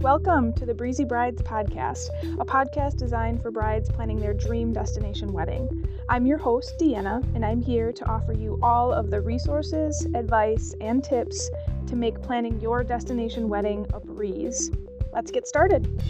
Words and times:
Welcome 0.00 0.54
to 0.54 0.64
the 0.64 0.72
Breezy 0.72 1.04
Brides 1.04 1.42
podcast, 1.42 2.08
a 2.40 2.44
podcast 2.46 2.96
designed 2.96 3.42
for 3.42 3.50
brides 3.50 3.90
planning 3.90 4.18
their 4.18 4.32
dream 4.32 4.72
destination 4.72 5.30
wedding. 5.30 5.86
I'm 6.08 6.24
your 6.24 6.38
host, 6.38 6.72
Deanna, 6.80 7.22
and 7.34 7.44
I'm 7.44 7.60
here 7.60 7.92
to 7.92 8.08
offer 8.08 8.32
you 8.32 8.58
all 8.62 8.94
of 8.94 9.10
the 9.10 9.20
resources, 9.20 10.06
advice, 10.14 10.74
and 10.80 11.04
tips 11.04 11.50
to 11.86 11.96
make 11.96 12.22
planning 12.22 12.58
your 12.62 12.82
destination 12.82 13.50
wedding 13.50 13.86
a 13.92 14.00
breeze. 14.00 14.70
Let's 15.12 15.30
get 15.30 15.46
started. 15.46 16.02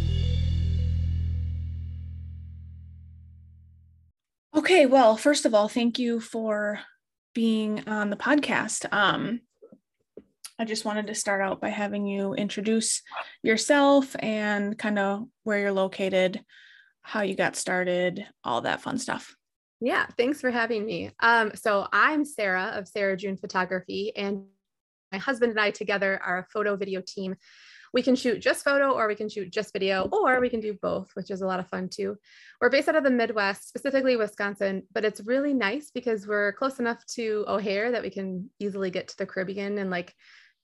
Okay, 4.55 4.87
well, 4.87 5.17
first 5.17 5.45
of 5.45 5.53
all, 5.53 5.67
thank 5.67 5.99
you 5.99 6.21
for 6.21 6.79
being 7.35 7.83
on 7.89 8.11
the 8.11 8.17
podcast. 8.17 8.87
Um, 8.93 9.41
I 10.61 10.65
just 10.65 10.85
wanted 10.85 11.07
to 11.07 11.15
start 11.15 11.41
out 11.41 11.59
by 11.59 11.71
having 11.71 12.05
you 12.05 12.35
introduce 12.35 13.01
yourself 13.43 14.15
and 14.19 14.79
kind 14.79 14.99
of 14.99 15.27
where 15.43 15.59
you're 15.59 15.73
located, 15.73 16.45
how 17.01 17.23
you 17.23 17.35
got 17.35 17.57
started, 17.57 18.27
all 18.45 18.61
that 18.61 18.83
fun 18.83 18.99
stuff. 18.99 19.35
Yeah, 19.81 20.05
thanks 20.19 20.39
for 20.39 20.51
having 20.51 20.85
me. 20.85 21.13
Um, 21.21 21.53
so 21.55 21.89
I'm 21.95 22.27
Sara 22.27 22.75
of 22.75 22.87
Sara 22.87 23.17
June 23.17 23.39
Photography, 23.39 24.13
and 24.15 24.45
my 25.11 25.17
husband 25.17 25.53
and 25.53 25.59
I 25.59 25.71
together 25.71 26.21
are 26.23 26.41
a 26.41 26.47
photo 26.53 26.77
video 26.77 27.01
team. 27.01 27.37
We 27.95 28.03
can 28.03 28.15
shoot 28.15 28.41
just 28.41 28.63
photo 28.63 28.93
or 28.93 29.09
we 29.09 29.15
can 29.15 29.31
shoot 29.31 29.51
just 29.51 29.73
video, 29.73 30.11
or 30.13 30.41
we 30.41 30.51
can 30.51 30.61
do 30.61 30.77
both, 30.83 31.09
which 31.15 31.31
is 31.31 31.41
a 31.41 31.47
lot 31.47 31.61
of 31.61 31.69
fun 31.69 31.89
too. 31.89 32.19
We're 32.61 32.69
based 32.69 32.91
out 32.91 32.97
of 32.97 33.05
the 33.05 33.11
Midwest, 33.11 33.67
specifically 33.67 34.17
Wisconsin, 34.17 34.83
but 34.93 35.07
it's 35.07 35.23
really 35.23 35.55
nice 35.55 35.91
because 35.91 36.27
we're 36.27 36.53
close 36.53 36.81
enough 36.81 37.03
to 37.15 37.47
O'Hare 37.49 37.93
that 37.93 38.03
we 38.03 38.11
can 38.11 38.51
easily 38.59 38.91
get 38.91 39.09
to 39.09 39.17
the 39.17 39.27
Caribbean 39.27 39.79
and 39.79 39.89
like 39.89 40.15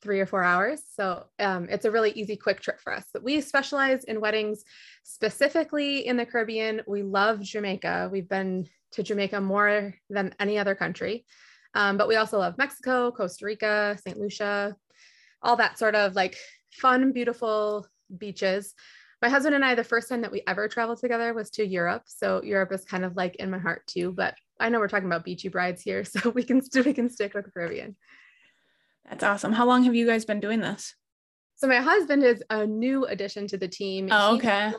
three 0.06 0.20
or 0.20 0.26
four 0.26 0.44
hours. 0.44 0.82
So 0.94 1.24
um, 1.40 1.66
it's 1.68 1.84
a 1.84 1.90
really 1.90 2.12
easy, 2.12 2.36
quick 2.36 2.60
trip 2.60 2.80
for 2.80 2.92
us. 2.92 3.04
But 3.12 3.24
we 3.24 3.40
specialize 3.40 4.04
in 4.04 4.20
weddings 4.20 4.62
specifically 5.02 6.06
in 6.06 6.16
the 6.16 6.24
Caribbean. 6.24 6.82
We 6.86 7.02
love 7.02 7.40
Jamaica. 7.40 8.08
We've 8.12 8.28
been 8.28 8.68
to 8.92 9.02
Jamaica 9.02 9.40
more 9.40 9.96
than 10.08 10.32
any 10.38 10.58
other 10.58 10.76
country. 10.76 11.24
Um, 11.74 11.96
but 11.96 12.06
we 12.06 12.14
also 12.14 12.38
love 12.38 12.56
Mexico, 12.56 13.10
Costa 13.10 13.44
Rica, 13.44 13.98
St. 14.06 14.16
Lucia, 14.16 14.76
all 15.42 15.56
that 15.56 15.76
sort 15.76 15.96
of 15.96 16.14
like 16.14 16.36
fun, 16.70 17.10
beautiful 17.10 17.84
beaches. 18.16 18.74
My 19.20 19.28
husband 19.28 19.56
and 19.56 19.64
I, 19.64 19.74
the 19.74 19.82
first 19.82 20.08
time 20.08 20.20
that 20.20 20.30
we 20.30 20.44
ever 20.46 20.68
traveled 20.68 21.00
together 21.00 21.34
was 21.34 21.50
to 21.50 21.66
Europe. 21.66 22.04
So 22.06 22.44
Europe 22.44 22.70
is 22.70 22.84
kind 22.84 23.04
of 23.04 23.16
like 23.16 23.34
in 23.36 23.50
my 23.50 23.58
heart 23.58 23.84
too. 23.88 24.12
But 24.12 24.36
I 24.60 24.68
know 24.68 24.78
we're 24.78 24.86
talking 24.86 25.08
about 25.08 25.24
beachy 25.24 25.48
brides 25.48 25.82
here, 25.82 26.04
so 26.12 26.30
we 26.30 26.44
can 26.44 26.62
we 26.84 26.94
can 26.94 27.10
stick 27.10 27.34
with 27.34 27.46
the 27.46 27.50
Caribbean. 27.50 27.96
That's 29.08 29.22
awesome. 29.22 29.52
How 29.52 29.66
long 29.66 29.84
have 29.84 29.94
you 29.94 30.06
guys 30.06 30.24
been 30.24 30.40
doing 30.40 30.60
this? 30.60 30.94
So 31.56 31.66
my 31.66 31.80
husband 31.80 32.22
is 32.22 32.42
a 32.50 32.66
new 32.66 33.06
addition 33.06 33.46
to 33.48 33.56
the 33.56 33.68
team. 33.68 34.08
Oh, 34.10 34.36
okay. 34.36 34.72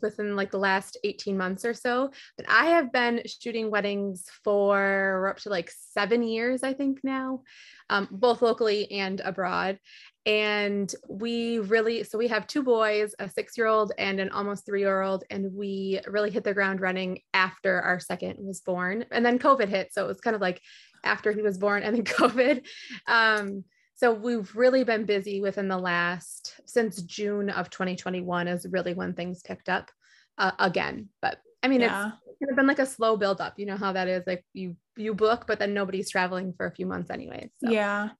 Within 0.00 0.36
like 0.36 0.52
the 0.52 0.58
last 0.58 0.96
18 1.02 1.36
months 1.36 1.64
or 1.64 1.74
so. 1.74 2.10
But 2.36 2.48
I 2.48 2.66
have 2.66 2.92
been 2.92 3.22
shooting 3.26 3.70
weddings 3.70 4.26
for 4.44 5.28
up 5.28 5.38
to 5.40 5.48
like 5.50 5.70
seven 5.70 6.22
years, 6.22 6.62
I 6.62 6.72
think 6.72 7.00
now, 7.02 7.42
um, 7.90 8.08
both 8.10 8.40
locally 8.40 8.90
and 8.92 9.20
abroad. 9.20 9.80
And 10.26 10.94
we 11.08 11.58
really, 11.58 12.04
so 12.04 12.16
we 12.16 12.28
have 12.28 12.46
two 12.46 12.62
boys, 12.62 13.14
a 13.18 13.28
six 13.28 13.58
year 13.58 13.66
old 13.66 13.92
and 13.98 14.20
an 14.20 14.30
almost 14.30 14.64
three 14.64 14.80
year 14.80 15.02
old. 15.02 15.24
And 15.28 15.52
we 15.52 16.00
really 16.06 16.30
hit 16.30 16.44
the 16.44 16.54
ground 16.54 16.80
running 16.80 17.20
after 17.34 17.82
our 17.82 18.00
second 18.00 18.36
was 18.38 18.60
born. 18.60 19.04
And 19.10 19.26
then 19.26 19.38
COVID 19.38 19.68
hit. 19.68 19.92
So 19.92 20.04
it 20.04 20.08
was 20.08 20.20
kind 20.20 20.36
of 20.36 20.40
like 20.40 20.62
after 21.04 21.32
he 21.32 21.42
was 21.42 21.58
born 21.58 21.82
and 21.82 21.94
then 21.94 22.04
COVID. 22.04 22.66
Um, 23.06 23.64
so 23.96 24.12
we've 24.12 24.54
really 24.56 24.84
been 24.84 25.04
busy 25.04 25.40
within 25.40 25.68
the 25.68 25.78
last 25.78 26.60
since 26.66 27.00
June 27.02 27.48
of 27.48 27.70
2021 27.70 28.48
is 28.48 28.66
really 28.68 28.92
when 28.92 29.14
things 29.14 29.42
picked 29.42 29.68
up 29.68 29.90
uh, 30.36 30.50
again. 30.58 31.08
But 31.22 31.38
I 31.62 31.68
mean, 31.68 31.80
yeah. 31.80 32.10
it's 32.26 32.38
kind 32.40 32.50
of 32.50 32.56
been 32.56 32.66
like 32.66 32.80
a 32.80 32.86
slow 32.86 33.16
build 33.16 33.40
up. 33.40 33.54
You 33.56 33.66
know 33.66 33.76
how 33.76 33.92
that 33.92 34.08
is. 34.08 34.24
Like 34.26 34.44
you 34.52 34.76
you 34.96 35.14
book, 35.14 35.44
but 35.46 35.58
then 35.58 35.74
nobody's 35.74 36.10
traveling 36.10 36.52
for 36.56 36.66
a 36.66 36.74
few 36.74 36.86
months 36.86 37.10
anyway. 37.10 37.50
So. 37.62 37.70
Yeah. 37.70 38.10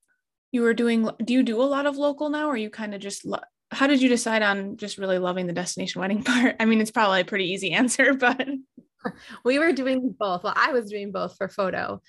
You 0.53 0.63
were 0.63 0.75
doing. 0.75 1.09
Do 1.25 1.35
you 1.35 1.43
do 1.43 1.61
a 1.61 1.65
lot 1.65 1.87
of 1.87 1.97
local 1.97 2.31
now, 2.31 2.49
or 2.49 2.57
you 2.57 2.71
kind 2.71 2.95
of 2.95 3.01
just? 3.01 3.25
Lo- 3.25 3.41
how 3.73 3.89
did 3.89 4.01
you 4.01 4.09
decide 4.09 4.43
on 4.43 4.77
just 4.77 4.99
really 4.99 5.19
loving 5.19 5.49
the 5.49 5.53
destination 5.53 6.01
wedding 6.01 6.23
part? 6.25 6.55
I 6.61 6.65
mean, 6.65 6.81
it's 6.81 6.93
probably 6.93 7.21
a 7.21 7.25
pretty 7.25 7.51
easy 7.51 7.73
answer, 7.73 8.15
but 8.15 8.47
we 9.45 9.59
were 9.59 9.73
doing 9.73 10.15
both. 10.17 10.45
Well, 10.45 10.55
I 10.57 10.73
was 10.73 10.89
doing 10.89 11.11
both 11.11 11.37
for 11.37 11.49
photo 11.49 12.01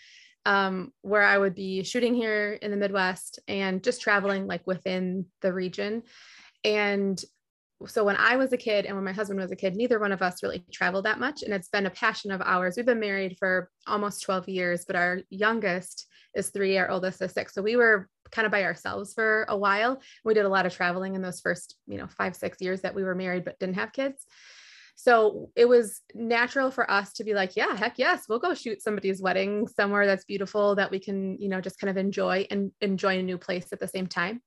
um, 0.46 0.92
where 1.02 1.24
I 1.24 1.38
would 1.38 1.56
be 1.56 1.84
shooting 1.84 2.14
here 2.14 2.54
in 2.54 2.72
the 2.72 2.78
Midwest 2.78 3.40
and 3.48 3.84
just 3.84 4.02
traveling 4.02 4.48
like 4.48 4.66
within 4.66 5.26
the 5.42 5.52
region. 5.52 6.04
And 6.64 7.20
so 7.88 8.04
when 8.06 8.16
I 8.16 8.38
was 8.38 8.54
a 8.54 8.58
kid 8.58 8.86
and 8.86 8.96
when 8.96 9.04
my 9.04 9.12
husband 9.12 9.40
was 9.40 9.52
a 9.52 9.56
kid, 9.56 9.76
neither 9.76 10.00
one 10.00 10.12
of 10.12 10.22
us 10.22 10.42
really 10.42 10.64
traveled 10.72 11.06
that 11.06 11.20
much. 11.20 11.44
And 11.44 11.54
it's 11.54 11.70
been 11.70 11.86
a 11.86 11.92
passion 11.92 12.32
of 12.32 12.42
ours. 12.42 12.76
We've 12.78 12.86
been 12.86 13.00
married 13.00 13.38
for 13.38 13.70
almost 13.86 14.24
12 14.24 14.48
years, 14.48 14.86
but 14.86 14.96
our 14.96 15.20
youngest 15.30 16.08
is 16.36 16.50
three, 16.50 16.78
our 16.78 16.90
oldest 16.90 17.22
is 17.22 17.32
six. 17.32 17.54
So 17.54 17.62
we 17.62 17.76
were 17.76 18.10
kind 18.32 18.46
of 18.46 18.52
by 18.52 18.64
ourselves 18.64 19.14
for 19.14 19.46
a 19.50 19.58
while. 19.58 20.02
We 20.24 20.34
did 20.34 20.46
a 20.46 20.50
lot 20.50 20.66
of 20.66 20.74
traveling 20.74 21.16
in 21.16 21.22
those 21.22 21.42
first, 21.42 21.76
you 21.88 21.98
know, 21.98 22.08
five, 22.08 22.36
six 22.36 22.58
years 22.62 22.82
that 22.82 22.96
we 22.96 23.04
were 23.04 23.16
married 23.16 23.46
but 23.46 23.60
didn't 23.60 23.76
have 23.76 23.94
kids. 23.94 24.26
So 24.96 25.52
it 25.56 25.68
was 25.68 26.02
natural 26.14 26.72
for 26.72 26.90
us 26.90 27.14
to 27.14 27.24
be 27.24 27.34
like, 27.34 27.56
yeah, 27.56 27.76
heck 27.76 28.00
yes, 28.00 28.26
we'll 28.28 28.40
go 28.40 28.54
shoot 28.54 28.82
somebody's 28.82 29.22
wedding 29.22 29.68
somewhere 29.68 30.06
that's 30.06 30.26
beautiful 30.26 30.76
that 30.76 30.90
we 30.90 31.00
can, 31.00 31.38
you 31.40 31.50
know, 31.50 31.62
just 31.62 31.80
kind 31.80 31.90
of 31.90 31.98
enjoy 31.98 32.48
and 32.50 32.72
enjoy 32.82 33.20
a 33.20 33.24
new 33.24 33.38
place 33.38 33.68
at 33.74 33.80
the 33.80 33.88
same 33.88 34.08
time. 34.08 34.42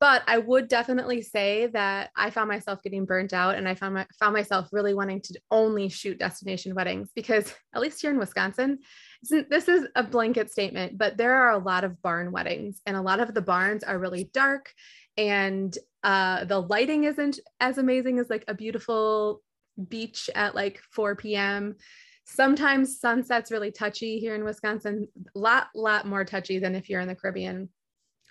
But 0.00 0.22
I 0.26 0.38
would 0.38 0.68
definitely 0.68 1.20
say 1.22 1.66
that 1.68 2.10
I 2.16 2.30
found 2.30 2.48
myself 2.48 2.82
getting 2.82 3.04
burnt 3.04 3.32
out 3.32 3.56
and 3.56 3.68
I 3.68 3.74
found 3.74 3.94
my, 3.94 4.06
found 4.18 4.32
myself 4.32 4.68
really 4.72 4.94
wanting 4.94 5.20
to 5.22 5.40
only 5.50 5.88
shoot 5.88 6.18
destination 6.18 6.74
weddings 6.74 7.10
because 7.14 7.52
at 7.74 7.82
least 7.82 8.00
here 8.00 8.10
in 8.10 8.18
Wisconsin, 8.18 8.78
this 9.22 9.68
is 9.68 9.86
a 9.94 10.02
blanket 10.02 10.50
statement, 10.50 10.96
but 10.96 11.16
there 11.16 11.34
are 11.34 11.50
a 11.50 11.58
lot 11.58 11.84
of 11.84 12.00
barn 12.00 12.32
weddings 12.32 12.80
and 12.86 12.96
a 12.96 13.02
lot 13.02 13.20
of 13.20 13.34
the 13.34 13.42
barns 13.42 13.84
are 13.84 13.98
really 13.98 14.30
dark 14.32 14.72
and 15.18 15.76
uh, 16.02 16.44
the 16.44 16.60
lighting 16.60 17.04
isn't 17.04 17.40
as 17.60 17.78
amazing 17.78 18.18
as 18.18 18.30
like 18.30 18.44
a 18.48 18.54
beautiful 18.54 19.42
beach 19.88 20.30
at 20.34 20.54
like 20.54 20.80
4 20.92 21.16
p.m. 21.16 21.76
Sometimes 22.24 23.00
sunset's 23.00 23.52
really 23.52 23.70
touchy 23.70 24.18
here 24.18 24.34
in 24.34 24.44
Wisconsin, 24.44 25.06
a 25.34 25.38
lot, 25.38 25.68
lot 25.74 26.06
more 26.06 26.24
touchy 26.24 26.58
than 26.58 26.74
if 26.74 26.88
you're 26.88 27.00
in 27.00 27.08
the 27.08 27.14
Caribbean. 27.14 27.68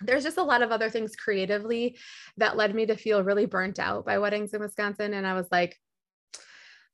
There's 0.02 0.24
just 0.24 0.36
a 0.36 0.42
lot 0.42 0.60
of 0.60 0.70
other 0.70 0.90
things 0.90 1.16
creatively 1.16 1.96
that 2.36 2.56
led 2.56 2.74
me 2.74 2.84
to 2.86 2.96
feel 2.96 3.24
really 3.24 3.46
burnt 3.46 3.78
out 3.78 4.04
by 4.04 4.18
weddings 4.18 4.52
in 4.52 4.60
Wisconsin. 4.60 5.14
And 5.14 5.26
I 5.26 5.32
was 5.32 5.46
like, 5.50 5.76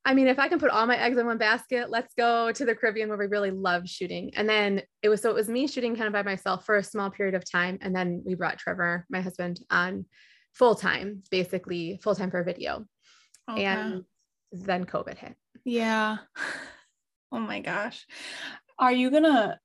I 0.05 0.15
mean, 0.15 0.27
if 0.27 0.39
I 0.39 0.49
can 0.49 0.59
put 0.59 0.71
all 0.71 0.87
my 0.87 0.97
eggs 0.97 1.17
in 1.17 1.27
one 1.27 1.39
basket, 1.39 1.91
let's 1.91 2.13
go 2.15 2.51
to 2.51 2.65
the 2.65 2.75
Caribbean 2.75 3.09
where 3.09 3.19
we 3.19 3.27
really 3.27 3.53
love 3.53 3.89
shooting. 3.89 4.33
And 4.35 4.49
then 4.49 4.83
it 5.03 5.09
was 5.09 5.23
so 5.23 5.31
it 5.31 5.35
was 5.35 5.49
me 5.49 5.69
shooting 5.69 5.95
kind 5.95 6.09
of 6.09 6.13
by 6.13 6.23
myself 6.23 6.67
for 6.67 6.77
a 6.77 6.83
small 6.83 7.11
period 7.11 7.35
of 7.35 7.49
time. 7.49 7.79
And 7.83 7.95
then 7.95 8.23
we 8.25 8.35
brought 8.35 8.59
Trevor, 8.59 9.07
my 9.11 9.21
husband, 9.21 9.61
on 9.71 10.05
full 10.55 10.75
time, 10.75 11.23
basically 11.31 12.01
full 12.03 12.17
time 12.17 12.31
for 12.31 12.43
video. 12.43 12.85
Okay. 13.49 13.65
And 13.65 14.05
then 14.53 14.85
COVID 14.85 15.19
hit. 15.19 15.35
Yeah. 15.65 16.19
Oh 17.35 17.39
my 17.39 17.61
gosh. 17.61 18.07
Are 18.79 18.93
you 18.93 19.11
gonna 19.11 19.59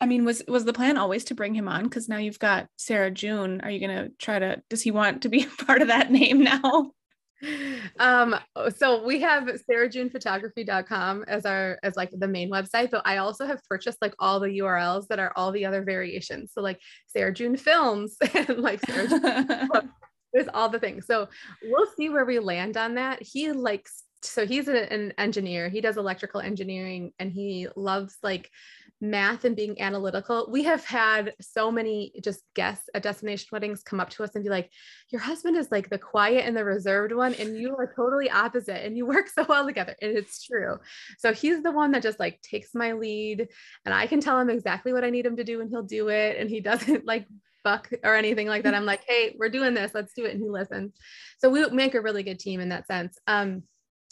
I 0.00 0.06
mean, 0.06 0.24
was 0.24 0.42
was 0.48 0.64
the 0.64 0.72
plan 0.72 0.96
always 0.98 1.22
to 1.26 1.36
bring 1.36 1.54
him 1.54 1.68
on? 1.68 1.84
Because 1.84 2.08
now 2.08 2.16
you've 2.16 2.40
got 2.40 2.66
Sara 2.76 3.08
June. 3.08 3.60
Are 3.60 3.70
you 3.70 3.78
gonna 3.78 4.08
try 4.18 4.40
to 4.40 4.60
does 4.68 4.82
he 4.82 4.90
want 4.90 5.22
to 5.22 5.28
be 5.28 5.46
part 5.66 5.80
of 5.80 5.86
that 5.86 6.10
name 6.10 6.42
now? 6.42 6.90
um 8.00 8.34
so 8.76 9.06
we 9.06 9.20
have 9.20 9.44
sarajunephotography.com 9.70 11.24
as 11.28 11.46
our 11.46 11.78
as 11.84 11.94
like 11.94 12.10
the 12.10 12.26
main 12.26 12.50
website 12.50 12.90
but 12.90 13.00
i 13.04 13.18
also 13.18 13.46
have 13.46 13.62
purchased 13.68 13.98
like 14.02 14.12
all 14.18 14.40
the 14.40 14.58
urls 14.58 15.06
that 15.06 15.20
are 15.20 15.32
all 15.36 15.52
the 15.52 15.64
other 15.64 15.84
variations 15.84 16.50
so 16.52 16.60
like 16.60 16.80
sara 17.06 17.32
june 17.32 17.56
films 17.56 18.16
and 18.34 18.58
like 18.58 18.84
sara 18.84 19.06
june 19.06 19.90
there's 20.32 20.48
all 20.52 20.68
the 20.68 20.78
things. 20.78 21.06
So 21.06 21.28
we'll 21.62 21.90
see 21.96 22.08
where 22.08 22.24
we 22.24 22.38
land 22.38 22.76
on 22.76 22.94
that. 22.94 23.22
He 23.22 23.52
likes 23.52 24.04
so 24.22 24.46
he's 24.46 24.68
an 24.68 25.12
engineer. 25.18 25.68
He 25.68 25.80
does 25.80 25.96
electrical 25.96 26.40
engineering 26.40 27.12
and 27.18 27.30
he 27.30 27.68
loves 27.76 28.16
like 28.22 28.50
math 29.00 29.44
and 29.44 29.54
being 29.54 29.80
analytical. 29.80 30.48
We 30.50 30.64
have 30.64 30.84
had 30.84 31.34
so 31.40 31.70
many 31.70 32.12
just 32.22 32.42
guests 32.54 32.88
at 32.94 33.02
destination 33.02 33.48
weddings 33.52 33.82
come 33.82 34.00
up 34.00 34.10
to 34.10 34.24
us 34.24 34.34
and 34.34 34.42
be 34.42 34.50
like, 34.50 34.70
Your 35.10 35.20
husband 35.20 35.56
is 35.56 35.70
like 35.70 35.88
the 35.88 35.98
quiet 35.98 36.44
and 36.46 36.56
the 36.56 36.64
reserved 36.64 37.12
one, 37.12 37.34
and 37.34 37.56
you 37.56 37.76
are 37.76 37.92
totally 37.94 38.30
opposite, 38.30 38.84
and 38.84 38.96
you 38.96 39.06
work 39.06 39.28
so 39.28 39.46
well 39.48 39.66
together. 39.66 39.94
And 40.02 40.16
it's 40.16 40.44
true. 40.44 40.78
So 41.18 41.32
he's 41.32 41.62
the 41.62 41.72
one 41.72 41.92
that 41.92 42.02
just 42.02 42.18
like 42.18 42.40
takes 42.42 42.74
my 42.74 42.92
lead, 42.92 43.48
and 43.84 43.94
I 43.94 44.06
can 44.06 44.20
tell 44.20 44.38
him 44.38 44.50
exactly 44.50 44.92
what 44.92 45.04
I 45.04 45.10
need 45.10 45.26
him 45.26 45.36
to 45.36 45.44
do, 45.44 45.60
and 45.60 45.70
he'll 45.70 45.82
do 45.82 46.08
it. 46.08 46.36
And 46.38 46.50
he 46.50 46.60
doesn't 46.68 47.06
like 47.06 47.26
fuck 47.62 47.90
or 48.04 48.14
anything 48.14 48.48
like 48.48 48.64
that. 48.64 48.74
I'm 48.74 48.86
like, 48.86 49.02
hey, 49.06 49.36
we're 49.38 49.48
doing 49.48 49.74
this, 49.74 49.92
let's 49.94 50.12
do 50.14 50.24
it. 50.24 50.32
And 50.32 50.42
he 50.42 50.48
listens. 50.48 50.94
So 51.38 51.50
we 51.50 51.68
make 51.70 51.94
a 51.94 52.00
really 52.00 52.22
good 52.22 52.38
team 52.38 52.60
in 52.60 52.70
that 52.70 52.86
sense. 52.86 53.18
Um, 53.26 53.64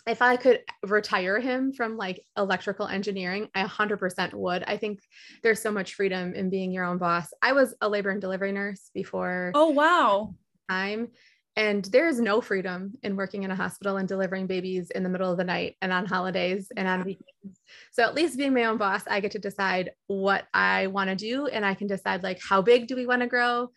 if 0.06 0.22
I 0.22 0.36
could 0.36 0.60
retire 0.84 1.40
him 1.40 1.72
from 1.72 1.96
like 1.96 2.24
electrical 2.36 2.86
engineering, 2.86 3.48
I 3.54 3.64
100% 3.64 4.34
would. 4.34 4.62
I 4.66 4.76
think 4.76 5.00
there's 5.42 5.60
so 5.60 5.72
much 5.72 5.94
freedom 5.94 6.34
in 6.34 6.48
being 6.48 6.70
your 6.70 6.84
own 6.84 6.98
boss. 6.98 7.28
I 7.42 7.52
was 7.52 7.74
a 7.80 7.88
labor 7.88 8.10
and 8.10 8.20
delivery 8.20 8.52
nurse 8.52 8.90
before. 8.94 9.50
Oh, 9.54 9.70
wow. 9.70 10.34
Time. 10.70 11.08
And 11.56 11.84
there 11.86 12.06
is 12.06 12.20
no 12.20 12.40
freedom 12.40 12.92
in 13.02 13.16
working 13.16 13.42
in 13.42 13.50
a 13.50 13.56
hospital 13.56 13.96
and 13.96 14.06
delivering 14.06 14.46
babies 14.46 14.90
in 14.90 15.02
the 15.02 15.08
middle 15.08 15.32
of 15.32 15.38
the 15.38 15.44
night 15.44 15.76
and 15.80 15.90
on 15.90 16.04
holidays 16.04 16.70
and 16.76 16.86
on 16.86 17.02
weekends. 17.02 17.60
So 17.92 18.02
at 18.02 18.14
least 18.14 18.36
being 18.36 18.52
my 18.52 18.64
own 18.64 18.76
boss, 18.76 19.02
I 19.08 19.20
get 19.20 19.32
to 19.32 19.38
decide 19.38 19.92
what 20.06 20.44
I 20.52 20.88
want 20.88 21.08
to 21.08 21.16
do 21.16 21.46
and 21.46 21.64
I 21.64 21.74
can 21.74 21.86
decide 21.86 22.22
like 22.22 22.40
how 22.46 22.60
big 22.60 22.86
do 22.88 22.94
we 22.94 23.06
want 23.06 23.22
to 23.22 23.26
grow. 23.26 23.70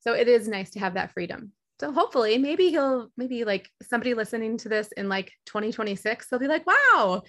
So 0.00 0.12
it 0.12 0.28
is 0.28 0.46
nice 0.46 0.70
to 0.70 0.78
have 0.78 0.94
that 0.94 1.12
freedom. 1.12 1.52
So 1.84 1.92
hopefully 1.92 2.38
maybe 2.38 2.70
he'll 2.70 3.10
maybe 3.18 3.44
like 3.44 3.68
somebody 3.82 4.14
listening 4.14 4.56
to 4.56 4.70
this 4.70 4.88
in 4.96 5.10
like 5.10 5.30
2026, 5.44 6.28
they'll 6.28 6.40
be 6.40 6.48
like, 6.48 6.66
wow, 6.66 7.22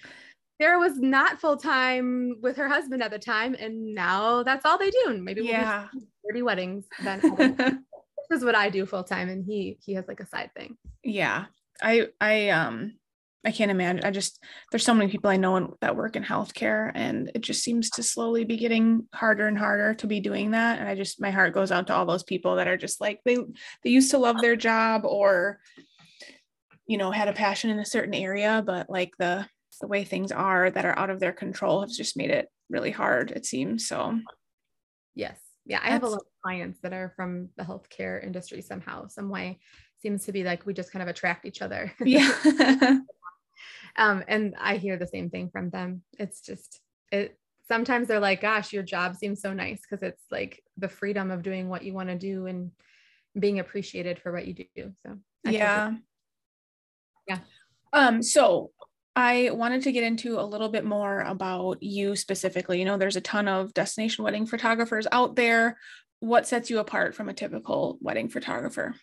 Sara 0.58 0.78
was 0.78 0.98
not 0.98 1.38
full 1.38 1.58
time 1.58 2.38
with 2.40 2.56
her 2.56 2.66
husband 2.66 3.02
at 3.02 3.10
the 3.10 3.18
time, 3.18 3.54
and 3.60 3.94
now 3.94 4.42
that's 4.44 4.64
all 4.64 4.78
they 4.78 4.90
do. 4.90 5.20
maybe 5.20 5.42
we'll 5.42 5.50
yeah, 5.50 5.88
30 6.26 6.40
weddings. 6.40 6.86
Then 7.04 7.20
this 7.58 8.38
is 8.38 8.46
what 8.46 8.54
I 8.54 8.70
do 8.70 8.86
full 8.86 9.04
time, 9.04 9.28
and 9.28 9.44
he 9.44 9.76
he 9.84 9.92
has 9.92 10.08
like 10.08 10.20
a 10.20 10.26
side 10.26 10.50
thing. 10.56 10.78
Yeah, 11.04 11.44
I 11.82 12.08
I 12.18 12.48
um 12.48 12.94
I 13.46 13.52
can't 13.52 13.70
imagine. 13.70 14.04
I 14.04 14.10
just 14.10 14.42
there's 14.70 14.84
so 14.84 14.92
many 14.92 15.08
people 15.08 15.30
I 15.30 15.36
know 15.36 15.76
that 15.80 15.94
work 15.94 16.16
in 16.16 16.24
healthcare, 16.24 16.90
and 16.96 17.30
it 17.32 17.42
just 17.42 17.62
seems 17.62 17.90
to 17.90 18.02
slowly 18.02 18.44
be 18.44 18.56
getting 18.56 19.06
harder 19.14 19.46
and 19.46 19.56
harder 19.56 19.94
to 19.94 20.06
be 20.08 20.18
doing 20.18 20.50
that. 20.50 20.80
And 20.80 20.88
I 20.88 20.96
just 20.96 21.20
my 21.20 21.30
heart 21.30 21.54
goes 21.54 21.70
out 21.70 21.86
to 21.86 21.94
all 21.94 22.04
those 22.04 22.24
people 22.24 22.56
that 22.56 22.66
are 22.66 22.76
just 22.76 23.00
like 23.00 23.20
they 23.24 23.36
they 23.84 23.90
used 23.90 24.10
to 24.10 24.18
love 24.18 24.40
their 24.40 24.56
job 24.56 25.04
or 25.04 25.60
you 26.88 26.98
know 26.98 27.12
had 27.12 27.28
a 27.28 27.32
passion 27.32 27.70
in 27.70 27.78
a 27.78 27.86
certain 27.86 28.14
area, 28.14 28.64
but 28.66 28.90
like 28.90 29.12
the 29.16 29.46
the 29.80 29.86
way 29.86 30.02
things 30.02 30.32
are 30.32 30.68
that 30.68 30.84
are 30.84 30.98
out 30.98 31.10
of 31.10 31.20
their 31.20 31.32
control 31.32 31.82
has 31.82 31.96
just 31.96 32.16
made 32.16 32.30
it 32.30 32.48
really 32.68 32.90
hard. 32.90 33.30
It 33.30 33.46
seems 33.46 33.86
so. 33.86 34.18
Yes, 35.14 35.38
yeah, 35.64 35.78
I 35.84 35.90
have 35.90 36.02
a 36.02 36.08
lot 36.08 36.20
of 36.20 36.42
clients 36.42 36.80
that 36.80 36.92
are 36.92 37.12
from 37.14 37.50
the 37.56 37.62
healthcare 37.62 38.22
industry 38.24 38.60
somehow, 38.60 39.06
some 39.06 39.28
way. 39.28 39.60
Seems 40.02 40.24
to 40.26 40.32
be 40.32 40.42
like 40.42 40.66
we 40.66 40.74
just 40.74 40.90
kind 40.90 41.02
of 41.02 41.08
attract 41.08 41.46
each 41.46 41.62
other. 41.62 41.92
Yeah. 42.00 42.32
um, 43.96 44.22
and 44.28 44.54
I 44.60 44.76
hear 44.76 44.96
the 44.96 45.06
same 45.06 45.30
thing 45.30 45.50
from 45.50 45.70
them. 45.70 46.02
It's 46.18 46.40
just 46.40 46.80
it. 47.10 47.38
Sometimes 47.68 48.08
they're 48.08 48.20
like, 48.20 48.40
"Gosh, 48.42 48.72
your 48.72 48.82
job 48.82 49.16
seems 49.16 49.40
so 49.40 49.52
nice," 49.52 49.80
because 49.80 50.02
it's 50.02 50.22
like 50.30 50.62
the 50.76 50.88
freedom 50.88 51.30
of 51.30 51.42
doing 51.42 51.68
what 51.68 51.82
you 51.82 51.92
want 51.92 52.08
to 52.08 52.16
do 52.16 52.46
and 52.46 52.70
being 53.38 53.58
appreciated 53.58 54.18
for 54.18 54.32
what 54.32 54.46
you 54.46 54.54
do. 54.54 54.92
So 55.04 55.18
I 55.46 55.50
yeah, 55.50 55.94
yeah. 57.26 57.38
Um. 57.92 58.22
So 58.22 58.70
I 59.16 59.50
wanted 59.52 59.82
to 59.82 59.92
get 59.92 60.04
into 60.04 60.38
a 60.38 60.44
little 60.44 60.68
bit 60.68 60.84
more 60.84 61.20
about 61.20 61.82
you 61.82 62.16
specifically. 62.16 62.78
You 62.78 62.84
know, 62.84 62.98
there's 62.98 63.16
a 63.16 63.22
ton 63.22 63.48
of 63.48 63.72
destination 63.72 64.24
wedding 64.24 64.46
photographers 64.46 65.06
out 65.10 65.36
there. 65.36 65.78
What 66.20 66.46
sets 66.46 66.70
you 66.70 66.78
apart 66.78 67.14
from 67.14 67.28
a 67.28 67.34
typical 67.34 67.98
wedding 68.00 68.28
photographer? 68.28 68.94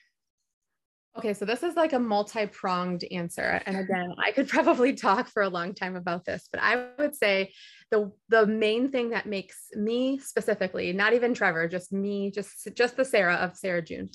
Okay, 1.15 1.36
so 1.36 1.45
this 1.45 1.62
is 1.62 1.75
like 1.75 1.94
a 1.94 2.00
multi 2.00 2.48
pronged 2.48 3.04
answer. 3.12 3.62
And 3.65 3.77
again, 3.77 4.15
I 4.18 4.31
could 4.31 4.48
probably 4.50 4.94
talk 4.94 5.30
for 5.30 5.44
a 5.44 5.50
long 5.50 5.75
time 5.75 5.95
about 5.95 6.25
this, 6.25 6.50
but 6.51 6.62
I 6.62 6.88
would 6.98 7.15
say 7.15 7.54
the, 7.92 8.12
the 8.30 8.48
main 8.48 8.89
thing 8.89 9.12
that 9.12 9.27
makes 9.27 9.57
me 9.75 10.18
specifically, 10.18 10.92
not 10.92 11.13
even 11.13 11.33
Trevor, 11.33 11.68
just 11.68 11.94
me, 11.94 12.31
just, 12.31 12.68
just 12.75 12.98
the 12.98 13.06
Sara 13.06 13.36
of 13.36 13.56
Sara 13.56 13.81
June, 13.83 14.10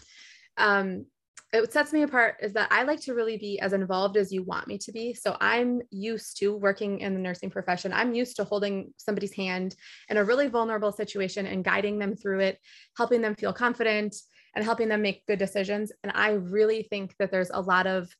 um, 0.57 1.07
it 1.53 1.73
sets 1.73 1.93
me 1.93 2.03
apart 2.03 2.37
is 2.43 2.53
that 2.53 2.69
I 2.71 2.83
like 2.83 3.01
to 3.03 3.15
really 3.15 3.39
be 3.39 3.59
as 3.59 3.73
involved 3.73 4.19
as 4.19 4.31
you 4.31 4.43
want 4.43 4.67
me 4.67 4.77
to 4.79 4.93
be. 4.93 5.15
So 5.15 5.35
I'm 5.41 5.81
used 5.91 6.39
to 6.41 6.55
working 6.55 7.01
in 7.01 7.15
the 7.15 7.21
nursing 7.21 7.49
profession. 7.49 7.93
I'm 7.93 8.13
used 8.13 8.37
to 8.37 8.45
holding 8.45 8.93
somebody's 8.99 9.35
hand 9.35 9.75
in 10.11 10.19
a 10.19 10.25
really 10.25 10.49
vulnerable 10.49 10.93
situation 10.93 11.47
and 11.47 11.65
guiding 11.65 11.99
them 11.99 12.17
through 12.17 12.41
it, 12.41 12.59
helping 12.99 13.23
them 13.23 13.35
feel 13.35 13.55
confident 13.55 14.15
and 14.59 14.65
helping 14.65 14.89
them 14.89 15.03
make 15.03 15.25
good 15.27 15.39
decisions. 15.39 15.93
And 16.03 16.11
I 16.17 16.31
really 16.31 16.83
think 16.83 17.15
that 17.21 17.31
there's 17.31 17.51
a 17.51 17.61
lot 17.61 17.87
of 17.87 18.13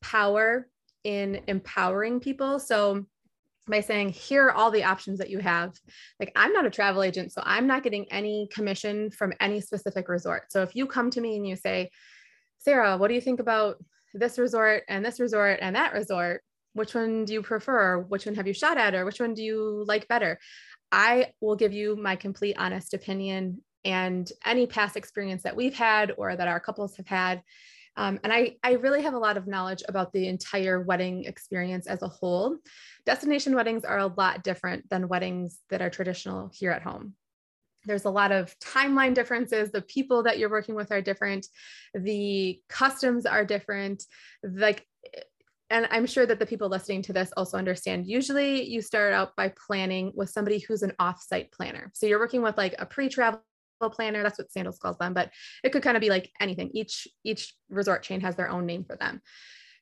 power 0.00 0.68
in 1.02 1.40
empowering 1.48 2.20
people. 2.20 2.60
So 2.60 3.04
by 3.66 3.80
saying, 3.80 4.10
here 4.10 4.46
are 4.46 4.52
all 4.52 4.70
the 4.70 4.84
options 4.84 5.18
that 5.18 5.28
you 5.28 5.40
have. 5.40 5.72
Like, 6.20 6.30
I'm 6.36 6.52
not 6.52 6.66
a 6.66 6.70
travel 6.70 7.02
agent, 7.02 7.32
so 7.32 7.42
I'm 7.44 7.66
not 7.66 7.82
getting 7.82 8.06
any 8.12 8.48
commission 8.52 9.10
from 9.10 9.32
any 9.40 9.60
specific 9.60 10.08
resort. 10.08 10.52
So 10.52 10.62
if 10.62 10.76
you 10.76 10.86
come 10.86 11.10
to 11.10 11.20
me 11.20 11.34
and 11.34 11.48
you 11.48 11.56
say, 11.56 11.90
Sara, 12.58 12.96
what 12.96 13.08
do 13.08 13.14
you 13.14 13.20
think 13.20 13.40
about 13.40 13.82
this 14.14 14.38
resort 14.38 14.84
and 14.88 15.04
this 15.04 15.18
resort 15.18 15.58
and 15.62 15.74
that 15.74 15.94
resort? 15.94 16.44
Which 16.74 16.94
one 16.94 17.24
do 17.24 17.32
you 17.32 17.42
prefer? 17.42 17.98
Which 17.98 18.24
one 18.24 18.36
have 18.36 18.46
you 18.46 18.54
shot 18.54 18.78
at, 18.78 18.94
or 18.94 19.04
which 19.04 19.18
one 19.18 19.34
do 19.34 19.42
you 19.42 19.82
like 19.88 20.06
better? 20.06 20.38
I 20.92 21.32
will 21.40 21.56
give 21.56 21.72
you 21.72 21.96
my 21.96 22.14
complete 22.14 22.54
honest 22.56 22.94
opinion 22.94 23.62
and 23.84 24.30
any 24.44 24.66
past 24.66 24.96
experience 24.96 25.42
that 25.42 25.56
we've 25.56 25.74
had 25.74 26.12
or 26.16 26.34
that 26.34 26.48
our 26.48 26.60
couples 26.60 26.96
have 26.96 27.06
had. 27.06 27.42
Um, 27.96 28.20
and 28.24 28.32
I, 28.32 28.56
I 28.62 28.72
really 28.72 29.02
have 29.02 29.14
a 29.14 29.18
lot 29.18 29.36
of 29.36 29.46
knowledge 29.46 29.82
about 29.86 30.12
the 30.12 30.26
entire 30.28 30.80
wedding 30.80 31.24
experience 31.24 31.86
as 31.86 32.02
a 32.02 32.08
whole. 32.08 32.56
Destination 33.04 33.54
weddings 33.54 33.84
are 33.84 33.98
a 33.98 34.06
lot 34.06 34.42
different 34.42 34.88
than 34.88 35.08
weddings 35.08 35.58
that 35.68 35.82
are 35.82 35.90
traditional 35.90 36.50
here 36.54 36.70
at 36.70 36.82
home. 36.82 37.14
There's 37.84 38.04
a 38.04 38.10
lot 38.10 38.32
of 38.32 38.56
timeline 38.60 39.12
differences. 39.12 39.70
The 39.70 39.82
people 39.82 40.22
that 40.22 40.38
you're 40.38 40.48
working 40.48 40.74
with 40.74 40.92
are 40.92 41.02
different. 41.02 41.48
The 41.92 42.60
customs 42.68 43.26
are 43.26 43.44
different. 43.44 44.04
Like 44.42 44.86
and 45.72 45.88
i'm 45.90 46.06
sure 46.06 46.26
that 46.26 46.38
the 46.38 46.46
people 46.46 46.68
listening 46.68 47.02
to 47.02 47.12
this 47.14 47.32
also 47.36 47.56
understand 47.56 48.06
usually 48.06 48.62
you 48.62 48.82
start 48.82 49.14
out 49.14 49.34
by 49.36 49.52
planning 49.66 50.12
with 50.14 50.28
somebody 50.28 50.58
who's 50.58 50.82
an 50.82 50.92
off-site 50.98 51.50
planner. 51.50 51.90
So 51.94 52.06
you're 52.06 52.18
working 52.18 52.42
with 52.42 52.56
like 52.58 52.74
a 52.78 52.86
pre-travel 52.86 53.42
planner 53.90 54.22
that's 54.22 54.38
what 54.38 54.50
sandals 54.50 54.78
calls 54.78 54.98
them 54.98 55.12
but 55.12 55.30
it 55.62 55.70
could 55.70 55.82
kind 55.82 55.96
of 55.96 56.00
be 56.00 56.10
like 56.10 56.30
anything 56.40 56.70
each 56.74 57.08
each 57.24 57.54
resort 57.68 58.02
chain 58.02 58.20
has 58.20 58.36
their 58.36 58.50
own 58.50 58.66
name 58.66 58.84
for 58.84 58.96
them 58.96 59.20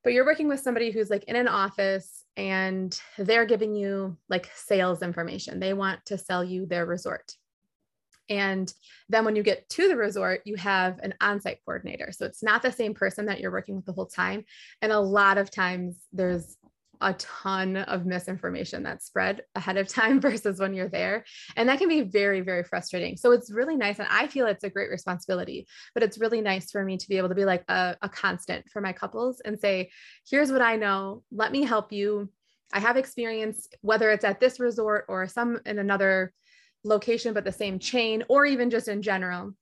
but 0.02 0.12
you're 0.12 0.24
working 0.24 0.48
with 0.48 0.60
somebody 0.60 0.90
who's 0.90 1.10
like 1.10 1.24
in 1.24 1.36
an 1.36 1.48
office 1.48 2.24
and 2.36 3.00
they're 3.18 3.44
giving 3.44 3.74
you 3.74 4.16
like 4.28 4.50
sales 4.54 5.02
information 5.02 5.60
they 5.60 5.72
want 5.72 6.04
to 6.06 6.18
sell 6.18 6.44
you 6.44 6.66
their 6.66 6.86
resort 6.86 7.34
and 8.30 8.72
then 9.08 9.24
when 9.24 9.34
you 9.34 9.42
get 9.42 9.68
to 9.70 9.88
the 9.88 9.96
resort, 9.96 10.42
you 10.44 10.54
have 10.54 11.00
an 11.00 11.14
on 11.20 11.40
site 11.40 11.58
coordinator. 11.66 12.12
So 12.12 12.24
it's 12.24 12.44
not 12.44 12.62
the 12.62 12.70
same 12.70 12.94
person 12.94 13.26
that 13.26 13.40
you're 13.40 13.50
working 13.50 13.74
with 13.74 13.86
the 13.86 13.92
whole 13.92 14.06
time. 14.06 14.44
And 14.80 14.92
a 14.92 15.00
lot 15.00 15.36
of 15.36 15.50
times 15.50 15.96
there's 16.12 16.56
a 17.00 17.14
ton 17.14 17.76
of 17.76 18.06
misinformation 18.06 18.82
that's 18.82 19.06
spread 19.06 19.42
ahead 19.54 19.76
of 19.76 19.88
time 19.88 20.20
versus 20.20 20.58
when 20.60 20.74
you're 20.74 20.88
there. 20.88 21.24
And 21.56 21.68
that 21.68 21.78
can 21.78 21.88
be 21.88 22.02
very, 22.02 22.40
very 22.40 22.64
frustrating. 22.64 23.16
So 23.16 23.32
it's 23.32 23.50
really 23.50 23.76
nice. 23.76 23.98
And 23.98 24.08
I 24.10 24.26
feel 24.26 24.46
it's 24.46 24.64
a 24.64 24.70
great 24.70 24.90
responsibility, 24.90 25.66
but 25.94 26.02
it's 26.02 26.18
really 26.18 26.40
nice 26.40 26.70
for 26.70 26.84
me 26.84 26.96
to 26.96 27.08
be 27.08 27.18
able 27.18 27.28
to 27.28 27.34
be 27.34 27.44
like 27.44 27.64
a, 27.68 27.96
a 28.02 28.08
constant 28.08 28.68
for 28.70 28.80
my 28.80 28.92
couples 28.92 29.40
and 29.44 29.58
say, 29.58 29.90
here's 30.28 30.52
what 30.52 30.62
I 30.62 30.76
know. 30.76 31.22
Let 31.30 31.52
me 31.52 31.62
help 31.62 31.92
you. 31.92 32.30
I 32.72 32.80
have 32.80 32.96
experience, 32.96 33.68
whether 33.80 34.10
it's 34.10 34.24
at 34.24 34.40
this 34.40 34.60
resort 34.60 35.06
or 35.08 35.26
some 35.26 35.58
in 35.66 35.78
another 35.78 36.32
location, 36.84 37.34
but 37.34 37.44
the 37.44 37.52
same 37.52 37.78
chain, 37.78 38.24
or 38.28 38.46
even 38.46 38.70
just 38.70 38.88
in 38.88 39.02
general, 39.02 39.54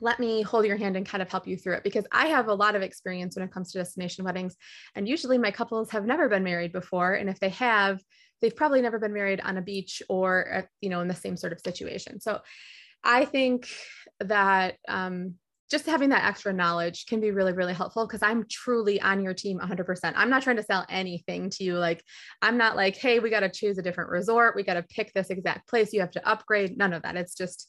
let 0.00 0.18
me 0.18 0.42
hold 0.42 0.64
your 0.64 0.76
hand 0.76 0.96
and 0.96 1.06
kind 1.06 1.22
of 1.22 1.30
help 1.30 1.46
you 1.46 1.56
through 1.56 1.74
it 1.74 1.84
because 1.84 2.06
I 2.10 2.26
have 2.26 2.48
a 2.48 2.54
lot 2.54 2.74
of 2.74 2.82
experience 2.82 3.36
when 3.36 3.44
it 3.44 3.52
comes 3.52 3.72
to 3.72 3.78
destination 3.78 4.24
weddings. 4.24 4.56
And 4.94 5.08
usually 5.08 5.38
my 5.38 5.50
couples 5.50 5.90
have 5.90 6.06
never 6.06 6.28
been 6.28 6.44
married 6.44 6.72
before. 6.72 7.14
And 7.14 7.28
if 7.28 7.38
they 7.40 7.50
have, 7.50 8.00
they've 8.40 8.54
probably 8.54 8.80
never 8.80 8.98
been 8.98 9.12
married 9.12 9.40
on 9.40 9.56
a 9.56 9.62
beach 9.62 10.02
or, 10.08 10.46
at, 10.48 10.68
you 10.80 10.88
know, 10.88 11.00
in 11.00 11.08
the 11.08 11.14
same 11.14 11.36
sort 11.36 11.52
of 11.52 11.60
situation. 11.60 12.20
So 12.20 12.40
I 13.04 13.24
think 13.24 13.68
that 14.20 14.76
um, 14.88 15.34
just 15.70 15.86
having 15.86 16.08
that 16.08 16.24
extra 16.24 16.52
knowledge 16.52 17.06
can 17.06 17.20
be 17.20 17.30
really 17.30 17.52
really 17.52 17.72
helpful 17.72 18.06
because 18.06 18.22
i'm 18.22 18.44
truly 18.50 19.00
on 19.00 19.22
your 19.22 19.32
team 19.32 19.58
100% 19.58 20.12
i'm 20.16 20.28
not 20.28 20.42
trying 20.42 20.56
to 20.56 20.62
sell 20.62 20.84
anything 20.88 21.48
to 21.48 21.64
you 21.64 21.78
like 21.78 22.02
i'm 22.42 22.58
not 22.58 22.76
like 22.76 22.96
hey 22.96 23.20
we 23.20 23.30
got 23.30 23.40
to 23.40 23.48
choose 23.48 23.78
a 23.78 23.82
different 23.82 24.10
resort 24.10 24.56
we 24.56 24.62
got 24.62 24.74
to 24.74 24.82
pick 24.82 25.12
this 25.12 25.30
exact 25.30 25.68
place 25.68 25.92
you 25.92 26.00
have 26.00 26.10
to 26.10 26.28
upgrade 26.28 26.76
none 26.76 26.92
of 26.92 27.02
that 27.02 27.16
it's 27.16 27.34
just 27.34 27.68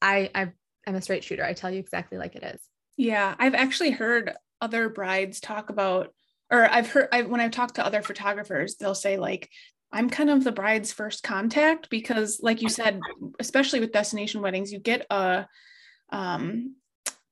i 0.00 0.30
i 0.34 0.50
i'm 0.86 0.94
a 0.94 1.02
straight 1.02 1.24
shooter. 1.24 1.44
I 1.44 1.52
tell 1.52 1.70
you 1.70 1.78
exactly 1.78 2.18
like 2.18 2.36
it 2.36 2.42
is. 2.42 2.60
Yeah 2.96 3.34
i've 3.38 3.54
actually 3.54 3.90
heard 3.90 4.32
other 4.60 4.88
brides 4.88 5.40
talk 5.40 5.70
about 5.70 6.14
or 6.50 6.64
i've 6.70 6.88
heard 6.90 7.08
I, 7.12 7.22
when 7.22 7.40
i've 7.40 7.50
talked 7.50 7.76
to 7.76 7.86
other 7.86 8.02
photographers 8.02 8.76
they'll 8.76 8.94
say 8.94 9.16
like 9.16 9.48
I'm 9.92 10.08
kind 10.08 10.30
of 10.30 10.42
the 10.42 10.52
bride's 10.52 10.90
first 10.90 11.22
contact 11.22 11.90
because, 11.90 12.40
like 12.42 12.62
you 12.62 12.70
said, 12.70 12.98
especially 13.38 13.80
with 13.80 13.92
destination 13.92 14.40
weddings, 14.40 14.72
you 14.72 14.78
get 14.78 15.06
a 15.10 15.46
um, 16.10 16.76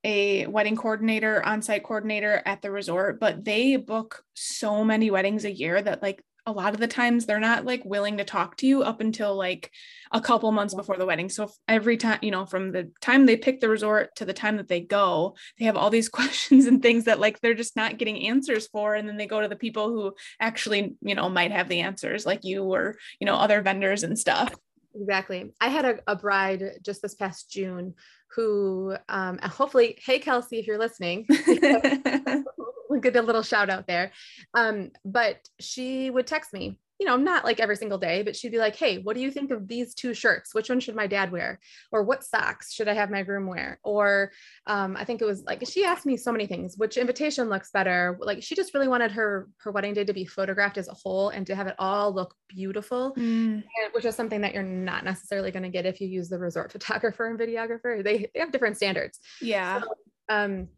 a 0.04 0.46
wedding 0.46 0.76
coordinator, 0.76 1.44
on-site 1.44 1.82
coordinator 1.84 2.42
at 2.46 2.62
the 2.62 2.70
resort, 2.70 3.20
but 3.20 3.44
they 3.44 3.76
book 3.76 4.22
so 4.34 4.84
many 4.84 5.10
weddings 5.10 5.44
a 5.44 5.50
year 5.50 5.80
that 5.80 6.02
like 6.02 6.22
a 6.46 6.52
lot 6.52 6.74
of 6.74 6.80
the 6.80 6.88
times 6.88 7.26
they're 7.26 7.40
not 7.40 7.64
like 7.64 7.84
willing 7.84 8.18
to 8.18 8.24
talk 8.24 8.56
to 8.58 8.66
you 8.66 8.82
up 8.82 9.00
until 9.00 9.34
like 9.34 9.70
a 10.12 10.20
couple 10.20 10.50
months 10.52 10.74
before 10.74 10.96
the 10.96 11.06
wedding. 11.06 11.28
So 11.28 11.50
every 11.68 11.96
time, 11.96 12.18
you 12.22 12.30
know, 12.30 12.46
from 12.46 12.72
the 12.72 12.90
time 13.00 13.26
they 13.26 13.36
pick 13.36 13.60
the 13.60 13.68
resort 13.68 14.14
to 14.16 14.24
the 14.24 14.32
time 14.32 14.56
that 14.56 14.68
they 14.68 14.80
go, 14.80 15.36
they 15.58 15.66
have 15.66 15.76
all 15.76 15.90
these 15.90 16.08
questions 16.20 16.66
and 16.66 16.82
things 16.82 17.04
that 17.04 17.20
like 17.20 17.40
they're 17.40 17.54
just 17.54 17.76
not 17.76 17.98
getting 17.98 18.26
answers 18.26 18.66
for. 18.68 18.94
And 18.94 19.08
then 19.08 19.16
they 19.16 19.26
go 19.26 19.40
to 19.40 19.48
the 19.48 19.56
people 19.56 19.88
who 19.88 20.14
actually, 20.40 20.96
you 21.02 21.14
know, 21.14 21.28
might 21.28 21.52
have 21.52 21.68
the 21.68 21.80
answers, 21.80 22.26
like 22.26 22.44
you 22.44 22.64
or, 22.64 22.96
you 23.20 23.26
know, 23.26 23.36
other 23.36 23.62
vendors 23.62 24.02
and 24.02 24.18
stuff. 24.18 24.54
Exactly. 24.94 25.52
I 25.60 25.68
had 25.68 25.84
a, 25.84 25.98
a 26.06 26.16
bride 26.16 26.78
just 26.82 27.02
this 27.02 27.14
past 27.14 27.50
June 27.50 27.94
who 28.34 28.96
um, 29.08 29.38
hopefully, 29.38 29.98
hey, 30.04 30.18
Kelsey, 30.18 30.58
if 30.58 30.66
you're 30.66 30.78
listening, 30.78 31.26
get 33.02 33.16
a 33.16 33.22
little 33.22 33.42
shout 33.42 33.70
out 33.70 33.86
there. 33.86 34.12
Um, 34.54 34.90
but 35.04 35.48
she 35.58 36.10
would 36.10 36.26
text 36.26 36.52
me 36.52 36.78
you 37.00 37.06
know, 37.06 37.16
not 37.16 37.46
like 37.46 37.60
every 37.60 37.76
single 37.76 37.96
day, 37.96 38.22
but 38.22 38.36
she'd 38.36 38.52
be 38.52 38.58
like, 38.58 38.76
Hey, 38.76 38.98
what 38.98 39.16
do 39.16 39.22
you 39.22 39.30
think 39.30 39.50
of 39.50 39.66
these 39.66 39.94
two 39.94 40.12
shirts? 40.12 40.54
Which 40.54 40.68
one 40.68 40.80
should 40.80 40.94
my 40.94 41.06
dad 41.06 41.32
wear? 41.32 41.58
Or 41.90 42.02
what 42.02 42.22
socks 42.22 42.74
should 42.74 42.88
I 42.88 42.92
have 42.92 43.10
my 43.10 43.22
groom 43.22 43.46
wear? 43.46 43.80
Or 43.82 44.32
um, 44.66 44.98
I 44.98 45.04
think 45.06 45.22
it 45.22 45.24
was 45.24 45.42
like 45.44 45.66
she 45.66 45.82
asked 45.82 46.04
me 46.04 46.18
so 46.18 46.30
many 46.30 46.46
things, 46.46 46.76
which 46.76 46.98
invitation 46.98 47.48
looks 47.48 47.70
better. 47.70 48.18
Like 48.20 48.42
she 48.42 48.54
just 48.54 48.74
really 48.74 48.86
wanted 48.86 49.12
her 49.12 49.48
her 49.60 49.72
wedding 49.72 49.94
day 49.94 50.04
to 50.04 50.12
be 50.12 50.26
photographed 50.26 50.76
as 50.76 50.88
a 50.88 50.94
whole 50.94 51.30
and 51.30 51.46
to 51.46 51.54
have 51.54 51.66
it 51.66 51.74
all 51.78 52.12
look 52.12 52.34
beautiful, 52.48 53.14
mm. 53.16 53.64
which 53.92 54.04
is 54.04 54.14
something 54.14 54.42
that 54.42 54.52
you're 54.52 54.62
not 54.62 55.02
necessarily 55.02 55.50
going 55.50 55.62
to 55.62 55.70
get 55.70 55.86
if 55.86 56.02
you 56.02 56.06
use 56.06 56.28
the 56.28 56.38
resort 56.38 56.70
photographer 56.72 57.26
and 57.26 57.40
videographer. 57.40 58.04
They 58.04 58.30
they 58.34 58.40
have 58.40 58.52
different 58.52 58.76
standards. 58.76 59.20
Yeah. 59.40 59.80
So, 59.80 59.86
um, 60.28 60.68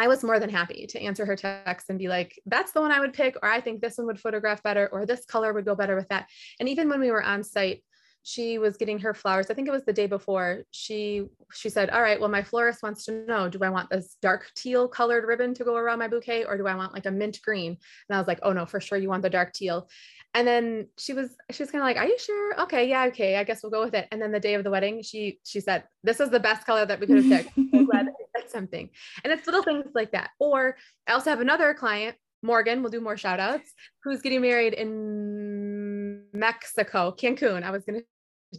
I 0.00 0.08
was 0.08 0.24
more 0.24 0.40
than 0.40 0.48
happy 0.48 0.86
to 0.86 0.98
answer 0.98 1.26
her 1.26 1.36
text 1.36 1.90
and 1.90 1.98
be 1.98 2.08
like, 2.08 2.40
that's 2.46 2.72
the 2.72 2.80
one 2.80 2.90
I 2.90 3.00
would 3.00 3.12
pick, 3.12 3.36
or 3.42 3.50
I 3.50 3.60
think 3.60 3.82
this 3.82 3.98
one 3.98 4.06
would 4.06 4.18
photograph 4.18 4.62
better, 4.62 4.88
or 4.90 5.04
this 5.04 5.26
color 5.26 5.52
would 5.52 5.66
go 5.66 5.74
better 5.74 5.94
with 5.94 6.08
that. 6.08 6.26
And 6.58 6.70
even 6.70 6.88
when 6.88 7.00
we 7.00 7.10
were 7.10 7.22
on 7.22 7.44
site, 7.44 7.82
she 8.22 8.56
was 8.56 8.78
getting 8.78 8.98
her 9.00 9.12
flowers. 9.12 9.50
I 9.50 9.54
think 9.54 9.68
it 9.68 9.72
was 9.72 9.84
the 9.84 9.92
day 9.92 10.06
before. 10.06 10.64
She 10.70 11.26
she 11.52 11.68
said, 11.68 11.90
"All 11.90 12.00
right, 12.00 12.18
well, 12.18 12.30
my 12.30 12.42
florist 12.42 12.82
wants 12.82 13.04
to 13.06 13.26
know: 13.26 13.50
Do 13.50 13.58
I 13.62 13.68
want 13.68 13.90
this 13.90 14.16
dark 14.22 14.50
teal 14.56 14.88
colored 14.88 15.24
ribbon 15.24 15.52
to 15.54 15.64
go 15.64 15.76
around 15.76 15.98
my 15.98 16.08
bouquet, 16.08 16.44
or 16.46 16.56
do 16.56 16.66
I 16.66 16.74
want 16.74 16.94
like 16.94 17.06
a 17.06 17.10
mint 17.10 17.38
green?" 17.42 17.76
And 18.08 18.16
I 18.16 18.18
was 18.18 18.28
like, 18.28 18.40
"Oh 18.42 18.52
no, 18.52 18.64
for 18.64 18.80
sure, 18.80 18.98
you 18.98 19.08
want 19.08 19.22
the 19.22 19.30
dark 19.30 19.52
teal." 19.52 19.88
And 20.32 20.46
then 20.46 20.88
she 20.98 21.12
was 21.12 21.34
she 21.50 21.62
was 21.62 21.70
kind 21.70 21.82
of 21.82 21.86
like, 21.86 21.96
"Are 21.98 22.06
you 22.06 22.18
sure? 22.18 22.60
Okay, 22.62 22.88
yeah, 22.88 23.06
okay, 23.06 23.36
I 23.36 23.44
guess 23.44 23.62
we'll 23.62 23.70
go 23.72 23.84
with 23.84 23.94
it." 23.94 24.06
And 24.12 24.20
then 24.20 24.32
the 24.32 24.40
day 24.40 24.54
of 24.54 24.64
the 24.64 24.70
wedding, 24.70 25.02
she 25.02 25.40
she 25.44 25.60
said, 25.60 25.84
"This 26.02 26.20
is 26.20 26.30
the 26.30 26.40
best 26.40 26.66
color 26.66 26.86
that 26.86 27.00
we 27.00 27.06
could 27.06 27.24
have 27.24 27.44
picked." 27.44 27.58
I'm 27.74 27.86
glad 27.86 28.08
something. 28.50 28.90
And 29.24 29.32
it's 29.32 29.46
little 29.46 29.62
things 29.62 29.86
like 29.94 30.12
that. 30.12 30.30
Or 30.38 30.76
I 31.06 31.12
also 31.12 31.30
have 31.30 31.40
another 31.40 31.74
client, 31.74 32.16
Morgan. 32.42 32.82
We'll 32.82 32.90
do 32.90 33.00
more 33.00 33.16
shout 33.16 33.40
outs. 33.40 33.72
Who's 34.04 34.22
getting 34.22 34.42
married 34.42 34.74
in 34.74 36.24
Mexico, 36.32 37.14
Cancun. 37.16 37.62
I 37.62 37.70
was 37.70 37.84
gonna 37.84 38.02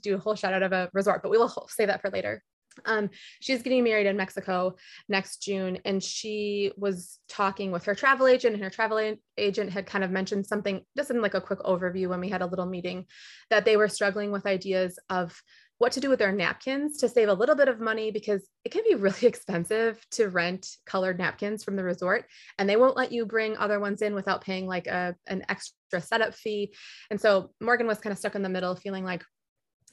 do 0.02 0.16
a 0.16 0.20
whole 0.20 0.36
shout 0.36 0.54
out 0.54 0.64
of 0.64 0.72
a 0.72 0.90
resort, 0.94 1.22
but 1.22 1.30
we 1.30 1.38
will 1.38 1.68
say 1.70 1.86
that 1.86 2.02
for 2.02 2.10
later. 2.10 2.44
Um, 2.86 3.10
she's 3.42 3.64
getting 3.64 3.84
married 3.84 4.08
in 4.08 4.16
Mexico 4.16 4.76
next 5.10 5.42
June, 5.42 5.80
and 5.84 6.02
she 6.02 6.72
was 6.78 7.20
talking 7.28 7.72
with 7.72 7.84
her 7.86 7.96
travel 7.96 8.28
agent, 8.28 8.54
and 8.56 8.64
her 8.64 8.70
travel 8.70 9.16
agent 9.38 9.72
had 9.72 9.86
kind 9.86 10.04
of 10.04 10.12
mentioned 10.12 10.46
something 10.46 10.82
just 10.96 11.12
in 11.12 11.22
like 11.22 11.34
a 11.34 11.42
quick 11.42 11.60
overview 11.60 12.08
when 12.08 12.22
we 12.22 12.30
had 12.30 12.42
a 12.42 12.46
little 12.46 12.66
meeting 12.66 13.06
that 13.50 13.66
they 13.66 13.78
were 13.78 13.90
struggling 13.90 14.32
with 14.32 14.46
ideas 14.46 14.98
of 15.10 15.42
what 15.82 15.92
to 15.94 16.00
do 16.00 16.10
with 16.10 16.20
their 16.20 16.32
napkins 16.32 17.00
to 17.00 17.10
save 17.10 17.28
a 17.28 17.34
little 17.34 17.56
bit 17.56 17.68
of 17.68 17.80
money 17.80 18.12
because 18.12 18.44
it 18.64 18.72
can 18.72 18.84
be 18.88 18.94
really 19.06 19.26
expensive 19.28 20.00
to 20.12 20.30
rent 20.30 20.78
colored 20.86 21.18
napkins 21.18 21.64
from 21.64 21.76
the 21.76 21.84
resort 21.84 22.26
and 22.60 22.70
they 22.70 22.76
won't 22.76 22.96
let 22.96 23.12
you 23.12 23.26
bring 23.26 23.58
other 23.58 23.80
ones 23.80 24.04
in 24.04 24.14
without 24.14 24.42
paying 24.42 24.68
like 24.68 24.86
a 24.86 25.16
an 25.26 25.44
extra 25.50 26.00
setup 26.00 26.36
fee 26.36 26.72
and 27.10 27.20
so 27.20 27.50
morgan 27.60 27.88
was 27.88 27.98
kind 27.98 28.12
of 28.12 28.20
stuck 28.20 28.36
in 28.36 28.44
the 28.44 28.50
middle 28.50 28.76
feeling 28.76 29.04
like 29.04 29.24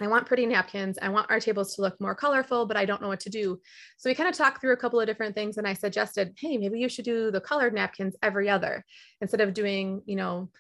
I 0.01 0.07
want 0.07 0.27
pretty 0.27 0.47
napkins. 0.47 0.97
I 1.03 1.09
want 1.09 1.29
our 1.29 1.41
tables 1.41 1.75
to 1.75 1.83
look 1.83 2.01
more 2.01 2.15
colorful, 2.15 2.67
but 2.67 2.77
I 2.77 2.85
don't 2.85 3.03
know 3.03 3.09
what 3.09 3.19
to 3.21 3.31
do. 3.31 3.59
So 3.97 4.09
we 4.09 4.15
kind 4.15 4.29
of 4.29 4.37
talked 4.37 4.61
through 4.61 4.73
a 4.73 4.77
couple 4.77 5.01
of 5.01 5.09
different 5.09 5.35
things 5.35 5.57
and 5.59 5.67
I 5.67 5.73
suggested, 5.73 6.35
hey, 6.39 6.57
maybe 6.57 6.79
you 6.79 6.89
should 6.89 7.05
do 7.05 7.33
the 7.33 7.41
colored 7.41 7.75
napkins 7.75 8.15
every 8.23 8.49
other 8.49 8.85
instead 9.21 9.41
of 9.41 9.55
doing, 9.55 10.03
you 10.07 10.15
know, 10.15 10.51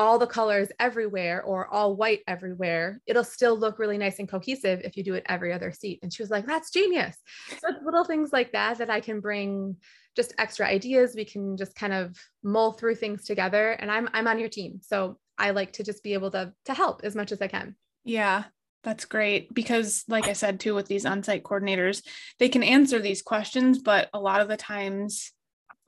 all 0.00 0.18
the 0.18 0.26
colors 0.26 0.68
everywhere 0.80 1.42
or 1.42 1.68
all 1.68 1.94
white 1.94 2.20
everywhere. 2.26 3.02
It'll 3.06 3.22
still 3.22 3.54
look 3.54 3.78
really 3.78 3.98
nice 3.98 4.18
and 4.18 4.26
cohesive 4.26 4.80
if 4.82 4.96
you 4.96 5.04
do 5.04 5.12
it 5.12 5.26
every 5.28 5.52
other 5.52 5.72
seat. 5.72 5.98
And 6.02 6.10
she 6.10 6.22
was 6.22 6.30
like, 6.30 6.46
that's 6.46 6.70
genius. 6.70 7.14
So 7.58 7.68
little 7.84 8.04
things 8.04 8.32
like 8.32 8.52
that 8.52 8.78
that 8.78 8.88
I 8.88 9.00
can 9.00 9.20
bring 9.20 9.76
just 10.16 10.32
extra 10.38 10.66
ideas. 10.66 11.14
We 11.14 11.26
can 11.26 11.58
just 11.58 11.74
kind 11.74 11.92
of 11.92 12.16
mull 12.42 12.72
through 12.72 12.94
things 12.94 13.24
together. 13.24 13.72
And 13.72 13.92
I'm 13.92 14.08
I'm 14.14 14.26
on 14.26 14.38
your 14.38 14.48
team. 14.48 14.80
So 14.82 15.18
I 15.36 15.50
like 15.50 15.74
to 15.74 15.84
just 15.84 16.02
be 16.02 16.14
able 16.14 16.30
to 16.30 16.54
to 16.64 16.74
help 16.74 17.02
as 17.04 17.14
much 17.14 17.30
as 17.30 17.42
I 17.42 17.48
can. 17.48 17.76
Yeah, 18.02 18.44
that's 18.82 19.04
great 19.04 19.52
because, 19.52 20.04
like 20.08 20.28
I 20.28 20.32
said 20.32 20.60
too, 20.60 20.74
with 20.74 20.88
these 20.88 21.04
on 21.04 21.22
site 21.22 21.42
coordinators, 21.42 22.02
they 22.38 22.48
can 22.48 22.62
answer 22.62 22.98
these 22.98 23.20
questions, 23.20 23.82
but 23.82 24.08
a 24.14 24.18
lot 24.18 24.40
of 24.40 24.48
the 24.48 24.56
times, 24.56 25.32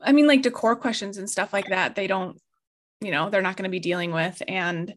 I 0.00 0.12
mean, 0.12 0.26
like 0.26 0.42
decor 0.42 0.76
questions 0.76 1.16
and 1.16 1.31
stuff 1.31 1.54
like 1.54 1.69
that, 1.69 1.95
they 1.95 2.07
don't, 2.07 2.38
you 3.04 3.11
know, 3.11 3.30
they're 3.30 3.42
not 3.42 3.56
going 3.56 3.64
to 3.64 3.71
be 3.71 3.80
dealing 3.80 4.12
with. 4.12 4.42
And 4.49 4.94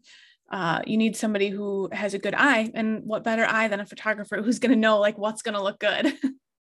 uh, 0.50 0.82
you 0.86 0.96
need 0.96 1.16
somebody 1.16 1.48
who 1.48 1.88
has 1.92 2.14
a 2.14 2.18
good 2.18 2.34
eye. 2.34 2.70
And 2.74 3.04
what 3.04 3.24
better 3.24 3.44
eye 3.44 3.68
than 3.68 3.80
a 3.80 3.86
photographer 3.86 4.42
who's 4.42 4.58
going 4.58 4.72
to 4.72 4.78
know 4.78 4.98
like 4.98 5.18
what's 5.18 5.42
going 5.42 5.54
to 5.54 5.62
look 5.62 5.78
good? 5.78 6.14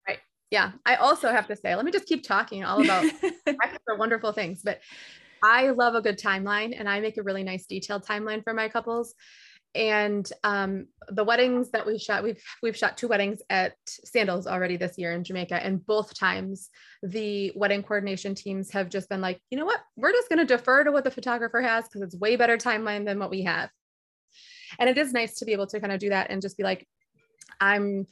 right. 0.07 0.19
Yeah. 0.51 0.71
I 0.85 0.95
also 0.95 1.31
have 1.31 1.47
to 1.47 1.55
say, 1.55 1.75
let 1.75 1.85
me 1.85 1.91
just 1.91 2.05
keep 2.05 2.23
talking 2.23 2.63
all 2.63 2.83
about 2.83 3.05
wonderful 3.97 4.33
things, 4.33 4.61
but 4.63 4.81
I 5.41 5.69
love 5.69 5.95
a 5.95 6.01
good 6.01 6.19
timeline 6.19 6.77
and 6.77 6.89
I 6.89 6.99
make 6.99 7.17
a 7.17 7.23
really 7.23 7.43
nice 7.43 7.65
detailed 7.65 8.05
timeline 8.05 8.43
for 8.43 8.53
my 8.53 8.67
couples 8.67 9.15
and 9.75 10.31
um, 10.43 10.87
the 11.09 11.23
weddings 11.23 11.69
that 11.71 11.85
we 11.85 11.97
shot 11.97 12.23
we've 12.23 12.41
we've 12.63 12.77
shot 12.77 12.97
two 12.97 13.07
weddings 13.07 13.39
at 13.49 13.73
sandals 13.85 14.47
already 14.47 14.77
this 14.77 14.97
year 14.97 15.13
in 15.13 15.23
jamaica 15.23 15.63
and 15.63 15.85
both 15.85 16.17
times 16.17 16.69
the 17.03 17.51
wedding 17.55 17.83
coordination 17.83 18.35
teams 18.35 18.71
have 18.71 18.89
just 18.89 19.09
been 19.09 19.21
like 19.21 19.39
you 19.49 19.57
know 19.57 19.65
what? 19.65 19.81
We're 19.95 20.11
just 20.11 20.29
going 20.29 20.39
to 20.39 20.45
defer 20.45 20.83
to 20.83 20.91
what 20.91 21.03
the 21.03 21.11
photographer 21.11 21.61
has 21.61 21.85
because 21.85 22.01
it's 22.01 22.15
way 22.15 22.35
better 22.35 22.57
timeline 22.57 23.05
than 23.05 23.19
what 23.19 23.29
we 23.29 23.43
have. 23.43 23.69
And 24.77 24.89
it 24.89 24.97
is 24.97 25.13
nice 25.13 25.39
to 25.39 25.45
be 25.45 25.53
able 25.53 25.67
to 25.67 25.79
kind 25.79 25.91
of 25.91 25.99
do 25.99 26.09
that 26.09 26.29
and 26.29 26.41
just 26.41 26.57
be 26.57 26.63
like 26.63 26.87
i'm 27.61 28.05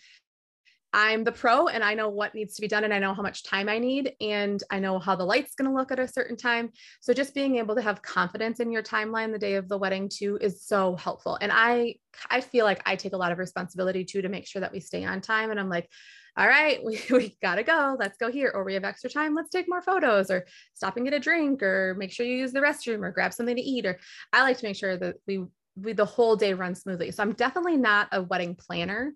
I'm 0.94 1.24
the 1.24 1.32
pro 1.32 1.67
and 1.67 1.84
I 1.84 1.94
know 1.94 2.10
what 2.10 2.34
needs 2.34 2.56
to 2.56 2.62
be 2.62 2.67
done 2.67 2.84
and 2.84 2.94
I 2.94 3.00
know 3.00 3.13
how 3.13 3.22
much 3.22 3.44
time 3.44 3.67
I 3.67 3.77
need 3.77 4.13
and 4.22 4.62
I 4.72 4.79
know 4.79 5.00
how 5.00 5.15
the 5.15 5.25
light's 5.25 5.56
going 5.56 5.70
to 5.70 5.75
look 5.75 5.91
at 5.91 6.00
a 6.00 6.08
certain 6.08 6.38
time. 6.38 6.72
So 7.01 7.13
just 7.13 7.36
being 7.36 7.58
able 7.58 7.75
to 7.75 7.82
have 7.82 8.01
confidence 8.01 8.60
in 8.60 8.72
your 8.72 8.84
timeline 8.84 9.32
the 9.32 9.39
day 9.39 9.56
of 9.56 9.67
the 9.67 9.77
wedding 9.77 10.10
too 10.10 10.38
is 10.41 10.63
so 10.63 10.96
helpful. 10.96 11.38
And 11.41 11.51
I 11.53 11.96
I 12.29 12.41
feel 12.41 12.65
like 12.65 12.82
I 12.86 12.96
take 12.96 13.13
a 13.13 13.17
lot 13.17 13.32
of 13.32 13.38
responsibility 13.38 14.06
too 14.06 14.22
to 14.22 14.29
make 14.29 14.48
sure 14.48 14.62
that 14.62 14.72
we 14.72 14.79
stay 14.79 15.03
on 15.06 15.22
time 15.22 15.51
and 15.51 15.60
I'm 15.60 15.70
like 15.70 15.89
all 16.38 16.48
right, 16.48 16.84
we, 16.86 17.01
we 17.12 17.38
got 17.41 17.56
to 17.56 17.63
go. 17.63 17.98
Let's 18.00 18.17
go 18.17 18.32
here. 18.32 18.51
Or 18.53 18.63
we 18.63 18.75
have 18.75 18.84
extra 18.84 19.10
time. 19.10 19.34
Let's 19.34 19.50
take 19.50 19.67
more 19.67 19.82
photos 19.82 20.29
or 20.29 20.46
stop 20.75 20.96
and 20.96 21.06
get 21.06 21.13
a 21.13 21.20
drink 21.20 21.63
or 21.63 21.96
make 21.98 22.12
sure 22.12 22.25
you 22.25 22.38
use 22.38 22.53
the 22.53 22.60
restroom 22.60 23.03
or 23.03 23.12
grab 23.12 23.34
something 23.34 23.56
to 23.56 23.62
eat. 23.62 23.86
Or 23.86 23.98
I 24.32 24.44
like 24.44 24.58
to 24.60 24.65
make 24.65 24.75
sure 24.75 24.96
that 24.98 25.15
we, 25.25 25.46
we 25.75 25.94
the 25.94 26.06
whole 26.06 26.36
day 26.36 26.53
runs 26.53 26.82
smoothly. 26.82 27.12
So 27.12 27.24
I'm 27.24 27.34
definitely 27.34 27.77
not 27.77 28.10
a 28.12 28.22
wedding 28.22 28.56
planner. 28.56 29.13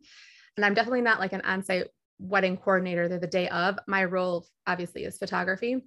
And 0.57 0.65
I'm 0.65 0.73
definitely 0.73 1.01
not 1.01 1.19
like 1.19 1.33
an 1.33 1.41
on-site 1.41 1.87
wedding 2.19 2.57
coordinator 2.57 3.07
the 3.07 3.27
day 3.27 3.49
of. 3.49 3.79
My 3.87 4.03
role 4.03 4.45
obviously 4.67 5.05
is 5.05 5.17
photography, 5.17 5.81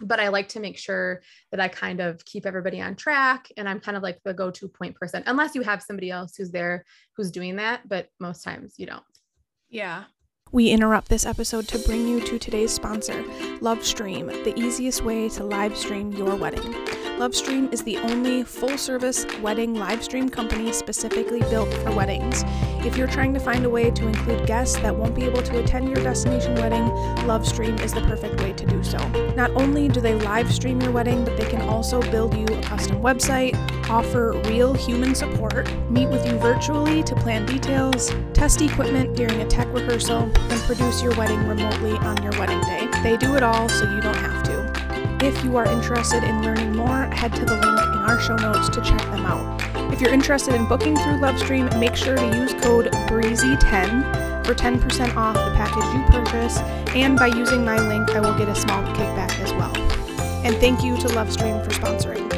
but 0.00 0.20
I 0.20 0.28
like 0.28 0.48
to 0.50 0.60
make 0.60 0.78
sure 0.78 1.22
that 1.50 1.60
I 1.60 1.68
kind 1.68 2.00
of 2.00 2.24
keep 2.24 2.46
everybody 2.46 2.80
on 2.80 2.96
track 2.96 3.48
and 3.56 3.68
I'm 3.68 3.80
kind 3.80 3.96
of 3.96 4.02
like 4.02 4.20
the 4.24 4.34
go-to 4.34 4.68
point 4.68 4.94
person 4.96 5.22
unless 5.26 5.54
you 5.54 5.62
have 5.62 5.82
somebody 5.82 6.10
else 6.10 6.36
who's 6.36 6.50
there 6.50 6.84
who's 7.16 7.30
doing 7.30 7.56
that, 7.56 7.88
but 7.88 8.08
most 8.20 8.42
times 8.42 8.74
you 8.76 8.86
don't. 8.86 9.02
Yeah. 9.68 10.04
We 10.52 10.70
interrupt 10.70 11.08
this 11.08 11.26
episode 11.26 11.66
to 11.68 11.78
bring 11.80 12.06
you 12.06 12.20
to 12.20 12.38
today's 12.38 12.72
sponsor, 12.72 13.24
Lovestream, 13.60 14.44
the 14.44 14.56
easiest 14.56 15.02
way 15.02 15.28
to 15.30 15.42
live 15.42 15.76
stream 15.76 16.12
your 16.12 16.36
wedding. 16.36 16.72
Lovestream 17.18 17.72
is 17.72 17.84
the 17.84 17.96
only 17.98 18.42
full 18.42 18.76
service 18.76 19.24
wedding 19.40 19.74
live 19.74 20.02
stream 20.02 20.28
company 20.28 20.72
specifically 20.72 21.38
built 21.42 21.72
for 21.74 21.92
weddings. 21.92 22.42
If 22.84 22.96
you're 22.96 23.06
trying 23.06 23.32
to 23.34 23.40
find 23.40 23.64
a 23.64 23.70
way 23.70 23.92
to 23.92 24.08
include 24.08 24.48
guests 24.48 24.76
that 24.78 24.96
won't 24.96 25.14
be 25.14 25.22
able 25.22 25.40
to 25.40 25.62
attend 25.62 25.86
your 25.86 26.02
destination 26.02 26.56
wedding, 26.56 26.82
Lovestream 27.24 27.80
is 27.82 27.94
the 27.94 28.00
perfect 28.00 28.40
way 28.40 28.52
to 28.54 28.66
do 28.66 28.82
so. 28.82 28.98
Not 29.36 29.52
only 29.52 29.86
do 29.86 30.00
they 30.00 30.16
live 30.16 30.52
stream 30.52 30.80
your 30.80 30.90
wedding, 30.90 31.24
but 31.24 31.36
they 31.36 31.48
can 31.48 31.62
also 31.62 32.02
build 32.10 32.36
you 32.36 32.46
a 32.46 32.60
custom 32.62 33.00
website, 33.00 33.54
offer 33.88 34.32
real 34.46 34.74
human 34.74 35.14
support, 35.14 35.72
meet 35.88 36.08
with 36.08 36.26
you 36.26 36.36
virtually 36.38 37.04
to 37.04 37.14
plan 37.14 37.46
details, 37.46 38.10
test 38.32 38.60
equipment 38.60 39.14
during 39.14 39.40
a 39.40 39.46
tech 39.46 39.72
rehearsal, 39.72 40.22
and 40.34 40.60
produce 40.62 41.00
your 41.00 41.14
wedding 41.14 41.46
remotely 41.46 41.92
on 41.92 42.20
your 42.24 42.32
wedding 42.40 42.60
day. 42.62 42.88
They 43.04 43.16
do 43.16 43.36
it 43.36 43.44
all 43.44 43.68
so 43.68 43.84
you 43.94 44.00
don't 44.00 44.16
have 44.16 44.42
to. 44.46 44.63
If 45.24 45.42
you 45.42 45.56
are 45.56 45.64
interested 45.64 46.22
in 46.22 46.42
learning 46.42 46.76
more, 46.76 47.06
head 47.06 47.34
to 47.36 47.46
the 47.46 47.54
link 47.54 47.64
in 47.64 47.98
our 48.02 48.20
show 48.20 48.36
notes 48.36 48.68
to 48.68 48.82
check 48.82 49.00
them 49.04 49.24
out. 49.24 49.58
If 49.90 49.98
you're 49.98 50.12
interested 50.12 50.52
in 50.52 50.68
booking 50.68 50.96
through 50.96 51.14
Lovestream, 51.14 51.80
make 51.80 51.96
sure 51.96 52.14
to 52.14 52.26
use 52.26 52.52
code 52.62 52.92
BREEZY10 53.08 54.44
for 54.44 54.52
10% 54.52 55.16
off 55.16 55.34
the 55.36 55.54
package 55.56 55.94
you 55.94 56.04
purchase, 56.12 56.58
and 56.94 57.18
by 57.18 57.28
using 57.28 57.64
my 57.64 57.78
link, 57.88 58.10
I 58.10 58.20
will 58.20 58.36
get 58.36 58.50
a 58.50 58.54
small 58.54 58.82
kickback 58.92 59.30
as 59.40 59.50
well. 59.54 59.74
And 60.44 60.54
thank 60.56 60.84
you 60.84 60.94
to 60.98 61.08
Lovestream 61.08 61.64
for 61.64 61.70
sponsoring. 61.70 62.30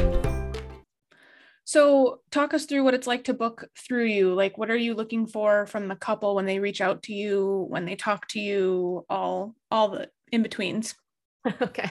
So, 1.65 2.21
talk 2.31 2.53
us 2.53 2.67
through 2.67 2.85
what 2.85 2.93
it's 2.93 3.05
like 3.05 3.25
to 3.25 3.33
book 3.33 3.65
through 3.77 4.05
you. 4.05 4.33
Like, 4.33 4.57
what 4.57 4.71
are 4.71 4.77
you 4.77 4.93
looking 4.93 5.27
for 5.27 5.65
from 5.65 5.89
the 5.89 5.97
couple 5.97 6.35
when 6.35 6.45
they 6.45 6.59
reach 6.59 6.79
out 6.79 7.03
to 7.03 7.13
you, 7.13 7.65
when 7.67 7.83
they 7.83 7.97
talk 7.97 8.29
to 8.29 8.39
you, 8.39 9.05
all 9.09 9.55
all 9.69 9.89
the 9.89 10.09
in 10.31 10.41
betweens? 10.41 10.95
Okay. 11.61 11.89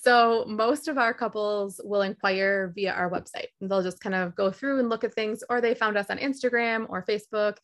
So 0.00 0.44
most 0.46 0.88
of 0.88 0.98
our 0.98 1.14
couples 1.14 1.80
will 1.84 2.02
inquire 2.02 2.72
via 2.74 2.92
our 2.92 3.10
website. 3.10 3.48
They'll 3.60 3.82
just 3.82 4.00
kind 4.00 4.14
of 4.14 4.34
go 4.34 4.50
through 4.50 4.78
and 4.78 4.88
look 4.88 5.04
at 5.04 5.14
things, 5.14 5.42
or 5.48 5.60
they 5.60 5.74
found 5.74 5.96
us 5.96 6.10
on 6.10 6.18
Instagram 6.18 6.86
or 6.88 7.04
Facebook 7.04 7.56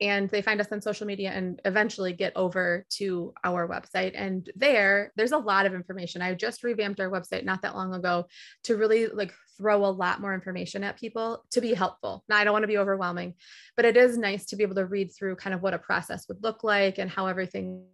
and 0.00 0.28
they 0.30 0.42
find 0.42 0.60
us 0.60 0.72
on 0.72 0.80
social 0.80 1.06
media 1.06 1.30
and 1.30 1.60
eventually 1.64 2.12
get 2.12 2.32
over 2.36 2.84
to 2.90 3.32
our 3.44 3.68
website. 3.68 4.12
And 4.14 4.50
there, 4.56 5.12
there's 5.16 5.32
a 5.32 5.38
lot 5.38 5.66
of 5.66 5.74
information. 5.74 6.20
I 6.20 6.34
just 6.34 6.64
revamped 6.64 7.00
our 7.00 7.10
website 7.10 7.44
not 7.44 7.62
that 7.62 7.76
long 7.76 7.94
ago 7.94 8.26
to 8.64 8.76
really 8.76 9.06
like 9.06 9.32
throw 9.56 9.84
a 9.84 9.86
lot 9.86 10.20
more 10.20 10.34
information 10.34 10.84
at 10.84 10.98
people 10.98 11.44
to 11.50 11.60
be 11.60 11.74
helpful. 11.74 12.24
Now, 12.28 12.36
I 12.36 12.44
don't 12.44 12.52
want 12.52 12.64
to 12.64 12.68
be 12.68 12.78
overwhelming, 12.78 13.34
but 13.76 13.84
it 13.84 13.96
is 13.96 14.18
nice 14.18 14.46
to 14.46 14.56
be 14.56 14.62
able 14.62 14.74
to 14.76 14.86
read 14.86 15.12
through 15.14 15.36
kind 15.36 15.54
of 15.54 15.62
what 15.62 15.74
a 15.74 15.78
process 15.78 16.26
would 16.28 16.42
look 16.42 16.64
like 16.64 16.98
and 16.98 17.10
how 17.10 17.26
everything 17.26 17.84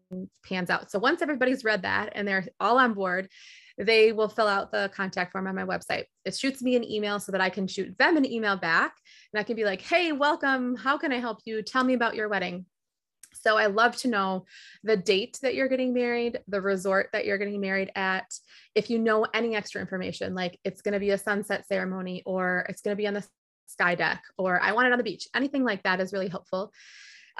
pans 0.44 0.70
out. 0.70 0.90
So 0.90 0.98
once 0.98 1.22
everybody's 1.22 1.64
read 1.64 1.82
that 1.82 2.12
and 2.14 2.26
they're 2.26 2.46
all 2.58 2.78
on 2.78 2.94
board, 2.94 3.28
they 3.78 4.12
will 4.12 4.28
fill 4.28 4.46
out 4.46 4.72
the 4.72 4.90
contact 4.94 5.32
form 5.32 5.46
on 5.46 5.54
my 5.54 5.64
website. 5.64 6.04
It 6.24 6.36
shoots 6.36 6.62
me 6.62 6.76
an 6.76 6.84
email 6.84 7.18
so 7.18 7.32
that 7.32 7.40
I 7.40 7.48
can 7.48 7.66
shoot 7.66 7.96
them 7.98 8.16
an 8.16 8.30
email 8.30 8.56
back 8.56 8.94
and 9.32 9.40
I 9.40 9.42
can 9.42 9.56
be 9.56 9.64
like, 9.64 9.80
hey, 9.80 10.12
welcome. 10.12 10.76
How 10.76 10.98
can 10.98 11.12
I 11.12 11.18
help 11.18 11.38
you? 11.44 11.62
Tell 11.62 11.84
me 11.84 11.94
about 11.94 12.14
your 12.14 12.28
wedding. 12.28 12.66
So 13.40 13.56
I 13.56 13.66
love 13.66 13.96
to 13.96 14.08
know 14.08 14.46
the 14.82 14.96
date 14.96 15.38
that 15.42 15.54
you're 15.54 15.68
getting 15.68 15.94
married, 15.94 16.40
the 16.48 16.60
resort 16.60 17.10
that 17.12 17.24
you're 17.24 17.38
getting 17.38 17.60
married 17.60 17.90
at. 17.94 18.26
If 18.74 18.90
you 18.90 18.98
know 18.98 19.26
any 19.34 19.56
extra 19.56 19.80
information, 19.80 20.34
like 20.34 20.58
it's 20.64 20.82
going 20.82 20.94
to 20.94 21.00
be 21.00 21.10
a 21.10 21.18
sunset 21.18 21.66
ceremony 21.66 22.22
or 22.26 22.66
it's 22.68 22.82
going 22.82 22.96
to 22.96 23.00
be 23.00 23.06
on 23.06 23.14
the 23.14 23.26
sky 23.66 23.94
deck 23.94 24.22
or 24.36 24.60
I 24.60 24.72
want 24.72 24.88
it 24.88 24.92
on 24.92 24.98
the 24.98 25.04
beach, 25.04 25.28
anything 25.34 25.64
like 25.64 25.82
that 25.84 26.00
is 26.00 26.12
really 26.12 26.28
helpful 26.28 26.72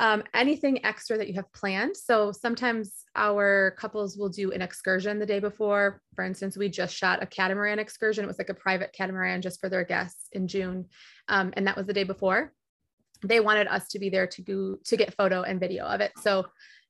um, 0.01 0.23
anything 0.33 0.85
extra 0.85 1.19
that 1.19 1.29
you 1.29 1.35
have 1.35 1.53
planned. 1.53 1.95
So 1.95 2.33
sometimes 2.33 3.05
our 3.15 3.75
couples 3.79 4.17
will 4.17 4.31
do 4.31 4.51
an 4.51 4.63
excursion 4.63 5.19
the 5.19 5.27
day 5.27 5.41
before. 5.41 6.01
For 6.15 6.25
instance, 6.25 6.57
we 6.57 6.71
just 6.71 6.97
shot 6.97 7.23
a 7.23 7.27
catamaran 7.27 7.79
excursion. 7.79 8.25
It 8.25 8.29
was 8.29 8.39
like 8.39 8.49
a 8.49 8.55
private 8.55 8.95
catamaran 8.95 9.43
just 9.43 9.61
for 9.61 9.69
their 9.69 9.85
guests 9.85 10.29
in 10.33 10.49
June. 10.49 10.87
Um, 11.29 11.53
and 11.55 11.67
that 11.67 11.77
was 11.77 11.87
the 11.87 11.93
day 11.93 12.05
before. 12.05 12.53
They 13.23 13.41
wanted 13.41 13.67
us 13.69 13.89
to 13.89 13.99
be 13.99 14.09
there 14.09 14.27
to 14.27 14.43
go 14.43 14.77
to 14.85 14.97
get 14.97 15.15
photo 15.15 15.43
and 15.43 15.61
video 15.61 15.85
of 15.85 16.01
it. 16.01 16.13
So 16.21 16.47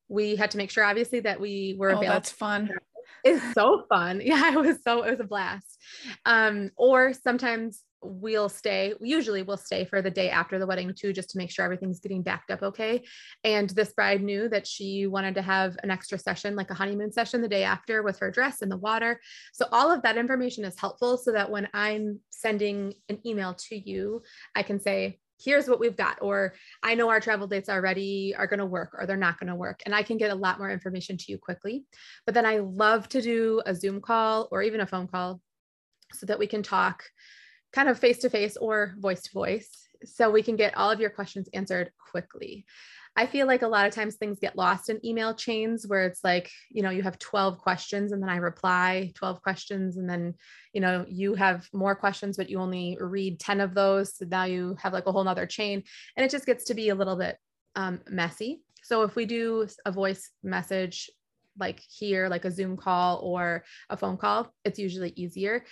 we 0.08 0.36
had 0.36 0.50
to 0.52 0.58
make 0.58 0.70
sure 0.70 0.84
obviously 0.84 1.20
that 1.20 1.40
we 1.40 1.76
were 1.78 1.90
oh, 1.90 1.96
available. 1.96 2.14
That's 2.14 2.32
fun. 2.32 2.70
It's 3.22 3.52
so 3.52 3.84
fun. 3.90 4.20
Yeah, 4.24 4.54
it 4.54 4.58
was 4.58 4.78
so 4.82 5.02
it 5.02 5.10
was 5.10 5.20
a 5.20 5.24
blast. 5.24 5.78
Um, 6.24 6.70
or 6.76 7.12
sometimes 7.12 7.82
we'll 8.02 8.48
stay 8.48 8.94
usually 9.00 9.42
we'll 9.42 9.58
stay 9.58 9.84
for 9.84 10.00
the 10.00 10.10
day 10.10 10.30
after 10.30 10.58
the 10.58 10.66
wedding 10.66 10.92
too 10.96 11.12
just 11.12 11.28
to 11.30 11.38
make 11.38 11.50
sure 11.50 11.64
everything's 11.64 12.00
getting 12.00 12.22
backed 12.22 12.50
up 12.50 12.62
okay 12.62 13.02
and 13.44 13.70
this 13.70 13.92
bride 13.92 14.22
knew 14.22 14.48
that 14.48 14.66
she 14.66 15.06
wanted 15.06 15.34
to 15.34 15.42
have 15.42 15.76
an 15.82 15.90
extra 15.90 16.18
session 16.18 16.56
like 16.56 16.70
a 16.70 16.74
honeymoon 16.74 17.12
session 17.12 17.42
the 17.42 17.48
day 17.48 17.62
after 17.62 18.02
with 18.02 18.18
her 18.18 18.30
dress 18.30 18.62
in 18.62 18.70
the 18.70 18.76
water 18.76 19.20
so 19.52 19.66
all 19.70 19.92
of 19.92 20.00
that 20.00 20.16
information 20.16 20.64
is 20.64 20.80
helpful 20.80 21.18
so 21.18 21.30
that 21.32 21.50
when 21.50 21.68
i'm 21.74 22.18
sending 22.30 22.94
an 23.10 23.18
email 23.26 23.52
to 23.52 23.76
you 23.76 24.22
i 24.56 24.62
can 24.62 24.80
say 24.80 25.19
here's 25.42 25.68
what 25.68 25.80
we've 25.80 25.96
got 25.96 26.18
or 26.20 26.54
i 26.82 26.94
know 26.94 27.08
our 27.08 27.20
travel 27.20 27.46
dates 27.46 27.68
already 27.68 28.34
are 28.36 28.46
going 28.46 28.58
to 28.58 28.66
work 28.66 28.94
or 28.98 29.06
they're 29.06 29.16
not 29.16 29.38
going 29.38 29.48
to 29.48 29.54
work 29.54 29.80
and 29.86 29.94
i 29.94 30.02
can 30.02 30.16
get 30.16 30.30
a 30.30 30.34
lot 30.34 30.58
more 30.58 30.70
information 30.70 31.16
to 31.16 31.32
you 31.32 31.38
quickly 31.38 31.84
but 32.26 32.34
then 32.34 32.46
i 32.46 32.58
love 32.58 33.08
to 33.08 33.20
do 33.20 33.62
a 33.66 33.74
zoom 33.74 34.00
call 34.00 34.48
or 34.50 34.62
even 34.62 34.80
a 34.80 34.86
phone 34.86 35.06
call 35.06 35.40
so 36.12 36.26
that 36.26 36.38
we 36.38 36.46
can 36.46 36.62
talk 36.62 37.04
kind 37.72 37.88
of 37.88 37.98
face 37.98 38.18
to 38.18 38.30
face 38.30 38.56
or 38.56 38.94
voice 38.98 39.22
to 39.22 39.30
voice 39.32 39.88
so 40.04 40.30
we 40.30 40.42
can 40.42 40.56
get 40.56 40.76
all 40.76 40.90
of 40.90 41.00
your 41.00 41.10
questions 41.10 41.48
answered 41.52 41.90
quickly. 42.10 42.64
I 43.16 43.26
feel 43.26 43.46
like 43.46 43.62
a 43.62 43.68
lot 43.68 43.86
of 43.86 43.94
times 43.94 44.14
things 44.14 44.38
get 44.38 44.56
lost 44.56 44.88
in 44.88 45.04
email 45.04 45.34
chains 45.34 45.86
where 45.86 46.06
it's 46.06 46.22
like, 46.22 46.50
you 46.70 46.82
know, 46.82 46.90
you 46.90 47.02
have 47.02 47.18
12 47.18 47.58
questions 47.58 48.12
and 48.12 48.22
then 48.22 48.30
I 48.30 48.36
reply 48.36 49.12
12 49.14 49.42
questions 49.42 49.96
and 49.96 50.08
then, 50.08 50.34
you 50.72 50.80
know, 50.80 51.04
you 51.08 51.34
have 51.34 51.68
more 51.72 51.94
questions, 51.94 52.36
but 52.36 52.48
you 52.48 52.58
only 52.58 52.96
read 53.00 53.40
10 53.40 53.60
of 53.60 53.74
those. 53.74 54.16
So 54.16 54.26
now 54.26 54.44
you 54.44 54.76
have 54.80 54.92
like 54.92 55.06
a 55.06 55.12
whole 55.12 55.24
nother 55.24 55.46
chain 55.46 55.82
and 56.16 56.24
it 56.24 56.30
just 56.30 56.46
gets 56.46 56.64
to 56.64 56.74
be 56.74 56.90
a 56.90 56.94
little 56.94 57.16
bit 57.16 57.36
um, 57.74 58.00
messy. 58.08 58.62
So 58.82 59.02
if 59.02 59.16
we 59.16 59.26
do 59.26 59.66
a 59.84 59.92
voice 59.92 60.30
message 60.42 61.10
like 61.58 61.80
here, 61.80 62.28
like 62.28 62.44
a 62.44 62.50
Zoom 62.50 62.76
call 62.76 63.18
or 63.18 63.64
a 63.90 63.96
phone 63.96 64.16
call, 64.16 64.54
it's 64.64 64.78
usually 64.78 65.12
easier. 65.16 65.64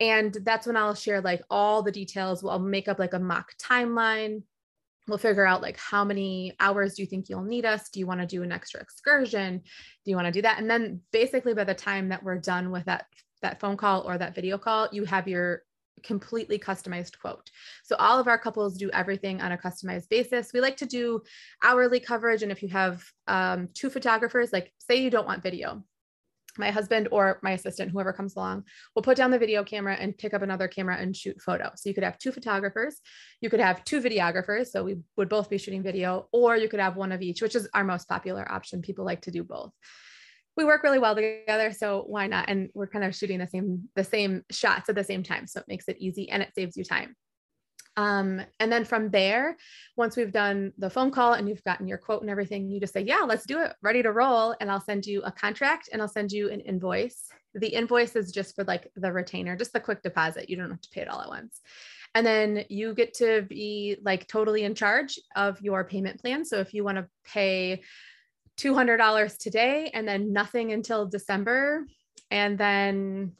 And 0.00 0.36
that's 0.42 0.66
when 0.66 0.76
I'll 0.76 0.94
share 0.94 1.20
like 1.20 1.42
all 1.50 1.82
the 1.82 1.92
details. 1.92 2.42
We'll 2.42 2.58
make 2.58 2.88
up 2.88 2.98
like 2.98 3.14
a 3.14 3.18
mock 3.18 3.52
timeline. 3.58 4.42
We'll 5.06 5.18
figure 5.18 5.46
out 5.46 5.62
like 5.62 5.78
how 5.78 6.04
many 6.04 6.54
hours 6.60 6.94
do 6.94 7.02
you 7.02 7.06
think 7.06 7.28
you'll 7.28 7.42
need 7.42 7.64
us? 7.64 7.90
Do 7.90 8.00
you 8.00 8.06
want 8.06 8.20
to 8.20 8.26
do 8.26 8.42
an 8.42 8.52
extra 8.52 8.80
excursion? 8.80 9.58
Do 9.58 10.10
you 10.10 10.16
want 10.16 10.26
to 10.26 10.32
do 10.32 10.42
that? 10.42 10.58
And 10.58 10.70
then 10.70 11.00
basically 11.12 11.54
by 11.54 11.64
the 11.64 11.74
time 11.74 12.08
that 12.08 12.22
we're 12.22 12.38
done 12.38 12.70
with 12.70 12.86
that 12.86 13.06
that 13.42 13.60
phone 13.60 13.76
call 13.76 14.02
or 14.02 14.16
that 14.16 14.34
video 14.34 14.56
call, 14.56 14.88
you 14.92 15.04
have 15.04 15.28
your 15.28 15.62
completely 16.02 16.58
customized 16.58 17.18
quote. 17.18 17.50
So 17.82 17.96
all 17.96 18.18
of 18.18 18.28
our 18.28 18.38
couples 18.38 18.76
do 18.76 18.90
everything 18.90 19.40
on 19.40 19.52
a 19.52 19.58
customized 19.58 20.08
basis. 20.08 20.52
We 20.52 20.60
like 20.60 20.76
to 20.78 20.86
do 20.86 21.22
hourly 21.62 22.00
coverage. 22.00 22.42
And 22.42 22.52
if 22.52 22.62
you 22.62 22.68
have 22.70 23.04
um, 23.26 23.68
two 23.74 23.90
photographers, 23.90 24.52
like 24.52 24.72
say 24.78 24.96
you 24.96 25.10
don't 25.10 25.26
want 25.26 25.42
video, 25.42 25.84
my 26.58 26.70
husband 26.70 27.08
or 27.10 27.38
my 27.42 27.52
assistant, 27.52 27.90
whoever 27.90 28.12
comes 28.12 28.36
along, 28.36 28.64
will 28.94 29.02
put 29.02 29.16
down 29.16 29.30
the 29.30 29.38
video 29.38 29.64
camera 29.64 29.94
and 29.94 30.16
pick 30.16 30.34
up 30.34 30.42
another 30.42 30.68
camera 30.68 30.96
and 30.96 31.16
shoot 31.16 31.40
photo. 31.40 31.70
So 31.76 31.88
you 31.88 31.94
could 31.94 32.04
have 32.04 32.18
two 32.18 32.32
photographers, 32.32 33.00
you 33.40 33.50
could 33.50 33.60
have 33.60 33.84
two 33.84 34.00
videographers. 34.00 34.68
So 34.68 34.84
we 34.84 34.96
would 35.16 35.28
both 35.28 35.50
be 35.50 35.58
shooting 35.58 35.82
video, 35.82 36.28
or 36.32 36.56
you 36.56 36.68
could 36.68 36.80
have 36.80 36.96
one 36.96 37.12
of 37.12 37.22
each, 37.22 37.42
which 37.42 37.54
is 37.54 37.68
our 37.74 37.84
most 37.84 38.08
popular 38.08 38.50
option. 38.50 38.82
People 38.82 39.04
like 39.04 39.22
to 39.22 39.30
do 39.30 39.42
both. 39.42 39.72
We 40.56 40.64
work 40.64 40.84
really 40.84 41.00
well 41.00 41.16
together, 41.16 41.72
so 41.72 42.04
why 42.06 42.28
not? 42.28 42.48
And 42.48 42.70
we're 42.74 42.86
kind 42.86 43.04
of 43.04 43.14
shooting 43.14 43.38
the 43.38 43.48
same 43.48 43.88
the 43.96 44.04
same 44.04 44.44
shots 44.50 44.88
at 44.88 44.94
the 44.94 45.02
same 45.02 45.24
time, 45.24 45.46
so 45.46 45.60
it 45.60 45.66
makes 45.68 45.88
it 45.88 45.96
easy 45.98 46.30
and 46.30 46.42
it 46.42 46.54
saves 46.54 46.76
you 46.76 46.84
time. 46.84 47.16
Um, 47.96 48.42
and 48.58 48.72
then 48.72 48.84
from 48.84 49.10
there, 49.10 49.56
once 49.96 50.16
we've 50.16 50.32
done 50.32 50.72
the 50.78 50.90
phone 50.90 51.10
call 51.10 51.34
and 51.34 51.48
you've 51.48 51.62
gotten 51.64 51.86
your 51.86 51.98
quote 51.98 52.22
and 52.22 52.30
everything, 52.30 52.68
you 52.68 52.80
just 52.80 52.92
say, 52.92 53.02
Yeah, 53.02 53.20
let's 53.20 53.46
do 53.46 53.60
it, 53.60 53.74
ready 53.82 54.02
to 54.02 54.12
roll. 54.12 54.54
And 54.60 54.70
I'll 54.70 54.80
send 54.80 55.06
you 55.06 55.22
a 55.22 55.32
contract 55.32 55.88
and 55.92 56.02
I'll 56.02 56.08
send 56.08 56.32
you 56.32 56.50
an 56.50 56.60
invoice. 56.60 57.28
The 57.54 57.68
invoice 57.68 58.16
is 58.16 58.32
just 58.32 58.56
for 58.56 58.64
like 58.64 58.90
the 58.96 59.12
retainer, 59.12 59.56
just 59.56 59.72
the 59.72 59.80
quick 59.80 60.02
deposit. 60.02 60.50
You 60.50 60.56
don't 60.56 60.70
have 60.70 60.80
to 60.80 60.90
pay 60.90 61.02
it 61.02 61.08
all 61.08 61.20
at 61.20 61.28
once. 61.28 61.60
And 62.16 62.26
then 62.26 62.64
you 62.68 62.94
get 62.94 63.14
to 63.14 63.42
be 63.42 63.96
like 64.02 64.26
totally 64.26 64.64
in 64.64 64.74
charge 64.74 65.18
of 65.36 65.60
your 65.60 65.84
payment 65.84 66.20
plan. 66.20 66.44
So 66.44 66.58
if 66.58 66.74
you 66.74 66.84
want 66.84 66.98
to 66.98 67.08
pay 67.24 67.82
$200 68.58 69.38
today 69.38 69.90
and 69.92 70.06
then 70.06 70.32
nothing 70.32 70.72
until 70.72 71.06
December, 71.06 71.84
and 72.30 72.58
then 72.58 73.32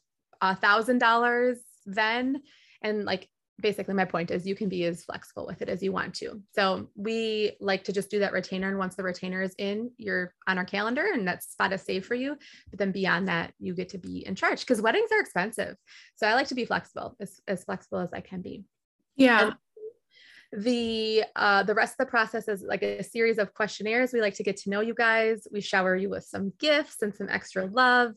thousand 0.61 0.99
dollars 0.99 1.59
then 1.87 2.43
and 2.83 3.05
like 3.05 3.29
basically 3.61 3.95
my 3.95 4.05
point 4.05 4.31
is 4.31 4.47
you 4.47 4.57
can 4.57 4.69
be 4.69 4.85
as 4.85 5.05
flexible 5.05 5.47
with 5.47 5.62
it 5.62 5.69
as 5.69 5.83
you 5.83 5.93
want 5.93 6.14
to. 6.14 6.43
So 6.55 6.88
we 6.97 7.57
like 7.61 7.85
to 7.85 7.93
just 7.93 8.11
do 8.11 8.19
that 8.19 8.33
retainer. 8.33 8.69
And 8.69 8.79
once 8.79 8.97
the 8.97 9.03
retainer 9.03 9.43
is 9.43 9.55
in, 9.59 9.90
you're 9.97 10.35
on 10.47 10.59
our 10.59 10.64
calendar 10.64 11.07
and 11.12 11.27
that 11.29 11.43
spot 11.43 11.73
is 11.73 11.83
saved 11.83 12.07
for 12.07 12.14
you. 12.14 12.37
But 12.71 12.79
then 12.79 12.93
beyond 12.93 13.29
that, 13.29 13.53
you 13.59 13.75
get 13.75 13.90
to 13.90 13.99
be 13.99 14.27
in 14.27 14.35
charge 14.35 14.61
because 14.61 14.83
weddings 14.83 15.11
are 15.12 15.21
expensive. 15.21 15.77
So 16.17 16.27
I 16.27 16.35
like 16.35 16.49
to 16.49 16.55
be 16.55 16.64
flexible, 16.64 17.17
as, 17.21 17.40
as 17.47 17.64
flexible 17.64 18.01
as 18.01 18.12
I 18.12 18.21
can 18.21 18.43
be. 18.43 18.64
Yeah. 19.17 19.47
And 19.47 19.55
the 20.57 21.25
uh, 21.37 21.62
the 21.62 21.75
rest 21.75 21.95
of 21.95 22.07
the 22.07 22.11
process 22.11 22.49
is 22.49 22.62
like 22.62 22.83
a 22.83 23.03
series 23.03 23.38
of 23.38 23.55
questionnaires. 23.55 24.12
We 24.12 24.21
like 24.21 24.35
to 24.35 24.43
get 24.43 24.57
to 24.59 24.71
know 24.71 24.81
you 24.81 24.95
guys. 24.95 25.47
We 25.53 25.61
shower 25.61 25.97
you 25.97 26.11
with 26.11 26.25
some 26.25 26.53
gifts 26.59 27.03
and 27.03 27.14
some 27.14 27.29
extra 27.29 27.67
love 27.67 28.14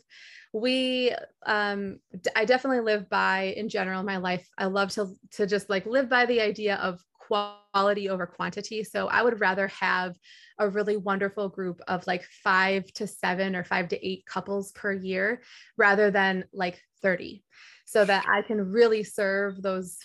we 0.54 1.14
um 1.46 2.00
i 2.36 2.46
definitely 2.46 2.80
live 2.80 3.10
by 3.10 3.54
in 3.58 3.70
general 3.70 4.04
my 4.04 4.18
life 4.18 4.48
i 4.58 4.66
love 4.66 4.90
to 4.90 5.08
to 5.32 5.46
just 5.46 5.70
like 5.70 5.86
live 5.86 6.10
by 6.10 6.26
the 6.26 6.42
idea 6.42 6.76
of 6.76 7.00
quality 7.14 8.10
over 8.10 8.26
quantity 8.26 8.84
so 8.84 9.08
i 9.08 9.22
would 9.22 9.40
rather 9.42 9.68
have 9.68 10.16
a 10.60 10.70
really 10.70 10.96
wonderful 10.96 11.50
group 11.50 11.82
of 11.88 12.06
like 12.08 12.24
five 12.44 12.86
to 12.94 13.06
seven 13.06 13.56
or 13.56 13.64
five 13.64 13.90
to 13.90 14.08
eight 14.08 14.26
couples 14.26 14.72
per 14.72 14.94
year 14.94 15.42
rather 15.78 16.10
than 16.10 16.46
like 16.54 16.82
30 17.02 17.44
so 17.86 18.06
that 18.06 18.26
i 18.30 18.42
can 18.42 18.72
really 18.72 19.04
serve 19.04 19.62
those 19.62 19.98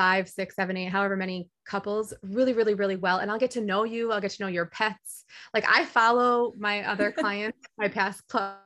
five 0.00 0.28
six 0.28 0.56
seven 0.56 0.76
eight 0.78 0.92
however 0.96 1.16
many 1.16 1.48
couples 1.66 2.14
really 2.22 2.54
really 2.54 2.74
really 2.74 2.96
well 2.96 3.18
and 3.18 3.30
i'll 3.30 3.38
get 3.44 3.50
to 3.50 3.60
know 3.60 3.84
you 3.84 4.12
i'll 4.12 4.20
get 4.20 4.30
to 4.30 4.42
know 4.42 4.48
your 4.48 4.66
pets 4.66 5.24
like 5.52 5.64
i 5.68 5.84
follow 5.84 6.54
my 6.58 6.82
other 6.92 7.12
clients 7.22 7.58
my 7.76 7.88
past 7.88 8.26
club 8.28 8.56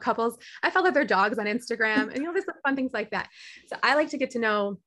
couples. 0.00 0.36
I 0.62 0.70
follow 0.70 0.90
their 0.90 1.04
dogs 1.04 1.38
on 1.38 1.46
Instagram 1.46 2.08
and 2.08 2.16
you 2.16 2.24
know, 2.24 2.32
there's 2.32 2.44
fun 2.64 2.74
things 2.74 2.92
like 2.92 3.10
that. 3.10 3.28
So 3.68 3.76
I 3.82 3.94
like 3.94 4.08
to 4.10 4.18
get 4.18 4.30
to 4.30 4.40
know 4.40 4.78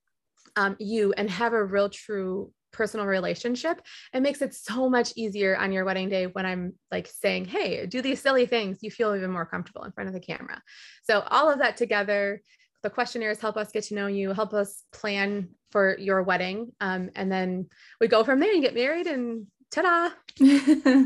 um, 0.57 0.75
you 0.79 1.13
and 1.15 1.29
have 1.29 1.53
a 1.53 1.63
real 1.63 1.89
true 1.89 2.51
personal 2.71 3.05
relationship. 3.05 3.81
It 4.13 4.21
makes 4.21 4.41
it 4.41 4.53
so 4.53 4.89
much 4.89 5.13
easier 5.15 5.57
on 5.57 5.71
your 5.71 5.85
wedding 5.85 6.09
day 6.09 6.27
when 6.27 6.45
I'm 6.45 6.73
like 6.91 7.07
saying, 7.07 7.45
Hey, 7.45 7.85
do 7.85 8.01
these 8.01 8.21
silly 8.21 8.45
things. 8.45 8.79
You 8.81 8.91
feel 8.91 9.15
even 9.15 9.31
more 9.31 9.45
comfortable 9.45 9.83
in 9.83 9.91
front 9.91 10.09
of 10.09 10.13
the 10.13 10.19
camera. 10.19 10.61
So 11.03 11.23
all 11.29 11.49
of 11.49 11.59
that 11.59 11.77
together, 11.77 12.41
the 12.83 12.89
questionnaires 12.89 13.39
help 13.39 13.57
us 13.57 13.71
get 13.71 13.83
to 13.85 13.95
know 13.95 14.07
you, 14.07 14.33
help 14.33 14.53
us 14.53 14.83
plan 14.91 15.49
for 15.71 15.97
your 15.99 16.23
wedding. 16.23 16.71
Um, 16.79 17.09
and 17.15 17.31
then 17.31 17.67
we 17.99 18.07
go 18.07 18.23
from 18.23 18.39
there 18.39 18.53
and 18.53 18.61
get 18.61 18.73
married 18.73 19.07
and 19.07 19.47
ta-da. 19.71 20.09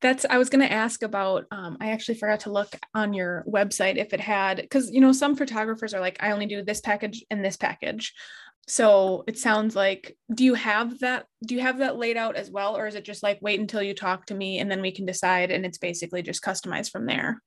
That's 0.00 0.24
I 0.28 0.38
was 0.38 0.48
going 0.48 0.66
to 0.66 0.72
ask 0.72 1.02
about. 1.02 1.44
Um, 1.50 1.76
I 1.78 1.90
actually 1.90 2.14
forgot 2.14 2.40
to 2.40 2.52
look 2.52 2.74
on 2.94 3.12
your 3.12 3.44
website 3.46 3.96
if 3.96 4.14
it 4.14 4.20
had 4.20 4.56
because 4.56 4.90
you 4.90 5.00
know 5.00 5.12
some 5.12 5.36
photographers 5.36 5.92
are 5.92 6.00
like 6.00 6.16
I 6.20 6.30
only 6.30 6.46
do 6.46 6.62
this 6.62 6.80
package 6.80 7.22
and 7.30 7.44
this 7.44 7.58
package. 7.58 8.14
So 8.66 9.24
it 9.26 9.38
sounds 9.38 9.76
like 9.76 10.16
do 10.32 10.44
you 10.44 10.54
have 10.54 11.00
that 11.00 11.26
do 11.46 11.54
you 11.54 11.60
have 11.60 11.78
that 11.78 11.98
laid 11.98 12.16
out 12.16 12.36
as 12.36 12.50
well 12.50 12.76
or 12.76 12.86
is 12.86 12.94
it 12.94 13.04
just 13.04 13.22
like 13.22 13.40
wait 13.42 13.60
until 13.60 13.82
you 13.82 13.94
talk 13.94 14.26
to 14.26 14.34
me 14.34 14.58
and 14.58 14.70
then 14.70 14.80
we 14.80 14.92
can 14.92 15.04
decide 15.04 15.50
and 15.50 15.66
it's 15.66 15.78
basically 15.78 16.22
just 16.22 16.42
customized 16.42 16.90
from 16.90 17.04
there? 17.04 17.42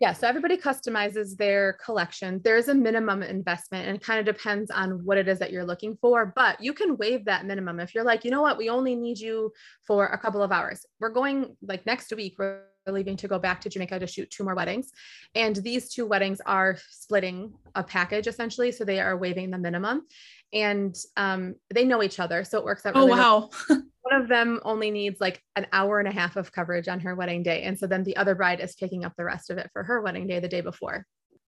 Yeah, 0.00 0.12
so 0.12 0.28
everybody 0.28 0.56
customizes 0.56 1.36
their 1.36 1.76
collection. 1.84 2.40
There's 2.44 2.68
a 2.68 2.74
minimum 2.74 3.24
investment 3.24 3.88
and 3.88 3.96
it 3.96 4.02
kind 4.02 4.20
of 4.20 4.32
depends 4.32 4.70
on 4.70 5.04
what 5.04 5.18
it 5.18 5.26
is 5.26 5.40
that 5.40 5.50
you're 5.50 5.64
looking 5.64 5.98
for, 6.00 6.32
but 6.36 6.62
you 6.62 6.72
can 6.72 6.96
waive 6.96 7.24
that 7.24 7.46
minimum. 7.46 7.80
If 7.80 7.94
you're 7.94 8.04
like, 8.04 8.24
you 8.24 8.30
know 8.30 8.40
what, 8.40 8.58
we 8.58 8.70
only 8.70 8.94
need 8.94 9.18
you 9.18 9.52
for 9.84 10.06
a 10.06 10.18
couple 10.18 10.40
of 10.40 10.52
hours. 10.52 10.86
We're 11.00 11.08
going 11.08 11.56
like 11.62 11.84
next 11.84 12.12
week, 12.14 12.36
we're 12.38 12.62
leaving 12.86 13.16
to 13.16 13.28
go 13.28 13.40
back 13.40 13.60
to 13.62 13.68
Jamaica 13.68 13.98
to 13.98 14.06
shoot 14.06 14.30
two 14.30 14.44
more 14.44 14.54
weddings. 14.54 14.92
And 15.34 15.56
these 15.56 15.92
two 15.92 16.06
weddings 16.06 16.40
are 16.46 16.78
splitting 16.90 17.52
a 17.74 17.82
package 17.82 18.28
essentially. 18.28 18.70
So 18.70 18.84
they 18.84 19.00
are 19.00 19.16
waiving 19.16 19.50
the 19.50 19.58
minimum 19.58 20.06
and 20.52 20.96
um, 21.16 21.56
they 21.74 21.84
know 21.84 22.02
each 22.04 22.20
other. 22.20 22.44
So 22.44 22.58
it 22.58 22.64
works 22.64 22.86
out. 22.86 22.94
Oh, 22.96 23.06
really 23.06 23.20
oh, 23.20 23.50
wow. 23.68 23.78
One 24.10 24.22
of 24.22 24.28
them 24.28 24.60
only 24.64 24.90
needs 24.90 25.20
like 25.20 25.42
an 25.54 25.66
hour 25.70 25.98
and 25.98 26.08
a 26.08 26.12
half 26.12 26.36
of 26.36 26.50
coverage 26.50 26.88
on 26.88 27.00
her 27.00 27.14
wedding 27.14 27.42
day. 27.42 27.64
And 27.64 27.78
so 27.78 27.86
then 27.86 28.04
the 28.04 28.16
other 28.16 28.34
bride 28.34 28.60
is 28.60 28.74
picking 28.74 29.04
up 29.04 29.12
the 29.18 29.24
rest 29.24 29.50
of 29.50 29.58
it 29.58 29.68
for 29.74 29.82
her 29.82 30.00
wedding 30.00 30.26
day 30.26 30.40
the 30.40 30.48
day 30.48 30.62
before. 30.62 31.04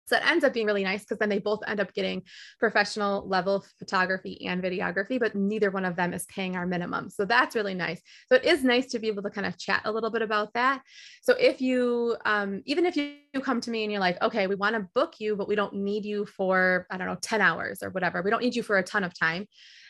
So 0.06 0.18
it 0.18 0.26
ends 0.26 0.44
up 0.44 0.54
being 0.54 0.68
really 0.68 0.84
nice 0.84 1.02
because 1.02 1.18
then 1.18 1.30
they 1.30 1.40
both 1.40 1.62
end 1.68 1.80
up 1.80 1.94
getting 1.94 2.24
professional 2.60 3.28
level 3.28 3.66
photography 3.80 4.46
and 4.46 4.64
videography, 4.64 5.20
but 5.20 5.36
neither 5.36 5.72
one 5.72 5.86
of 5.86 5.96
them 5.96 6.14
is 6.14 6.26
paying 6.26 6.56
our 6.56 6.66
minimum. 6.66 7.10
So 7.10 7.26
that's 7.26 7.56
really 7.56 7.74
nice. 7.74 8.02
So 8.28 8.36
it 8.36 8.46
is 8.46 8.64
nice 8.64 8.88
to 8.88 9.00
be 9.00 9.08
able 9.08 9.24
to 9.24 9.30
kind 9.30 9.48
of 9.48 9.58
chat 9.58 9.82
a 9.86 9.92
little 9.92 10.12
bit 10.12 10.22
about 10.22 10.54
that. 10.54 10.82
So 11.22 11.36
if 11.40 11.62
you, 11.62 12.18
um, 12.26 12.62
even 12.66 12.86
if 12.86 12.96
you 12.96 13.16
come 13.42 13.62
to 13.62 13.72
me 13.72 13.84
and 13.84 13.92
you're 13.92 14.02
like, 14.02 14.22
okay, 14.22 14.48
we 14.48 14.56
want 14.56 14.76
to 14.76 14.88
book 14.94 15.16
you, 15.20 15.36
but 15.36 15.48
we 15.48 15.56
don't 15.56 15.74
need 15.74 16.06
you 16.06 16.26
for, 16.26 16.88
I 16.90 16.98
don't 16.98 17.08
know, 17.08 17.18
10 17.22 17.42
hours 17.42 17.82
or 17.82 17.90
whatever, 17.90 18.22
we 18.22 18.32
don't 18.32 18.44
need 18.44 18.56
you 18.56 18.64
for 18.64 18.78
a 18.78 18.84
ton 18.84 19.04
of 19.04 19.18
time 19.18 19.48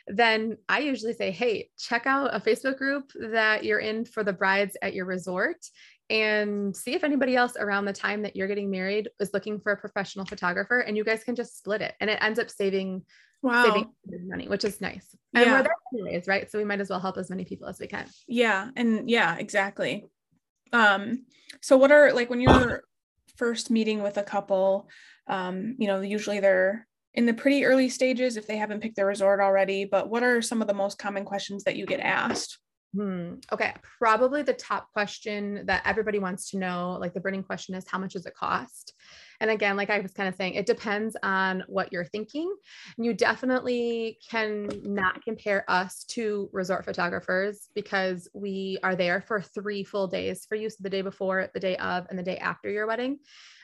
then 0.07 0.57
I 0.69 0.79
usually 0.79 1.13
say, 1.13 1.31
hey, 1.31 1.69
check 1.77 2.05
out 2.05 2.35
a 2.35 2.39
Facebook 2.39 2.77
group 2.77 3.11
that 3.19 3.63
you're 3.63 3.79
in 3.79 4.05
for 4.05 4.23
the 4.23 4.33
brides 4.33 4.77
at 4.81 4.93
your 4.93 5.05
resort 5.05 5.57
and 6.09 6.75
see 6.75 6.93
if 6.93 7.03
anybody 7.03 7.35
else 7.35 7.55
around 7.57 7.85
the 7.85 7.93
time 7.93 8.21
that 8.21 8.35
you're 8.35 8.47
getting 8.47 8.69
married 8.69 9.09
is 9.19 9.33
looking 9.33 9.59
for 9.59 9.71
a 9.71 9.77
professional 9.77 10.25
photographer 10.25 10.79
and 10.79 10.95
you 10.95 11.03
guys 11.03 11.23
can 11.23 11.35
just 11.35 11.57
split 11.57 11.81
it 11.81 11.95
and 11.99 12.09
it 12.09 12.19
ends 12.21 12.37
up 12.37 12.49
saving 12.49 13.03
wow. 13.41 13.63
saving 13.63 13.89
money 14.27 14.47
which 14.47 14.63
is 14.63 14.81
nice. 14.81 15.15
And 15.33 15.45
yeah. 15.45 15.51
we're 15.51 15.63
there 15.63 15.75
anyways 15.93 16.27
right? 16.27 16.49
So 16.49 16.59
we 16.59 16.65
might 16.65 16.79
as 16.79 16.89
well 16.89 16.99
help 16.99 17.17
as 17.17 17.29
many 17.29 17.43
people 17.43 17.67
as 17.67 17.79
we 17.79 17.87
can. 17.87 18.05
Yeah 18.27 18.69
and 18.75 19.09
yeah 19.09 19.35
exactly. 19.37 20.05
Um 20.71 21.25
so 21.61 21.77
what 21.77 21.91
are 21.91 22.13
like 22.13 22.29
when 22.29 22.41
you're 22.41 22.83
first 23.35 23.71
meeting 23.71 24.01
with 24.03 24.17
a 24.17 24.23
couple 24.23 24.87
um 25.27 25.75
you 25.79 25.87
know 25.87 26.01
usually 26.01 26.39
they're 26.39 26.87
in 27.15 27.25
the 27.25 27.33
pretty 27.33 27.65
early 27.65 27.89
stages 27.89 28.37
if 28.37 28.45
they 28.45 28.57
haven't 28.57 28.81
picked 28.81 28.95
their 28.95 29.07
resort 29.07 29.39
already 29.39 29.85
but 29.85 30.09
what 30.09 30.21
are 30.23 30.41
some 30.41 30.61
of 30.61 30.67
the 30.67 30.73
most 30.73 30.97
common 30.97 31.25
questions 31.25 31.63
that 31.63 31.75
you 31.75 31.85
get 31.85 31.99
asked 31.99 32.59
Hmm. 32.95 33.33
Okay. 33.51 33.73
Probably 33.99 34.41
the 34.41 34.53
top 34.53 34.93
question 34.93 35.65
that 35.65 35.81
everybody 35.85 36.19
wants 36.19 36.51
to 36.51 36.57
know, 36.57 36.97
like 36.99 37.13
the 37.13 37.19
burning 37.19 37.43
question 37.43 37.75
is 37.75 37.85
how 37.87 37.97
much 37.97 38.13
does 38.13 38.25
it 38.25 38.35
cost? 38.35 38.93
And 39.41 39.51
again, 39.51 39.75
like 39.75 39.89
I 39.89 39.99
was 39.99 40.13
kind 40.13 40.29
of 40.29 40.35
saying, 40.35 40.53
it 40.53 40.65
depends 40.65 41.17
on 41.21 41.63
what 41.67 41.91
you're 41.91 42.05
thinking. 42.05 42.55
You 42.97 43.13
definitely 43.13 44.17
can 44.29 44.69
not 44.83 45.23
compare 45.25 45.65
us 45.67 46.05
to 46.11 46.49
resort 46.53 46.85
photographers 46.85 47.67
because 47.75 48.29
we 48.33 48.77
are 48.81 48.95
there 48.95 49.21
for 49.21 49.41
three 49.41 49.83
full 49.83 50.07
days 50.07 50.45
for 50.45 50.55
you. 50.55 50.69
So 50.69 50.77
the 50.79 50.89
day 50.89 51.01
before, 51.01 51.49
the 51.53 51.59
day 51.59 51.75
of, 51.75 52.07
and 52.09 52.17
the 52.17 52.23
day 52.23 52.37
after 52.37 52.69
your 52.69 52.87
wedding. 52.87 53.19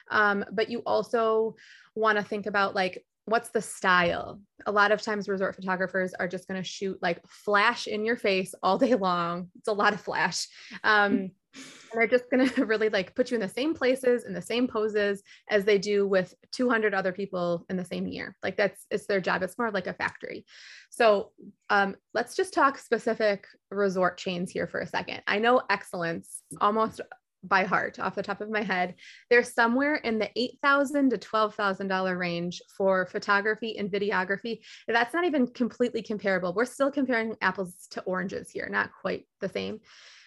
Um, 0.10 0.44
but 0.52 0.70
you 0.70 0.80
also 0.80 1.56
want 1.96 2.18
to 2.18 2.24
think 2.24 2.48
about 2.48 2.76
like 2.76 3.06
what's 3.26 3.50
the 3.50 3.62
style? 3.62 4.42
A 4.66 4.72
lot 4.72 4.92
of 4.92 5.02
times 5.02 5.30
resort 5.30 5.56
photographers 5.56 6.14
are 6.14 6.28
just 6.28 6.48
going 6.48 6.62
to 6.62 6.68
shoot 6.68 6.98
like 7.02 7.22
flash 7.28 7.88
in 7.88 8.06
your 8.06 8.18
face 8.18 8.54
all 8.64 8.78
day 8.78 8.96
long. 8.96 9.50
It's 9.58 9.68
a 9.68 9.74
lot 9.74 9.94
of 9.94 10.02
flash. 10.02 10.48
Um, 10.84 11.32
and 11.92 12.00
they're 12.00 12.08
just 12.08 12.30
going 12.30 12.48
to 12.56 12.66
really 12.66 12.90
like 12.90 13.16
put 13.16 13.32
you 13.32 13.36
in 13.36 13.42
the 13.42 13.50
same 13.50 13.74
places 13.74 14.26
in 14.26 14.34
the 14.34 14.42
same 14.42 14.68
poses 14.68 15.22
as 15.50 15.66
they 15.66 15.78
do 15.78 16.08
with 16.08 16.34
200 16.52 16.94
other 16.94 17.12
people 17.12 17.66
in 17.70 17.78
the 17.78 17.86
same 17.86 18.08
year. 18.08 18.36
Like 18.42 18.58
that's 18.58 18.86
it's 18.90 19.06
their 19.06 19.22
job. 19.22 19.44
It's 19.44 19.58
more 19.58 19.72
like 19.72 19.88
a 19.88 19.94
factory. 19.94 20.46
So 20.90 21.32
um, 21.70 21.96
let's 22.14 22.36
just 22.36 22.54
talk 22.54 22.78
specific 22.78 23.46
resort 23.70 24.18
chains 24.18 24.52
here 24.52 24.68
for 24.68 24.80
a 24.80 24.88
second. 24.88 25.22
I 25.28 25.40
know 25.40 25.62
Excellence 25.70 26.42
almost 26.60 27.02
by 27.44 27.64
heart 27.64 28.00
off 28.00 28.16
the 28.16 28.24
top 28.24 28.42
of 28.42 28.50
my 28.50 28.62
head. 28.62 28.96
They're 29.30 29.44
somewhere 29.44 29.96
in 29.96 30.20
the 30.20 30.30
8,000 30.36 31.10
to 31.12 31.18
$12,000 31.18 32.18
range 32.18 32.62
for 32.76 33.08
photography 33.08 33.78
and 33.78 33.92
videography. 33.92 34.60
That's 34.88 35.14
not 35.14 35.26
even 35.26 35.48
completely 35.48 36.02
comparable. 36.02 36.54
We're 36.54 36.66
still 36.66 36.92
comparing 36.92 37.36
apples 37.42 37.88
to 37.92 38.02
oranges 38.02 38.50
here, 38.50 38.70
not 38.70 38.92
quite 39.02 39.26
the 39.40 39.50
same. 39.50 39.80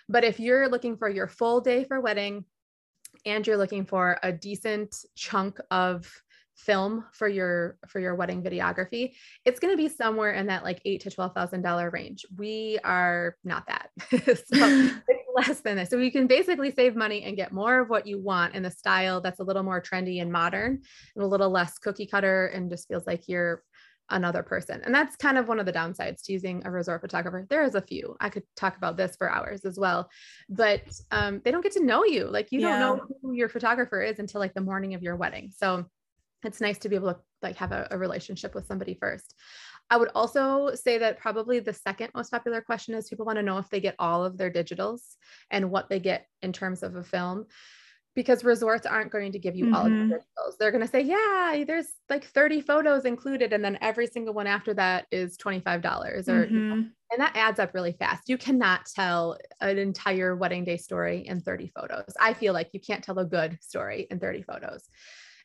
But 0.09 0.24
if 0.24 0.40
you're 0.40 0.68
looking 0.68 0.96
for 0.96 1.09
your 1.09 1.29
full 1.29 1.61
day 1.61 1.85
for 1.85 2.00
wedding 2.00 2.44
and 3.24 3.46
you're 3.46 3.57
looking 3.57 3.87
for 3.87 4.18
a 4.22 4.33
decent 4.33 4.94
chunk 5.14 5.59
of 5.70 6.11
film 6.57 7.05
for 7.12 7.29
your 7.29 7.79
for 7.88 7.99
your 8.01 8.14
wedding 8.14 8.43
videography 8.43 9.12
it's 9.45 9.59
going 9.59 9.73
to 9.73 9.77
be 9.77 9.88
somewhere 9.88 10.33
in 10.33 10.47
that 10.47 10.62
like 10.62 10.81
eight 10.85 11.01
to 11.01 11.11
twelve 11.11 11.35
thousand 11.35 11.62
dollar 11.62 11.90
range. 11.90 12.25
We 12.37 12.79
are 12.85 13.37
not 13.45 13.67
that. 13.67 13.90
So 14.55 14.90
less 15.35 15.61
than 15.61 15.77
this 15.77 15.90
so 15.90 15.99
you 15.99 16.12
can 16.12 16.29
basically 16.29 16.71
save 16.71 16.95
money 16.95 17.25
and 17.25 17.37
get 17.37 17.53
more 17.53 17.81
of 17.81 17.90
what 17.90 18.07
you 18.07 18.21
want 18.21 18.55
in 18.55 18.62
the 18.62 18.71
style 18.71 19.21
that's 19.21 19.40
a 19.40 19.43
little 19.43 19.64
more 19.64 19.83
trendy 19.83 20.23
and 20.23 20.31
modern 20.31 20.81
and 21.17 21.25
a 21.25 21.27
little 21.27 21.51
less 21.51 21.77
cookie 21.79 22.07
cutter 22.07 22.47
and 22.47 22.71
just 22.71 22.87
feels 22.87 23.05
like 23.05 23.29
you're 23.29 23.64
another 24.11 24.43
person. 24.43 24.81
And 24.85 24.95
that's 24.95 25.17
kind 25.17 25.38
of 25.38 25.49
one 25.49 25.59
of 25.59 25.67
the 25.67 25.73
downsides 25.73 26.23
to 26.25 26.33
using 26.33 26.62
a 26.64 26.71
resort 26.71 27.01
photographer. 27.01 27.47
There 27.49 27.64
is 27.64 27.75
a 27.75 27.81
few. 27.81 28.17
I 28.21 28.29
could 28.29 28.43
talk 28.57 28.77
about 28.77 28.97
this 28.97 29.17
for 29.17 29.31
hours 29.31 29.64
as 29.64 29.79
well. 29.79 30.11
But 30.49 30.83
um, 31.11 31.40
they 31.45 31.51
don't 31.51 31.62
get 31.62 31.73
to 31.73 31.85
know 31.85 32.05
you. 32.05 32.27
Like 32.27 32.53
you 32.53 32.61
yeah. 32.61 32.79
don't 32.79 32.99
know 32.99 33.07
who 33.23 33.33
your 33.33 33.49
photographer 33.49 34.03
is 34.03 34.19
until 34.19 34.40
like 34.40 34.55
the 34.55 34.61
morning 34.61 34.95
of 34.95 35.03
your 35.03 35.17
wedding. 35.17 35.51
So 35.57 35.87
it's 36.45 36.61
nice 36.61 36.79
to 36.79 36.89
be 36.89 36.97
able 36.97 37.13
to 37.15 37.21
like 37.43 37.57
have 37.57 37.73
a, 37.73 37.89
a 37.91 37.99
relationship 37.99 38.55
with 38.55 38.67
somebody 38.67 38.97
first. 39.01 39.35
I 39.91 39.97
would 39.97 40.11
also 40.15 40.75
say 40.75 40.99
that 40.99 41.19
probably 41.19 41.61
the 41.61 41.75
second 41.75 42.11
most 42.15 42.31
popular 42.31 42.61
question 42.61 42.95
is 42.95 43.09
people 43.09 43.27
want 43.27 43.37
to 43.37 43.43
know 43.43 43.59
if 43.59 43.69
they 43.69 43.81
get 43.81 43.97
all 43.99 44.25
of 44.25 44.39
their 44.39 44.51
digitals 44.51 45.01
and 45.51 45.71
what 45.71 45.89
they 45.89 46.01
get 46.01 46.27
in 46.43 46.53
terms 46.53 46.83
of 46.83 46.97
a 46.97 47.05
film 47.05 47.47
because 48.15 48.45
resorts 48.45 48.87
aren't 48.87 49.11
going 49.11 49.33
to 49.33 49.39
give 49.39 49.57
you 49.57 49.67
mm-hmm. 49.67 49.75
all 49.75 49.87
of 49.87 49.93
the 49.93 49.99
mm-hmm. 49.99 50.13
digitals. 50.13 50.57
They're 50.59 50.71
going 50.71 50.85
to 50.85 50.91
say, 50.91 51.01
yeah, 51.01 51.65
there's 51.67 51.89
like 52.09 52.25
30 52.25 52.61
photos 52.61 53.05
included. 53.05 53.53
And 53.53 53.65
then 53.65 53.77
every 53.81 54.07
single 54.07 54.35
one 54.35 54.47
after 54.47 54.73
that 54.75 55.07
is 55.11 55.37
$25 55.37 55.67
or, 55.67 56.21
mm-hmm. 56.23 56.55
you 56.55 56.61
know, 56.61 56.75
and 56.75 57.21
that 57.21 57.37
adds 57.37 57.59
up 57.59 57.75
really 57.75 57.93
fast. 57.93 58.29
You 58.29 58.39
cannot 58.39 58.87
tell 58.87 59.39
an 59.61 59.79
entire 59.79 60.37
wedding 60.37 60.65
day 60.65 60.77
story 60.77 61.27
in 61.27 61.41
30 61.41 61.73
photos. 61.75 62.13
I 62.21 62.35
feel 62.35 62.53
like 62.53 62.71
you 62.73 62.81
can't 62.81 63.03
tell 63.03 63.19
a 63.19 63.25
good 63.25 63.59
story 63.61 64.07
in 64.11 64.21
30 64.21 64.43
photos 64.43 64.89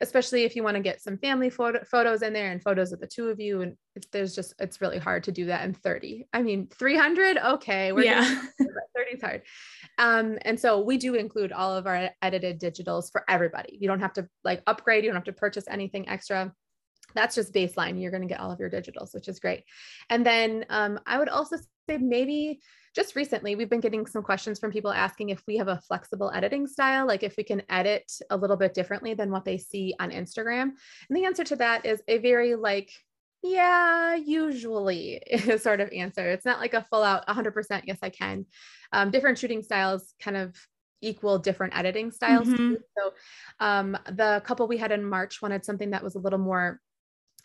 especially 0.02 0.44
if 0.44 0.56
you 0.56 0.64
want 0.64 0.76
to 0.76 0.82
get 0.82 1.02
some 1.02 1.18
family 1.18 1.50
photo- 1.50 1.84
photos 1.84 2.22
in 2.22 2.34
there 2.34 2.52
and 2.52 2.62
photos 2.62 2.92
of 2.92 3.00
the 3.00 3.08
two 3.08 3.28
of 3.30 3.40
you. 3.40 3.62
And 3.62 3.76
there's 4.12 4.34
just, 4.34 4.54
it's 4.60 4.82
really 4.82 4.98
hard 4.98 5.24
to 5.26 5.32
do 5.32 5.46
that 5.46 5.66
in 5.66 5.74
30. 5.74 6.28
I 6.34 6.42
mean, 6.42 6.68
300, 6.68 7.38
okay, 7.38 7.92
we're 7.92 8.04
yeah. 8.04 8.24
30 8.96 9.12
is 9.12 9.22
hard. 9.22 9.42
Um, 9.98 10.38
and 10.44 10.60
so 10.60 10.82
we 10.82 10.98
do 10.98 11.16
include 11.16 11.52
all 11.52 11.76
of 11.76 11.88
our 11.88 12.10
edited 12.22 12.60
digitals 12.60 13.12
for 13.12 13.24
everybody. 13.28 13.78
You 13.80 13.88
don't 13.88 14.00
have 14.00 14.14
to 14.14 14.28
like 14.44 14.64
upgrade, 14.68 15.04
you 15.04 15.10
don't 15.10 15.18
have 15.18 15.26
to 15.26 15.34
purchase 15.34 15.66
anything 15.70 16.08
extra 16.08 16.54
that's 17.14 17.36
just 17.36 17.54
baseline. 17.54 18.02
You're 18.02 18.12
going 18.12 18.22
to 18.22 18.28
get 18.28 18.40
all 18.40 18.52
of 18.52 18.60
your 18.60 18.70
digitals, 18.70 19.14
which 19.14 19.28
is 19.28 19.40
great. 19.40 19.64
And 20.10 20.26
then 20.26 20.66
um, 20.70 21.00
I 21.06 21.18
would 21.18 21.30
also 21.30 21.58
say 21.90 21.98
maybe 21.98 22.60
just 22.96 23.16
recently 23.16 23.56
we've 23.56 23.70
been 23.70 23.80
getting 23.80 24.06
some 24.06 24.24
questions 24.24 24.60
from 24.60 24.72
people 24.72 24.92
asking 24.92 25.30
if 25.30 25.42
we 25.48 25.58
have 25.58 25.68
a 25.68 25.82
flexible 25.88 26.32
editing 26.34 26.68
style 26.68 27.08
like 27.08 27.24
if 27.24 27.36
we 27.38 27.44
can 27.44 27.62
edit 27.70 28.12
a 28.30 28.38
little 28.38 28.58
bit 28.58 28.74
differently 28.74 29.14
than 29.14 29.32
what 29.32 29.46
they 29.46 29.58
see 29.58 29.94
on 30.00 30.12
instagram. 30.12 30.72
And 31.10 31.18
the 31.18 31.26
answer 31.26 31.44
to 31.46 31.56
that 31.58 31.86
is 31.86 32.02
a 32.08 32.18
very 32.18 32.56
like 32.56 32.92
yeah 33.42 34.16
usually 34.16 35.22
sort 35.60 35.80
of 35.80 35.92
answer. 35.92 36.30
It's 36.30 36.46
not 36.46 36.60
like 36.60 36.74
a 36.74 36.86
full 36.90 37.04
out 37.04 37.28
100% 37.28 37.82
yes 37.86 37.98
i 38.02 38.10
can. 38.10 38.46
Um, 38.92 39.12
different 39.12 39.38
shooting 39.38 39.64
styles 39.64 40.14
kind 40.20 40.38
of 40.38 40.56
equal 41.02 41.40
different 41.40 41.78
editing 41.78 42.12
styles 42.12 42.48
mm-hmm. 42.48 42.74
so 42.98 43.14
um, 43.60 43.98
the 44.06 44.42
couple 44.46 44.68
we 44.68 44.78
had 44.78 44.92
in 44.92 45.04
march 45.04 45.42
wanted 45.42 45.64
something 45.64 45.92
that 45.92 46.04
was 46.04 46.16
a 46.16 46.20
little 46.20 46.40
more 46.40 46.82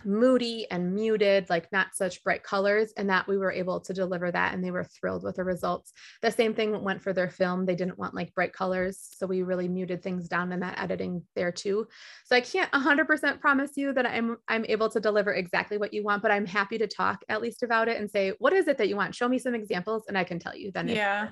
moody 0.06 0.66
and 0.70 0.94
muted, 0.94 1.48
like 1.50 1.70
not 1.72 1.94
such 1.94 2.22
bright 2.24 2.42
colors, 2.42 2.92
and 2.96 3.10
that 3.10 3.26
we 3.26 3.38
were 3.38 3.52
able 3.52 3.80
to 3.80 3.92
deliver 3.92 4.30
that 4.30 4.54
and 4.54 4.62
they 4.64 4.70
were 4.70 4.84
thrilled 4.84 5.24
with 5.24 5.36
the 5.36 5.44
results. 5.44 5.92
The 6.22 6.30
same 6.30 6.54
thing 6.54 6.82
went 6.82 7.02
for 7.02 7.12
their 7.12 7.30
film. 7.30 7.66
They 7.66 7.74
didn't 7.74 7.98
want 7.98 8.14
like 8.14 8.34
bright 8.34 8.52
colors. 8.52 8.98
So 9.16 9.26
we 9.26 9.42
really 9.42 9.68
muted 9.68 10.02
things 10.02 10.28
down 10.28 10.52
in 10.52 10.60
that 10.60 10.78
editing 10.80 11.22
there 11.34 11.52
too. 11.52 11.88
So 12.24 12.36
I 12.36 12.40
can't 12.40 12.70
100% 12.72 13.40
promise 13.40 13.72
you 13.76 13.92
that 13.92 14.06
I'm 14.06 14.36
I'm 14.48 14.64
able 14.66 14.88
to 14.90 15.00
deliver 15.00 15.32
exactly 15.32 15.78
what 15.78 15.92
you 15.94 16.02
want, 16.02 16.22
but 16.22 16.30
I'm 16.30 16.46
happy 16.46 16.78
to 16.78 16.86
talk 16.86 17.22
at 17.28 17.42
least 17.42 17.62
about 17.62 17.88
it 17.88 17.98
and 18.00 18.10
say, 18.10 18.32
what 18.38 18.52
is 18.52 18.68
it 18.68 18.78
that 18.78 18.88
you 18.88 18.96
want? 18.96 19.14
Show 19.14 19.28
me 19.28 19.38
some 19.38 19.54
examples 19.54 20.04
and 20.08 20.16
I 20.18 20.24
can 20.24 20.38
tell 20.38 20.56
you 20.56 20.70
then. 20.72 20.88
Yeah. 20.88 21.30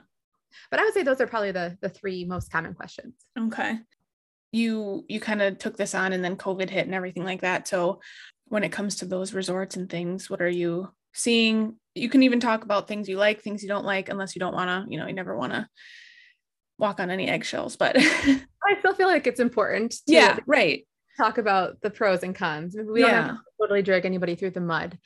but 0.71 0.81
I 0.81 0.85
would 0.85 0.95
say 0.95 1.03
those 1.03 1.21
are 1.21 1.27
probably 1.27 1.53
the 1.53 1.79
the 1.81 1.89
three 1.89 2.25
most 2.25 2.51
common 2.51 2.75
questions. 2.75 3.15
Okay. 3.39 3.79
You 4.53 5.05
you 5.09 5.19
kind 5.19 5.41
of 5.41 5.59
took 5.59 5.77
this 5.77 5.95
on 5.95 6.13
and 6.13 6.23
then 6.23 6.37
COVID 6.37 6.69
hit 6.69 6.85
and 6.87 6.95
everything 6.95 7.25
like 7.25 7.41
that. 7.41 7.67
So 7.67 8.01
when 8.53 8.65
it 8.65 8.71
comes 8.71 8.97
to 8.97 9.07
those 9.07 9.33
resorts 9.33 9.77
and 9.77 9.88
things, 9.88 10.29
what 10.29 10.43
are 10.43 10.49
you 10.49 10.91
seeing? 11.15 11.75
You 11.95 12.11
can 12.11 12.23
even 12.23 12.38
talk 12.38 12.65
about 12.65 12.87
things 12.87 13.09
you 13.09 13.17
like, 13.17 13.41
things 13.41 13.62
you 13.62 13.69
don't 13.71 13.87
like, 13.87 14.11
unless 14.11 14.37
you 14.37 14.41
don't 14.41 14.53
want 14.53 14.69
to, 14.69 14.93
you 14.93 14.99
know, 14.99 15.07
you 15.07 15.15
never 15.15 15.35
want 15.35 15.55
to 15.55 15.67
walk 16.77 17.01
on 17.01 17.11
any 17.11 17.29
eggshells, 17.29 17.77
but 17.77 17.97
I 17.99 18.79
still 18.81 18.93
feel 18.93 19.09
like 19.09 19.27
it's 19.27 19.41
important. 19.41 19.93
To 19.93 20.12
yeah, 20.12 20.37
right. 20.47 20.87
Talk 21.17 21.38
about 21.38 21.81
the 21.81 21.88
pros 21.88 22.23
and 22.23 22.35
cons. 22.35 22.77
We 22.77 23.01
don't 23.01 23.11
have 23.11 23.37
to 23.37 23.41
totally 23.59 23.81
drag 23.81 24.05
anybody 24.05 24.35
through 24.35 24.51
the 24.51 24.61
mud. 24.61 24.99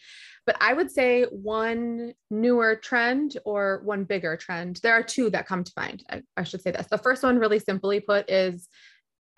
But 0.44 0.56
I 0.60 0.72
would 0.72 0.90
say 0.90 1.22
one 1.30 2.14
newer 2.32 2.74
trend 2.74 3.38
or 3.44 3.80
one 3.84 4.02
bigger 4.02 4.36
trend. 4.36 4.80
There 4.82 4.94
are 4.94 5.04
two 5.04 5.30
that 5.30 5.46
come 5.46 5.62
to 5.62 5.72
mind. 5.76 6.02
I, 6.10 6.22
I 6.36 6.42
should 6.42 6.62
say 6.62 6.72
this. 6.72 6.88
The 6.88 6.98
first 6.98 7.22
one, 7.22 7.38
really 7.38 7.60
simply 7.60 8.00
put, 8.00 8.28
is 8.28 8.68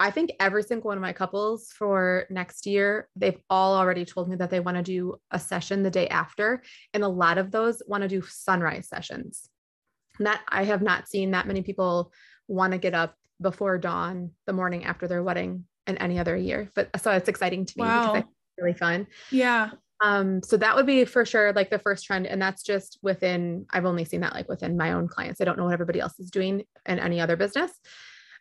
I 0.00 0.11
think 0.11 0.32
every 0.38 0.62
single 0.62 0.88
one 0.88 0.98
of 0.98 1.02
my 1.02 1.12
couples 1.12 1.72
for 1.76 2.26
next 2.30 2.66
year, 2.66 3.08
they've 3.16 3.38
all 3.50 3.76
already 3.76 4.04
told 4.04 4.28
me 4.28 4.37
that 4.37 4.48
they 4.50 4.61
want 4.61 4.76
to 4.76 4.82
do 4.82 5.16
a 5.30 5.38
session 5.38 5.82
the 5.82 5.90
day 5.90 6.08
after. 6.08 6.62
And 6.94 7.02
a 7.02 7.08
lot 7.08 7.38
of 7.38 7.50
those 7.50 7.82
want 7.87 8.02
to 8.02 8.08
do 8.08 8.22
sunrise 8.22 8.88
sessions. 8.88 9.48
And 10.18 10.26
That 10.26 10.42
I 10.48 10.64
have 10.64 10.82
not 10.82 11.08
seen 11.08 11.32
that 11.32 11.48
many 11.48 11.62
people 11.62 12.12
want 12.46 12.72
to 12.72 12.78
get 12.78 12.94
up 12.94 13.14
before 13.40 13.78
dawn 13.78 14.30
the 14.46 14.52
morning 14.52 14.84
after 14.84 15.08
their 15.08 15.22
wedding 15.22 15.64
in 15.87 15.98
any 15.98 16.18
other 16.18 16.37
year. 16.37 16.70
But 16.74 16.90
so 17.00 17.11
it's 17.11 17.28
exciting 17.28 17.66
to 17.66 17.74
me 17.76 17.82
wow. 17.82 18.12
because 18.12 18.28
it's 18.28 18.62
really 18.62 18.78
fun. 18.78 19.06
Yeah. 19.30 19.70
Um, 20.00 20.42
so 20.44 20.56
that 20.58 20.76
would 20.76 20.87
be 20.87 21.04
for 21.04 21.24
sure 21.24 21.52
like 21.52 21.70
the 21.70 21.78
first 21.78 22.04
trend. 22.04 22.26
And 22.26 22.40
that's 22.40 22.62
just 22.62 22.98
within, 23.02 23.66
I've 23.70 23.84
only 23.84 24.04
seen 24.04 24.20
that 24.20 24.34
like 24.34 24.48
within 24.48 24.76
my 24.76 24.92
own 24.92 25.08
clients. 25.08 25.40
I 25.40 25.44
don't 25.44 25.58
know 25.58 25.64
what 25.64 25.72
everybody 25.72 25.98
else 25.98 26.20
is 26.20 26.30
doing 26.30 26.62
in 26.87 26.98
any 27.00 27.20
other 27.20 27.37
business. 27.37 27.72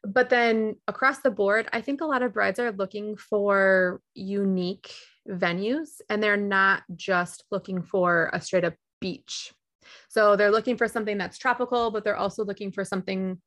But 0.03 0.29
then 0.29 0.75
across 0.87 1.19
the 1.19 1.31
board, 1.31 1.67
I 1.73 1.81
think 1.81 2.01
a 2.01 2.05
lot 2.05 2.23
of 2.23 2.33
brides 2.33 2.59
are 2.59 2.71
looking 2.71 3.17
for 3.17 4.01
unique 4.13 4.93
venues 5.27 6.01
and 6.09 6.21
they're 6.21 6.37
not 6.37 6.83
just 6.95 7.43
looking 7.51 7.81
for 7.81 8.29
a 8.33 8.41
straight 8.41 8.63
up 8.63 8.75
beach. 9.01 9.53
So 10.09 10.35
they're 10.35 10.51
looking 10.51 10.77
for 10.77 10.87
something 10.87 11.17
that's 11.17 11.37
tropical, 11.37 11.91
but 11.91 12.03
they're 12.03 12.15
also 12.15 12.43
looking 12.43 12.71
for 12.71 12.83
something 12.83 13.41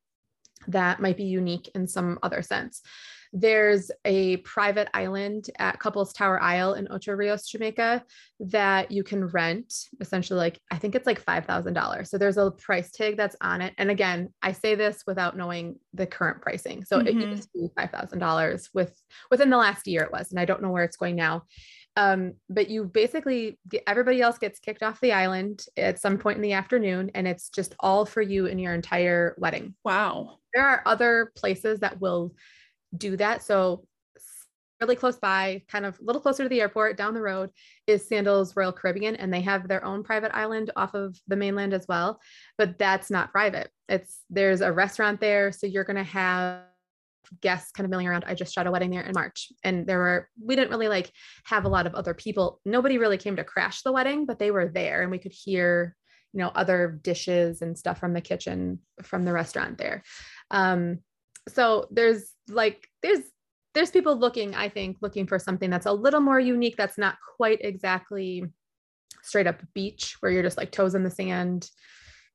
that 0.67 0.99
might 0.99 1.17
be 1.17 1.23
unique 1.23 1.69
in 1.73 1.87
some 1.87 2.19
other 2.23 2.41
sense. 2.41 2.81
There's 3.33 3.91
a 4.03 4.37
private 4.37 4.89
island 4.93 5.49
at 5.57 5.79
Couples 5.79 6.13
Tower 6.13 6.41
Isle 6.41 6.73
in 6.73 6.87
Ocho 6.91 7.13
Rios, 7.13 7.47
Jamaica, 7.47 8.03
that 8.39 8.91
you 8.91 9.03
can 9.03 9.27
rent 9.27 9.73
essentially 9.99 10.37
like, 10.37 10.59
I 10.69 10.77
think 10.77 10.95
it's 10.95 11.07
like 11.07 11.23
$5,000. 11.23 12.07
So 12.07 12.17
there's 12.17 12.37
a 12.37 12.51
price 12.51 12.91
tag 12.91 13.17
that's 13.17 13.35
on 13.41 13.61
it. 13.61 13.73
And 13.77 13.89
again, 13.89 14.33
I 14.41 14.51
say 14.51 14.75
this 14.75 15.03
without 15.07 15.37
knowing 15.37 15.79
the 15.93 16.07
current 16.07 16.41
pricing. 16.41 16.83
So 16.83 16.97
mm-hmm. 16.97 17.07
it 17.07 17.27
used 17.27 17.49
to 17.53 17.59
be 17.59 17.67
$5,000 17.77 18.69
with 18.73 19.01
within 19.29 19.49
the 19.49 19.57
last 19.57 19.87
year 19.87 20.03
it 20.03 20.11
was, 20.11 20.31
and 20.31 20.39
I 20.39 20.45
don't 20.45 20.61
know 20.61 20.71
where 20.71 20.83
it's 20.83 20.97
going 20.97 21.15
now. 21.15 21.43
Um, 21.97 22.33
but 22.49 22.69
you 22.69 22.85
basically 22.85 23.59
get, 23.67 23.83
everybody 23.85 24.21
else 24.21 24.37
gets 24.37 24.59
kicked 24.59 24.83
off 24.83 25.01
the 25.01 25.11
island 25.11 25.65
at 25.75 25.99
some 25.99 26.17
point 26.17 26.37
in 26.37 26.41
the 26.41 26.53
afternoon, 26.53 27.11
and 27.15 27.27
it's 27.27 27.49
just 27.49 27.75
all 27.79 28.05
for 28.05 28.21
you 28.21 28.47
and 28.47 28.61
your 28.61 28.73
entire 28.73 29.35
wedding. 29.37 29.75
Wow. 29.83 30.37
There 30.53 30.65
are 30.65 30.81
other 30.85 31.31
places 31.35 31.79
that 31.81 31.99
will 31.99 32.33
do 32.95 33.17
that. 33.17 33.43
So 33.43 33.85
really 34.81 34.95
close 34.95 35.17
by, 35.17 35.61
kind 35.69 35.85
of 35.85 35.97
a 35.99 36.03
little 36.03 36.21
closer 36.21 36.43
to 36.43 36.49
the 36.49 36.59
airport 36.59 36.97
down 36.97 37.13
the 37.13 37.21
road 37.21 37.51
is 37.85 38.07
Sandals 38.07 38.55
Royal 38.55 38.71
Caribbean 38.71 39.15
and 39.15 39.31
they 39.31 39.41
have 39.41 39.67
their 39.67 39.85
own 39.85 40.03
private 40.03 40.31
island 40.33 40.71
off 40.75 40.95
of 40.95 41.15
the 41.27 41.35
mainland 41.35 41.73
as 41.73 41.85
well, 41.87 42.19
but 42.57 42.79
that's 42.79 43.11
not 43.11 43.31
private. 43.31 43.69
It's 43.87 44.21
there's 44.29 44.61
a 44.61 44.71
restaurant 44.71 45.21
there 45.21 45.51
so 45.51 45.67
you're 45.67 45.83
going 45.83 45.97
to 45.97 46.03
have 46.03 46.61
guests 47.41 47.71
kind 47.71 47.85
of 47.85 47.91
milling 47.91 48.07
around. 48.07 48.25
I 48.27 48.33
just 48.33 48.53
shot 48.53 48.67
a 48.67 48.71
wedding 48.71 48.89
there 48.89 49.03
in 49.03 49.13
March 49.13 49.53
and 49.63 49.85
there 49.85 49.99
were 49.99 50.29
we 50.43 50.55
didn't 50.55 50.71
really 50.71 50.89
like 50.89 51.11
have 51.45 51.65
a 51.65 51.69
lot 51.69 51.85
of 51.85 51.93
other 51.93 52.13
people. 52.13 52.59
Nobody 52.65 52.97
really 52.97 53.17
came 53.17 53.35
to 53.35 53.43
crash 53.43 53.83
the 53.83 53.91
wedding, 53.91 54.25
but 54.25 54.39
they 54.39 54.51
were 54.51 54.67
there 54.67 55.03
and 55.03 55.11
we 55.11 55.19
could 55.19 55.31
hear 55.31 55.95
you 56.33 56.39
know 56.39 56.51
other 56.55 56.99
dishes 57.03 57.61
and 57.61 57.77
stuff 57.77 57.99
from 57.99 58.13
the 58.13 58.21
kitchen 58.21 58.79
from 59.03 59.25
the 59.25 59.33
restaurant 59.33 59.77
there 59.77 60.01
um 60.49 60.99
so 61.49 61.87
there's 61.91 62.30
like 62.51 62.87
there's 63.01 63.21
there's 63.73 63.91
people 63.91 64.15
looking 64.15 64.53
i 64.55 64.67
think 64.67 64.97
looking 65.01 65.25
for 65.25 65.39
something 65.39 65.69
that's 65.69 65.85
a 65.85 65.91
little 65.91 66.21
more 66.21 66.39
unique 66.39 66.75
that's 66.77 66.97
not 66.97 67.15
quite 67.37 67.59
exactly 67.61 68.43
straight 69.23 69.47
up 69.47 69.61
beach 69.73 70.17
where 70.19 70.31
you're 70.31 70.43
just 70.43 70.57
like 70.57 70.71
toes 70.71 70.95
in 70.95 71.03
the 71.03 71.09
sand 71.09 71.69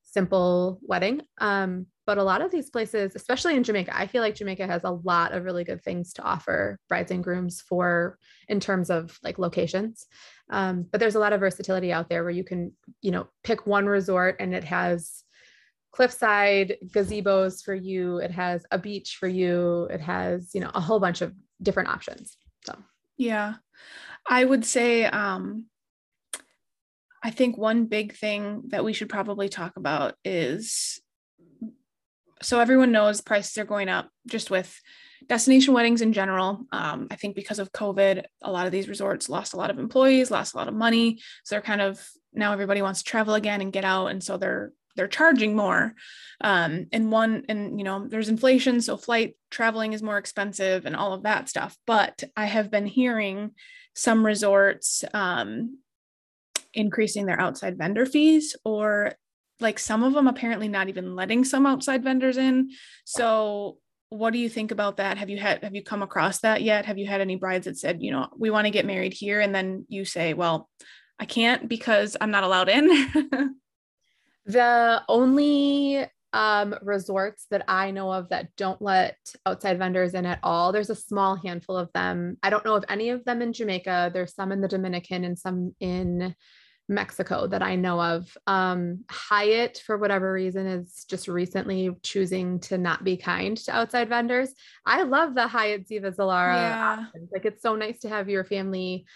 simple 0.02 0.79
wedding. 0.83 1.20
Um 1.38 1.87
but 2.07 2.16
a 2.16 2.22
lot 2.22 2.40
of 2.40 2.50
these 2.52 2.70
places 2.70 3.12
especially 3.16 3.57
in 3.57 3.64
jamaica 3.64 3.90
i 3.94 4.07
feel 4.07 4.22
like 4.22 4.37
jamaica 4.37 4.66
has 4.66 4.83
a 4.85 4.90
lot 4.90 5.33
of 5.33 5.44
really 5.44 5.64
good 5.64 5.83
things 5.83 6.12
to 6.14 6.22
offer 6.22 6.79
brides 6.88 7.11
and 7.11 7.22
grooms 7.22 7.61
for 7.61 8.16
in 8.48 8.61
terms 8.61 8.88
of 8.88 9.18
like 9.22 9.38
locations. 9.38 10.07
Um, 10.48 10.87
but 10.90 11.00
there's 11.00 11.16
a 11.16 11.18
lot 11.18 11.33
of 11.33 11.40
versatility 11.40 11.92
out 11.92 12.09
there 12.09 12.22
where 12.22 12.31
you 12.31 12.44
can 12.44 12.72
you 13.02 13.11
know 13.11 13.26
pick 13.42 13.66
one 13.66 13.87
resort 13.87 14.37
and 14.38 14.55
it 14.55 14.64
has 14.64 15.24
cliffside 15.96 16.76
gazebos 16.88 17.64
for 17.64 17.74
you. 17.74 18.18
It 18.18 18.30
has 18.30 18.66
a 18.70 18.78
beach 18.78 19.16
for 19.18 19.26
you. 19.26 19.85
It 19.90 20.00
has 20.00 20.50
you 20.54 20.61
know 20.61 20.70
a 20.74 20.80
whole 20.80 21.00
bunch 21.00 21.22
of 21.22 21.32
different 21.62 21.88
options. 21.88 22.37
So. 22.64 22.76
Yeah. 23.16 23.54
I 24.28 24.44
would 24.44 24.64
say 24.64 25.04
um 25.04 25.66
i 27.22 27.30
think 27.30 27.56
one 27.56 27.87
big 27.87 28.14
thing 28.14 28.62
that 28.68 28.85
we 28.85 28.92
should 28.92 29.09
probably 29.09 29.48
talk 29.48 29.76
about 29.76 30.14
is 30.22 31.00
so 32.42 32.61
everyone 32.61 32.92
knows 32.92 33.22
prices 33.22 33.56
are 33.56 33.64
going 33.64 33.88
up 33.88 34.11
just 34.26 34.50
with 34.50 34.78
destination 35.26 35.72
weddings 35.72 36.02
in 36.02 36.12
general. 36.12 36.66
Um, 36.72 37.09
I 37.11 37.16
think 37.16 37.35
because 37.35 37.59
of 37.59 37.72
COVID, 37.72 38.24
a 38.42 38.52
lot 38.52 38.66
of 38.66 38.72
these 38.72 38.88
resorts 38.88 39.30
lost 39.30 39.54
a 39.54 39.56
lot 39.56 39.70
of 39.70 39.78
employees, 39.78 40.30
lost 40.30 40.54
a 40.54 40.59
lot 40.59 40.68
of 40.68 40.74
money. 40.74 41.18
So 41.44 41.54
they're 41.54 41.62
kind 41.62 41.80
of 41.80 42.06
now 42.35 42.52
everybody 42.52 42.82
wants 42.82 43.02
to 43.02 43.11
travel 43.11 43.35
again 43.35 43.62
and 43.62 43.72
get 43.72 43.85
out, 43.85 44.09
and 44.09 44.22
so 44.22 44.37
they're 44.37 44.72
they're 44.96 45.09
charging 45.09 45.54
more 45.54 45.94
um, 46.40 46.87
and 46.92 47.12
one 47.12 47.44
and 47.48 47.78
you 47.78 47.85
know 47.85 48.06
there's 48.09 48.28
inflation 48.28 48.80
so 48.80 48.96
flight 48.96 49.37
traveling 49.50 49.92
is 49.92 50.02
more 50.02 50.18
expensive 50.18 50.87
and 50.87 50.96
all 50.96 51.12
of 51.12 51.22
that 51.22 51.48
stuff. 51.48 51.76
But 51.87 52.24
i 52.37 52.46
have 52.46 52.70
been 52.70 52.87
hearing 52.87 53.52
some 53.94 54.26
resorts 54.26 55.04
um, 55.14 55.78
increasing 56.74 57.26
their 57.26 57.40
outside 57.40 57.78
vendor 57.78 58.04
fees 58.04 58.56
or 58.64 59.12
like 59.61 59.78
some 59.78 60.02
of 60.02 60.12
them 60.12 60.28
apparently 60.28 60.68
not 60.68 60.88
even 60.88 61.16
letting 61.16 61.42
some 61.44 61.64
outside 61.64 62.04
vendors 62.04 62.37
in. 62.37 62.70
So 63.04 63.78
what 64.11 64.32
do 64.32 64.38
you 64.38 64.48
think 64.48 64.70
about 64.70 64.98
that? 64.98 65.18
Have 65.18 65.30
you 65.30 65.38
had 65.38 65.64
have 65.64 65.74
you 65.74 65.82
come 65.82 66.02
across 66.02 66.40
that 66.40 66.62
yet? 66.62 66.87
Have 66.87 66.98
you 66.98 67.06
had 67.06 67.20
any 67.20 67.37
brides 67.37 67.64
that 67.64 67.78
said 67.78 68.02
you 68.02 68.12
know 68.12 68.28
we 68.38 68.50
want 68.50 68.66
to 68.66 68.70
get 68.70 68.87
married 68.87 69.12
here 69.14 69.40
and 69.40 69.54
then 69.54 69.85
you 69.88 70.04
say 70.04 70.35
well 70.35 70.68
i 71.18 71.24
can't 71.24 71.68
because 71.68 72.16
i'm 72.20 72.30
not 72.30 72.44
allowed 72.44 72.68
in 72.68 72.88
The 74.46 75.02
only 75.09 76.06
um, 76.32 76.74
resorts 76.82 77.46
that 77.50 77.64
I 77.66 77.90
know 77.90 78.12
of 78.12 78.28
that 78.28 78.54
don't 78.56 78.80
let 78.80 79.16
outside 79.44 79.78
vendors 79.78 80.14
in 80.14 80.26
at 80.26 80.38
all, 80.42 80.72
there's 80.72 80.90
a 80.90 80.94
small 80.94 81.37
handful 81.37 81.76
of 81.76 81.90
them. 81.92 82.37
I 82.42 82.50
don't 82.50 82.64
know 82.64 82.76
of 82.76 82.85
any 82.88 83.11
of 83.11 83.24
them 83.24 83.42
in 83.42 83.52
Jamaica. 83.52 84.11
There's 84.12 84.35
some 84.35 84.52
in 84.52 84.61
the 84.61 84.68
Dominican 84.68 85.24
and 85.24 85.38
some 85.38 85.74
in 85.80 86.35
Mexico 86.88 87.46
that 87.48 87.62
I 87.62 87.76
know 87.76 88.00
of. 88.00 88.37
Um, 88.46 89.04
Hyatt, 89.11 89.82
for 89.85 89.98
whatever 89.98 90.32
reason, 90.32 90.66
is 90.66 91.04
just 91.09 91.26
recently 91.26 91.90
choosing 92.02 92.61
to 92.61 92.78
not 92.78 93.02
be 93.02 93.16
kind 93.16 93.56
to 93.59 93.74
outside 93.74 94.09
vendors. 94.09 94.50
I 94.85 95.02
love 95.02 95.35
the 95.35 95.48
Hyatt 95.48 95.88
Ziva 95.88 96.14
Zilara. 96.14 96.54
Yeah. 96.54 97.04
Like 97.32 97.44
it's 97.44 97.62
so 97.62 97.74
nice 97.74 98.00
to 98.00 98.09
have 98.09 98.28
your 98.28 98.44
family 98.44 99.06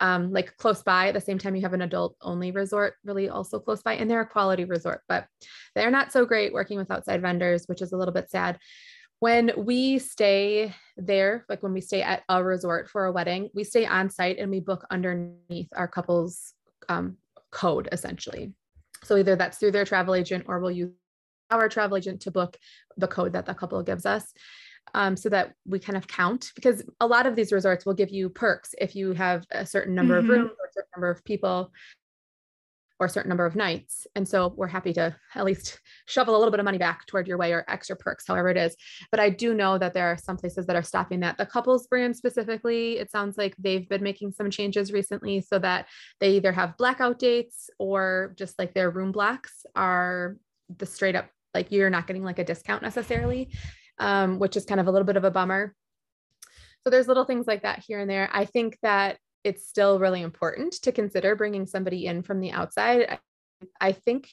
um, 0.00 0.32
like 0.32 0.56
close 0.56 0.82
by 0.82 1.08
at 1.08 1.14
the 1.14 1.20
same 1.20 1.38
time 1.38 1.56
you 1.56 1.62
have 1.62 1.72
an 1.72 1.82
adult 1.82 2.16
only 2.22 2.50
resort 2.50 2.94
really 3.04 3.28
also 3.28 3.58
close 3.58 3.82
by 3.82 3.94
and 3.94 4.10
they're 4.10 4.20
a 4.20 4.26
quality 4.26 4.64
resort 4.64 5.02
but 5.08 5.26
they're 5.74 5.90
not 5.90 6.12
so 6.12 6.24
great 6.24 6.52
working 6.52 6.78
with 6.78 6.90
outside 6.90 7.20
vendors 7.20 7.64
which 7.66 7.82
is 7.82 7.92
a 7.92 7.96
little 7.96 8.14
bit 8.14 8.30
sad. 8.30 8.58
When 9.20 9.50
we 9.56 9.98
stay 9.98 10.72
there 10.96 11.44
like 11.48 11.62
when 11.62 11.72
we 11.72 11.80
stay 11.80 12.02
at 12.02 12.22
a 12.28 12.42
resort 12.42 12.88
for 12.88 13.06
a 13.06 13.12
wedding 13.12 13.50
we 13.54 13.64
stay 13.64 13.86
on 13.86 14.10
site 14.10 14.38
and 14.38 14.50
we 14.50 14.60
book 14.60 14.86
underneath 14.90 15.68
our 15.74 15.88
couple's 15.88 16.54
um, 16.88 17.16
code 17.50 17.88
essentially. 17.90 18.52
So 19.04 19.16
either 19.16 19.36
that's 19.36 19.58
through 19.58 19.72
their 19.72 19.84
travel 19.84 20.14
agent 20.14 20.44
or 20.48 20.60
we'll 20.60 20.70
use 20.70 20.92
our 21.50 21.68
travel 21.68 21.96
agent 21.96 22.20
to 22.22 22.30
book 22.30 22.56
the 22.96 23.08
code 23.08 23.32
that 23.32 23.46
the 23.46 23.54
couple 23.54 23.82
gives 23.82 24.06
us 24.06 24.32
um, 24.94 25.16
so 25.16 25.28
that 25.28 25.54
we 25.66 25.78
kind 25.78 25.96
of 25.96 26.06
count 26.06 26.52
because 26.54 26.82
a 27.00 27.06
lot 27.06 27.26
of 27.26 27.36
these 27.36 27.52
resorts 27.52 27.86
will 27.86 27.94
give 27.94 28.10
you 28.10 28.28
perks 28.28 28.74
if 28.78 28.94
you 28.94 29.12
have 29.12 29.44
a 29.50 29.64
certain 29.66 29.94
number 29.94 30.20
mm-hmm. 30.20 30.30
of 30.30 30.36
rooms 30.36 30.50
or 30.50 30.66
a 30.66 30.72
certain 30.72 30.90
number 30.96 31.10
of 31.10 31.24
people 31.24 31.72
or 33.00 33.06
a 33.06 33.10
certain 33.10 33.28
number 33.28 33.46
of 33.46 33.54
nights. 33.54 34.06
And 34.16 34.26
so 34.26 34.52
we're 34.56 34.66
happy 34.66 34.92
to 34.94 35.14
at 35.34 35.44
least 35.44 35.78
shovel 36.06 36.34
a 36.34 36.38
little 36.38 36.50
bit 36.50 36.58
of 36.58 36.64
money 36.64 36.78
back 36.78 37.06
toward 37.06 37.28
your 37.28 37.38
way 37.38 37.52
or 37.52 37.64
extra 37.68 37.94
perks, 37.94 38.24
however 38.26 38.48
it 38.48 38.56
is. 38.56 38.74
But 39.10 39.20
I 39.20 39.30
do 39.30 39.54
know 39.54 39.78
that 39.78 39.94
there 39.94 40.06
are 40.10 40.18
some 40.18 40.36
places 40.36 40.66
that 40.66 40.76
are 40.76 40.82
stopping 40.82 41.20
that. 41.20 41.38
The 41.38 41.46
couples 41.46 41.86
brand 41.86 42.16
specifically, 42.16 42.98
it 42.98 43.10
sounds 43.10 43.38
like 43.38 43.54
they've 43.56 43.88
been 43.88 44.02
making 44.02 44.32
some 44.32 44.50
changes 44.50 44.92
recently 44.92 45.40
so 45.40 45.58
that 45.60 45.86
they 46.20 46.32
either 46.32 46.50
have 46.50 46.76
blackout 46.76 47.18
dates 47.18 47.70
or 47.78 48.34
just 48.36 48.58
like 48.58 48.74
their 48.74 48.90
room 48.90 49.12
blocks 49.12 49.64
are 49.76 50.36
the 50.76 50.86
straight 50.86 51.14
up 51.14 51.26
like 51.54 51.72
you're 51.72 51.90
not 51.90 52.06
getting 52.06 52.24
like 52.24 52.38
a 52.38 52.44
discount 52.44 52.82
necessarily, 52.82 53.50
um, 53.98 54.38
which 54.38 54.56
is 54.56 54.64
kind 54.64 54.80
of 54.80 54.86
a 54.86 54.90
little 54.90 55.06
bit 55.06 55.16
of 55.16 55.24
a 55.24 55.30
bummer. 55.30 55.74
So 56.84 56.90
there's 56.90 57.08
little 57.08 57.24
things 57.24 57.46
like 57.46 57.62
that 57.62 57.82
here 57.86 58.00
and 58.00 58.08
there. 58.08 58.30
I 58.32 58.44
think 58.44 58.78
that 58.82 59.18
it's 59.44 59.68
still 59.68 59.98
really 59.98 60.22
important 60.22 60.72
to 60.82 60.92
consider 60.92 61.36
bringing 61.36 61.66
somebody 61.66 62.06
in 62.06 62.22
from 62.22 62.40
the 62.40 62.52
outside. 62.52 63.06
I, 63.08 63.18
I 63.80 63.92
think 63.92 64.30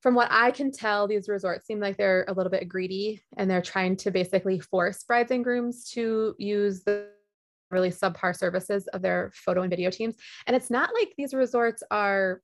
from 0.00 0.14
what 0.14 0.28
I 0.30 0.50
can 0.52 0.70
tell, 0.70 1.08
these 1.08 1.28
resorts 1.28 1.66
seem 1.66 1.80
like 1.80 1.96
they're 1.96 2.24
a 2.28 2.32
little 2.32 2.50
bit 2.50 2.68
greedy 2.68 3.22
and 3.36 3.50
they're 3.50 3.62
trying 3.62 3.96
to 3.98 4.10
basically 4.10 4.60
force 4.60 5.02
brides 5.02 5.32
and 5.32 5.42
grooms 5.42 5.90
to 5.90 6.34
use 6.38 6.84
the 6.84 7.08
really 7.70 7.90
subpar 7.90 8.36
services 8.36 8.86
of 8.88 9.02
their 9.02 9.32
photo 9.34 9.62
and 9.62 9.70
video 9.70 9.90
teams. 9.90 10.14
And 10.46 10.56
it's 10.56 10.70
not 10.70 10.90
like 10.94 11.14
these 11.18 11.34
resorts 11.34 11.82
are 11.90 12.40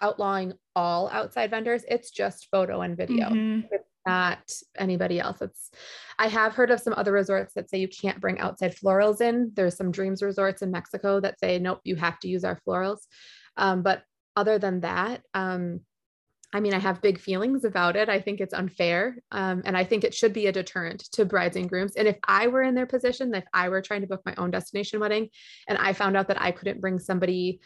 outlawing 0.00 0.54
all 0.74 1.08
outside 1.10 1.50
vendors, 1.50 1.84
it's 1.88 2.10
just 2.10 2.48
photo 2.50 2.80
and 2.80 2.96
video. 2.96 3.28
Mm-hmm. 3.28 3.66
It's 3.70 3.85
not 4.06 4.50
anybody 4.78 5.20
else. 5.20 5.42
It's 5.42 5.70
I 6.18 6.28
have 6.28 6.54
heard 6.54 6.70
of 6.70 6.80
some 6.80 6.94
other 6.96 7.12
resorts 7.12 7.52
that 7.54 7.68
say 7.68 7.78
you 7.78 7.88
can't 7.88 8.20
bring 8.20 8.38
outside 8.38 8.74
florals 8.74 9.20
in. 9.20 9.50
There's 9.54 9.76
some 9.76 9.90
Dreams 9.90 10.22
resorts 10.22 10.62
in 10.62 10.70
Mexico 10.70 11.20
that 11.20 11.40
say 11.40 11.58
nope, 11.58 11.80
you 11.84 11.96
have 11.96 12.18
to 12.20 12.28
use 12.28 12.44
our 12.44 12.60
florals. 12.66 13.00
Um, 13.56 13.82
but 13.82 14.02
other 14.36 14.58
than 14.58 14.80
that, 14.80 15.22
um, 15.34 15.80
I 16.52 16.60
mean, 16.60 16.74
I 16.74 16.78
have 16.78 17.02
big 17.02 17.18
feelings 17.18 17.64
about 17.64 17.96
it. 17.96 18.08
I 18.08 18.20
think 18.20 18.40
it's 18.40 18.54
unfair. 18.54 19.18
Um, 19.32 19.62
and 19.64 19.76
I 19.76 19.84
think 19.84 20.04
it 20.04 20.14
should 20.14 20.32
be 20.32 20.46
a 20.46 20.52
deterrent 20.52 21.00
to 21.12 21.24
brides 21.24 21.56
and 21.56 21.68
grooms. 21.68 21.96
And 21.96 22.06
if 22.06 22.16
I 22.24 22.46
were 22.46 22.62
in 22.62 22.74
their 22.74 22.86
position, 22.86 23.34
if 23.34 23.44
I 23.52 23.68
were 23.68 23.82
trying 23.82 24.02
to 24.02 24.06
book 24.06 24.22
my 24.24 24.34
own 24.36 24.50
destination 24.50 25.00
wedding 25.00 25.28
and 25.68 25.76
I 25.76 25.92
found 25.92 26.16
out 26.16 26.28
that 26.28 26.40
I 26.40 26.52
couldn't 26.52 26.80
bring 26.80 26.98
somebody 26.98 27.60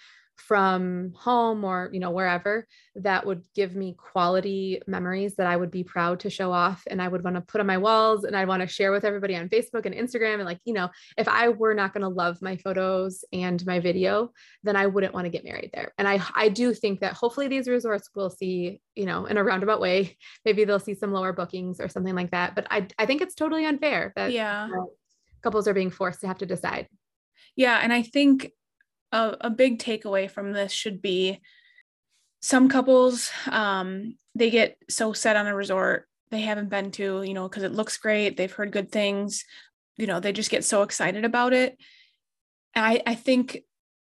from 0.47 1.13
home 1.15 1.65
or 1.65 1.91
you 1.93 2.01
know 2.01 2.11
wherever 2.11 2.67
that 2.97 3.27
would 3.27 3.43
give 3.55 3.75
me 3.77 3.95
quality 3.97 4.81
memories 4.87 5.37
that 5.37 5.47
I 5.47 5.57
would 5.57 5.71
be 5.71 5.85
proud 5.85 6.21
to 6.21 6.31
show 6.31 6.51
off. 6.53 6.83
And 6.89 7.01
I 7.01 7.09
would 7.09 7.23
want 7.23 7.37
to 7.37 7.43
put 7.43 7.61
on 7.61 7.67
my 7.67 7.79
walls 7.79 8.25
and 8.25 8.37
I 8.37 8.45
want 8.47 8.63
to 8.63 8.67
share 8.67 8.91
with 8.91 9.05
everybody 9.05 9.37
on 9.37 9.49
Facebook 9.49 9.87
and 9.87 9.95
Instagram. 9.95 10.35
And 10.35 10.45
like 10.45 10.61
you 10.65 10.73
know 10.73 10.89
if 11.17 11.29
I 11.29 11.49
were 11.49 11.75
not 11.75 11.93
going 11.93 12.03
to 12.03 12.09
love 12.09 12.41
my 12.43 12.57
photos 12.57 13.25
and 13.33 13.65
my 13.67 13.81
video 13.81 14.33
then 14.63 14.77
I 14.77 14.87
wouldn't 14.87 15.15
want 15.15 15.27
to 15.27 15.31
get 15.31 15.45
married 15.45 15.71
there. 15.75 15.93
And 15.99 16.09
I 16.09 16.23
I 16.35 16.49
do 16.49 16.73
think 16.75 17.01
that 17.01 17.13
hopefully 17.13 17.49
these 17.49 17.69
resorts 17.69 18.11
will 18.15 18.31
see 18.31 18.81
you 18.95 19.07
know 19.07 19.27
in 19.27 19.37
a 19.37 19.45
roundabout 19.45 19.81
way 19.81 20.17
maybe 20.45 20.65
they'll 20.65 20.79
see 20.79 20.95
some 20.95 21.13
lower 21.13 21.33
bookings 21.33 21.81
or 21.81 21.89
something 21.89 22.15
like 22.15 22.31
that. 22.31 22.55
But 22.55 22.67
I 22.71 22.87
I 22.99 23.07
think 23.07 23.21
it's 23.21 23.35
totally 23.35 23.67
unfair 23.67 24.13
that 24.17 24.33
yeah. 24.33 24.67
you 24.67 24.75
know, 24.75 24.93
couples 25.43 25.69
are 25.69 25.75
being 25.75 25.91
forced 25.91 26.21
to 26.23 26.29
have 26.29 26.39
to 26.39 26.47
decide. 26.47 26.89
Yeah 27.57 27.79
and 27.83 27.93
I 27.93 28.03
think 28.03 28.51
a, 29.13 29.37
a 29.43 29.51
big 29.51 29.79
takeaway 29.79 30.31
from 30.31 30.53
this 30.53 30.73
should 30.73 31.03
be 31.03 31.41
some 32.41 32.69
couples 32.69 33.31
um, 33.51 34.17
they 34.35 34.51
get 34.51 34.77
so 34.89 35.13
set 35.13 35.37
on 35.37 35.47
a 35.47 35.55
resort 35.55 36.07
they 36.31 36.41
haven't 36.41 36.71
been 36.71 36.91
to 36.93 37.23
you 37.23 37.35
know 37.35 37.49
because 37.49 37.63
it 37.63 37.73
looks 37.73 37.97
great 37.99 38.37
they've 38.37 38.53
heard 38.53 38.73
good 38.73 38.91
things 38.91 39.45
you 39.97 40.07
know 40.07 40.21
they 40.21 40.33
just 40.33 40.51
get 40.51 40.65
so 40.65 40.83
excited 40.83 41.25
about 41.25 41.53
it. 41.53 41.77
And 42.75 42.85
i 42.85 43.03
i 43.07 43.15
think 43.15 43.63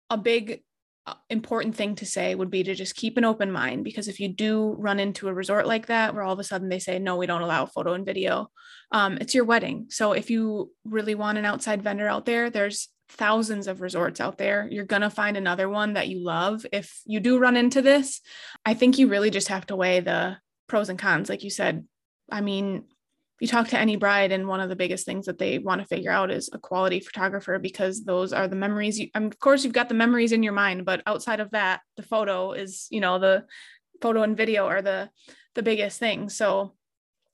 a 0.10 0.18
big 0.18 0.64
uh, 1.06 1.16
important 1.30 1.76
thing 1.76 1.96
to 1.96 2.06
say 2.06 2.34
would 2.34 2.50
be 2.50 2.64
to 2.64 2.74
just 2.74 2.96
keep 2.96 3.18
an 3.18 3.26
open 3.26 3.52
mind 3.52 3.84
because 3.84 4.08
if 4.08 4.22
you 4.22 4.30
do 4.30 4.74
run 4.78 5.00
into 5.00 5.28
a 5.28 5.34
resort 5.34 5.68
like 5.68 5.88
that 5.88 6.14
where 6.14 6.24
all 6.24 6.32
of 6.32 6.40
a 6.40 6.44
sudden 6.44 6.70
they 6.70 6.80
say 6.80 6.98
no 6.98 7.18
we 7.18 7.26
don't 7.26 7.42
allow 7.42 7.66
photo 7.66 7.94
and 7.94 8.06
video 8.06 8.50
um, 8.92 9.18
it's 9.20 9.34
your 9.34 9.44
wedding. 9.44 9.88
So 9.90 10.12
if 10.14 10.30
you 10.30 10.72
really 10.86 11.16
want 11.16 11.40
an 11.40 11.46
outside 11.46 11.82
vendor 11.82 12.08
out 12.08 12.26
there 12.26 12.50
there's 12.50 12.90
thousands 13.14 13.68
of 13.68 13.82
resorts 13.82 14.20
out 14.20 14.38
there. 14.38 14.68
You're 14.70 14.86
going 14.86 15.02
to 15.02 15.10
find 15.10 15.38
another 15.38 15.70
one 15.70 15.94
that 15.94 16.08
you 16.08 16.24
love. 16.24 16.66
If 16.72 17.02
you 17.06 17.20
do 17.20 17.40
run 17.40 17.56
into 17.56 17.82
this, 17.82 18.22
I 18.66 18.74
think 18.74 18.98
you 18.98 19.08
really 19.08 19.30
just 19.30 19.48
have 19.50 19.66
to 19.68 19.76
weigh 19.76 20.00
the 20.00 20.38
pros 20.68 20.90
and 20.90 21.00
cons. 21.00 21.30
Like 21.30 21.44
you 21.44 21.50
said, 21.50 21.86
I 22.32 22.42
mean, 22.42 22.86
you 23.40 23.48
talk 23.48 23.68
to 23.70 23.80
any 23.80 23.98
bride, 23.98 24.32
and 24.32 24.48
one 24.48 24.62
of 24.62 24.70
the 24.70 24.76
biggest 24.76 25.06
things 25.06 25.26
that 25.26 25.38
they 25.38 25.60
want 25.60 25.82
to 25.82 25.88
figure 25.88 26.12
out 26.12 26.32
is 26.32 26.50
a 26.54 26.60
quality 26.60 27.00
photographer 27.00 27.60
because 27.60 28.04
those 28.04 28.32
are 28.32 28.48
the 28.48 28.56
memories. 28.56 29.00
You, 29.00 29.10
of 29.16 29.38
course, 29.40 29.64
you've 29.64 29.74
got 29.74 29.90
the 29.90 29.96
memories 29.96 30.32
in 30.32 30.44
your 30.44 30.54
mind, 30.54 30.86
but 30.86 31.04
outside 31.06 31.40
of 31.40 31.52
that, 31.52 31.82
the 31.98 32.04
photo 32.04 32.54
is, 32.54 32.88
you 32.90 33.02
know, 33.02 33.20
the 33.20 33.46
photo 34.02 34.24
and 34.24 34.38
video 34.38 34.66
are 34.68 34.82
the 34.82 35.10
the 35.56 35.64
biggest 35.64 36.00
thing. 36.00 36.30
So 36.30 36.74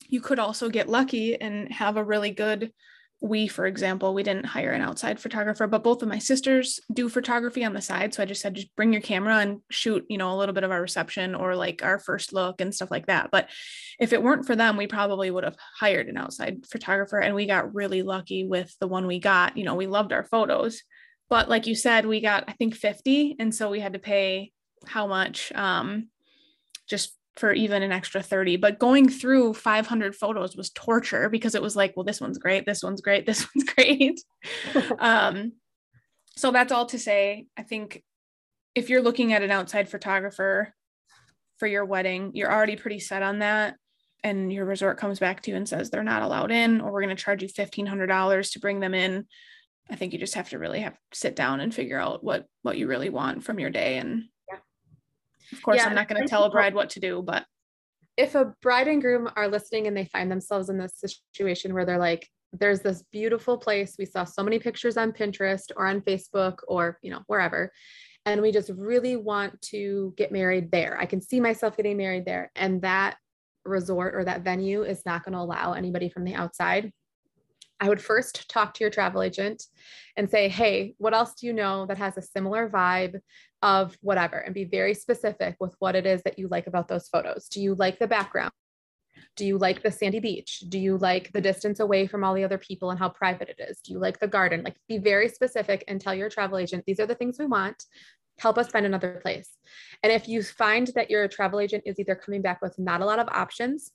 you 0.08 0.20
could 0.20 0.38
also 0.38 0.68
get 0.68 0.88
lucky 0.88 1.40
and 1.40 1.72
have 1.72 1.96
a 1.96 2.04
really 2.04 2.30
good 2.30 2.72
we, 3.22 3.48
for 3.48 3.66
example, 3.66 4.14
we 4.14 4.22
didn't 4.22 4.46
hire 4.46 4.70
an 4.70 4.80
outside 4.80 5.20
photographer, 5.20 5.66
but 5.66 5.84
both 5.84 6.02
of 6.02 6.08
my 6.08 6.18
sisters 6.18 6.80
do 6.92 7.08
photography 7.08 7.64
on 7.64 7.74
the 7.74 7.82
side. 7.82 8.14
So 8.14 8.22
I 8.22 8.26
just 8.26 8.40
said, 8.40 8.54
just 8.54 8.74
bring 8.76 8.94
your 8.94 9.02
camera 9.02 9.36
and 9.38 9.60
shoot, 9.70 10.06
you 10.08 10.16
know, 10.16 10.32
a 10.32 10.38
little 10.38 10.54
bit 10.54 10.64
of 10.64 10.70
our 10.70 10.80
reception 10.80 11.34
or 11.34 11.54
like 11.54 11.84
our 11.84 11.98
first 11.98 12.32
look 12.32 12.62
and 12.62 12.74
stuff 12.74 12.90
like 12.90 13.06
that. 13.06 13.30
But 13.30 13.50
if 13.98 14.14
it 14.14 14.22
weren't 14.22 14.46
for 14.46 14.56
them, 14.56 14.78
we 14.78 14.86
probably 14.86 15.30
would 15.30 15.44
have 15.44 15.56
hired 15.78 16.08
an 16.08 16.16
outside 16.16 16.66
photographer. 16.66 17.18
And 17.18 17.34
we 17.34 17.46
got 17.46 17.74
really 17.74 18.02
lucky 18.02 18.46
with 18.46 18.74
the 18.80 18.88
one 18.88 19.06
we 19.06 19.18
got. 19.18 19.56
You 19.56 19.64
know, 19.64 19.74
we 19.74 19.86
loved 19.86 20.14
our 20.14 20.24
photos. 20.24 20.82
But 21.28 21.50
like 21.50 21.66
you 21.66 21.74
said, 21.74 22.06
we 22.06 22.22
got, 22.22 22.44
I 22.48 22.52
think, 22.52 22.74
50. 22.74 23.36
And 23.38 23.54
so 23.54 23.68
we 23.68 23.80
had 23.80 23.92
to 23.92 23.98
pay 23.98 24.52
how 24.86 25.06
much? 25.06 25.52
Um, 25.52 26.08
just 26.88 27.14
for 27.40 27.54
even 27.54 27.82
an 27.82 27.90
extra 27.90 28.22
30 28.22 28.56
but 28.56 28.78
going 28.78 29.08
through 29.08 29.54
500 29.54 30.14
photos 30.14 30.54
was 30.54 30.68
torture 30.70 31.30
because 31.30 31.54
it 31.54 31.62
was 31.62 31.74
like 31.74 31.94
well 31.96 32.04
this 32.04 32.20
one's 32.20 32.36
great 32.36 32.66
this 32.66 32.84
one's 32.84 33.00
great 33.00 33.24
this 33.26 33.46
one's 33.54 33.68
great. 33.74 34.20
Um 34.98 35.52
so 36.36 36.52
that's 36.52 36.70
all 36.70 36.86
to 36.86 36.98
say 36.98 37.46
i 37.56 37.62
think 37.62 38.02
if 38.74 38.88
you're 38.88 39.02
looking 39.02 39.32
at 39.32 39.42
an 39.42 39.50
outside 39.50 39.88
photographer 39.88 40.72
for 41.58 41.66
your 41.66 41.84
wedding 41.84 42.30
you're 42.34 42.52
already 42.52 42.76
pretty 42.76 43.00
set 43.00 43.22
on 43.22 43.40
that 43.40 43.76
and 44.22 44.52
your 44.52 44.66
resort 44.66 44.98
comes 44.98 45.18
back 45.18 45.40
to 45.42 45.50
you 45.50 45.56
and 45.56 45.68
says 45.68 45.88
they're 45.88 46.02
not 46.02 46.22
allowed 46.22 46.50
in 46.50 46.80
or 46.80 46.92
we're 46.92 47.02
going 47.02 47.16
to 47.16 47.22
charge 47.22 47.42
you 47.42 47.48
$1500 47.48 48.52
to 48.52 48.60
bring 48.60 48.80
them 48.80 48.94
in 48.94 49.26
i 49.90 49.96
think 49.96 50.12
you 50.12 50.18
just 50.18 50.34
have 50.34 50.50
to 50.50 50.58
really 50.58 50.80
have 50.80 50.96
sit 51.12 51.34
down 51.34 51.60
and 51.60 51.74
figure 51.74 51.98
out 51.98 52.22
what 52.22 52.46
what 52.62 52.76
you 52.76 52.86
really 52.86 53.10
want 53.10 53.42
from 53.42 53.58
your 53.58 53.70
day 53.70 53.96
and 53.96 54.24
of 55.52 55.62
course, 55.62 55.78
yeah, 55.78 55.86
I'm 55.86 55.94
not 55.94 56.08
going 56.08 56.22
to 56.22 56.28
tell 56.28 56.44
a 56.44 56.50
bride 56.50 56.74
what 56.74 56.90
to 56.90 57.00
do, 57.00 57.22
but 57.22 57.44
if 58.16 58.34
a 58.34 58.54
bride 58.60 58.88
and 58.88 59.00
groom 59.00 59.28
are 59.36 59.48
listening 59.48 59.86
and 59.86 59.96
they 59.96 60.04
find 60.04 60.30
themselves 60.30 60.68
in 60.68 60.78
this 60.78 61.02
situation 61.34 61.72
where 61.72 61.84
they're 61.84 61.98
like, 61.98 62.28
there's 62.52 62.80
this 62.80 63.02
beautiful 63.12 63.56
place. 63.56 63.94
We 63.98 64.06
saw 64.06 64.24
so 64.24 64.42
many 64.42 64.58
pictures 64.58 64.96
on 64.96 65.12
Pinterest 65.12 65.70
or 65.76 65.86
on 65.86 66.00
Facebook 66.00 66.58
or, 66.68 66.98
you 67.02 67.10
know, 67.10 67.20
wherever. 67.28 67.72
And 68.26 68.42
we 68.42 68.52
just 68.52 68.70
really 68.76 69.16
want 69.16 69.60
to 69.62 70.12
get 70.16 70.32
married 70.32 70.70
there. 70.70 70.98
I 71.00 71.06
can 71.06 71.22
see 71.22 71.40
myself 71.40 71.76
getting 71.76 71.96
married 71.96 72.26
there. 72.26 72.50
And 72.54 72.82
that 72.82 73.16
resort 73.64 74.14
or 74.14 74.24
that 74.24 74.42
venue 74.42 74.82
is 74.82 75.02
not 75.06 75.24
going 75.24 75.32
to 75.32 75.38
allow 75.38 75.72
anybody 75.72 76.10
from 76.10 76.24
the 76.24 76.34
outside. 76.34 76.92
I 77.78 77.88
would 77.88 78.00
first 78.00 78.50
talk 78.50 78.74
to 78.74 78.84
your 78.84 78.90
travel 78.90 79.22
agent 79.22 79.62
and 80.16 80.28
say, 80.28 80.48
hey, 80.48 80.94
what 80.98 81.14
else 81.14 81.34
do 81.34 81.46
you 81.46 81.54
know 81.54 81.86
that 81.86 81.96
has 81.96 82.18
a 82.18 82.22
similar 82.22 82.68
vibe 82.68 83.20
of 83.62 83.96
whatever? 84.00 84.36
And 84.38 84.54
be 84.54 84.64
very 84.64 84.94
specific 84.94 85.56
with 85.60 85.74
what 85.78 85.94
it 85.94 86.06
is 86.06 86.22
that 86.22 86.38
you 86.38 86.48
like 86.48 86.66
about 86.66 86.88
those 86.88 87.08
photos. 87.08 87.48
Do 87.48 87.60
you 87.60 87.74
like 87.74 87.98
the 87.98 88.06
background? 88.06 88.52
Do 89.36 89.44
you 89.44 89.58
like 89.58 89.82
the 89.82 89.90
sandy 89.90 90.20
beach? 90.20 90.64
Do 90.68 90.78
you 90.78 90.96
like 90.96 91.30
the 91.32 91.40
distance 91.40 91.80
away 91.80 92.06
from 92.06 92.24
all 92.24 92.34
the 92.34 92.44
other 92.44 92.58
people 92.58 92.90
and 92.90 92.98
how 92.98 93.08
private 93.08 93.48
it 93.48 93.60
is? 93.60 93.80
Do 93.80 93.92
you 93.92 93.98
like 93.98 94.18
the 94.18 94.28
garden? 94.28 94.62
Like, 94.62 94.76
be 94.88 94.98
very 94.98 95.28
specific 95.28 95.84
and 95.88 96.00
tell 96.00 96.14
your 96.14 96.28
travel 96.30 96.58
agent, 96.58 96.84
these 96.86 97.00
are 97.00 97.06
the 97.06 97.14
things 97.14 97.38
we 97.38 97.46
want. 97.46 97.84
Help 98.38 98.56
us 98.56 98.68
find 98.68 98.86
another 98.86 99.20
place. 99.22 99.50
And 100.02 100.12
if 100.12 100.26
you 100.26 100.42
find 100.42 100.88
that 100.94 101.10
your 101.10 101.28
travel 101.28 101.60
agent 101.60 101.82
is 101.86 101.98
either 101.98 102.14
coming 102.14 102.42
back 102.42 102.62
with 102.62 102.78
not 102.78 103.02
a 103.02 103.04
lot 103.04 103.18
of 103.18 103.28
options 103.28 103.92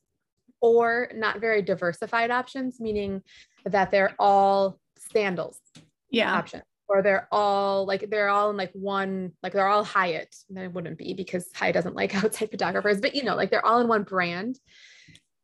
or 0.62 1.10
not 1.16 1.42
very 1.42 1.62
diversified 1.62 2.30
options, 2.32 2.80
meaning 2.80 3.22
that 3.66 3.92
they're 3.92 4.16
all 4.20 4.80
Sandals 4.98 5.60
yeah 6.10 6.34
options 6.34 6.64
or 6.88 7.02
they're 7.02 7.28
all 7.32 7.86
like 7.86 8.10
they're 8.10 8.30
all 8.30 8.50
in 8.50 8.58
like 8.58 8.72
one 8.74 9.32
like 9.42 9.54
they're 9.54 9.68
all 9.68 9.84
Hyatt. 9.84 10.36
They 10.50 10.68
wouldn't 10.68 10.98
be 10.98 11.14
because 11.14 11.48
Hyatt 11.56 11.74
doesn't 11.74 11.96
like 11.96 12.16
outside 12.24 12.52
photographers, 12.52 13.02
but 13.02 13.16
you 13.16 13.24
know, 13.24 13.36
like 13.36 13.52
they're 13.52 13.66
all 13.66 13.82
in 13.82 13.88
one 13.88 14.04
brand. 14.04 14.60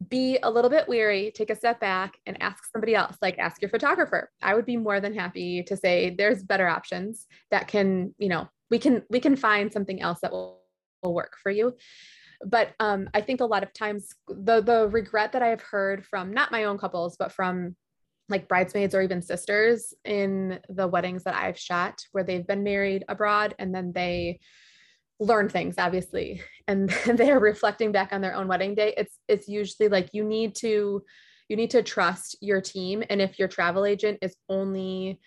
Be 0.09 0.39
a 0.41 0.49
little 0.49 0.71
bit 0.71 0.87
weary, 0.87 1.31
take 1.35 1.51
a 1.51 1.55
step 1.55 1.79
back 1.79 2.15
and 2.25 2.41
ask 2.41 2.63
somebody 2.71 2.95
else, 2.95 3.15
like 3.21 3.37
ask 3.37 3.61
your 3.61 3.69
photographer. 3.69 4.31
I 4.41 4.55
would 4.55 4.65
be 4.65 4.75
more 4.75 4.99
than 4.99 5.13
happy 5.13 5.61
to 5.63 5.77
say 5.77 6.09
there's 6.09 6.41
better 6.41 6.67
options 6.67 7.27
that 7.51 7.67
can, 7.67 8.15
you 8.17 8.27
know, 8.27 8.49
we 8.71 8.79
can 8.79 9.03
we 9.11 9.19
can 9.19 9.35
find 9.35 9.71
something 9.71 10.01
else 10.01 10.19
that 10.21 10.31
will, 10.31 10.61
will 11.03 11.13
work 11.13 11.37
for 11.41 11.51
you 11.51 11.75
but 12.45 12.73
um, 12.79 13.09
I 13.13 13.21
think 13.21 13.41
a 13.41 13.45
lot 13.45 13.63
of 13.63 13.73
times 13.73 14.09
the 14.27 14.61
the 14.61 14.87
regret 14.89 15.33
that 15.33 15.41
I 15.41 15.47
have 15.47 15.61
heard 15.61 16.05
from 16.05 16.33
not 16.33 16.51
my 16.51 16.65
own 16.65 16.77
couples, 16.77 17.15
but 17.17 17.31
from 17.31 17.75
like 18.31 18.47
bridesmaids 18.47 18.95
or 18.95 19.01
even 19.01 19.21
sisters 19.21 19.93
in 20.05 20.59
the 20.69 20.87
weddings 20.87 21.23
that 21.23 21.35
I've 21.35 21.59
shot 21.59 22.01
where 22.11 22.23
they've 22.23 22.45
been 22.45 22.63
married 22.63 23.05
abroad 23.07 23.53
and 23.59 23.73
then 23.73 23.91
they 23.93 24.39
learn 25.19 25.49
things 25.49 25.75
obviously 25.77 26.41
and 26.67 26.89
they're 27.05 27.39
reflecting 27.39 27.91
back 27.91 28.11
on 28.11 28.21
their 28.21 28.35
own 28.35 28.47
wedding 28.47 28.75
day. 28.75 28.93
It's 28.97 29.17
it's 29.27 29.47
usually 29.47 29.89
like 29.89 30.09
you 30.13 30.23
need 30.23 30.55
to 30.55 31.03
you 31.49 31.57
need 31.57 31.71
to 31.71 31.83
trust 31.83 32.37
your 32.39 32.61
team. 32.61 33.03
And 33.09 33.21
if 33.21 33.37
your 33.37 33.49
travel 33.49 33.85
agent 33.85 34.19
is 34.21 34.35
only 34.47 35.19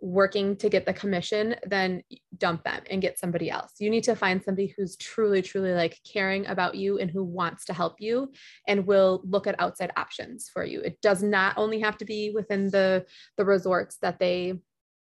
working 0.00 0.56
to 0.56 0.68
get 0.68 0.86
the 0.86 0.92
commission, 0.92 1.54
then 1.66 2.02
dump 2.38 2.64
them 2.64 2.82
and 2.90 3.02
get 3.02 3.18
somebody 3.18 3.50
else. 3.50 3.72
You 3.78 3.90
need 3.90 4.04
to 4.04 4.16
find 4.16 4.42
somebody 4.42 4.72
who's 4.76 4.96
truly, 4.96 5.42
truly 5.42 5.72
like 5.72 5.98
caring 6.10 6.46
about 6.46 6.74
you 6.74 6.98
and 6.98 7.10
who 7.10 7.22
wants 7.22 7.64
to 7.66 7.74
help 7.74 8.00
you 8.00 8.32
and 8.66 8.86
will 8.86 9.22
look 9.24 9.46
at 9.46 9.60
outside 9.60 9.92
options 9.96 10.48
for 10.52 10.64
you. 10.64 10.80
It 10.80 11.00
does 11.02 11.22
not 11.22 11.58
only 11.58 11.80
have 11.80 11.98
to 11.98 12.04
be 12.04 12.30
within 12.34 12.70
the 12.70 13.04
the 13.36 13.44
resorts 13.44 13.98
that 14.02 14.18
they 14.18 14.54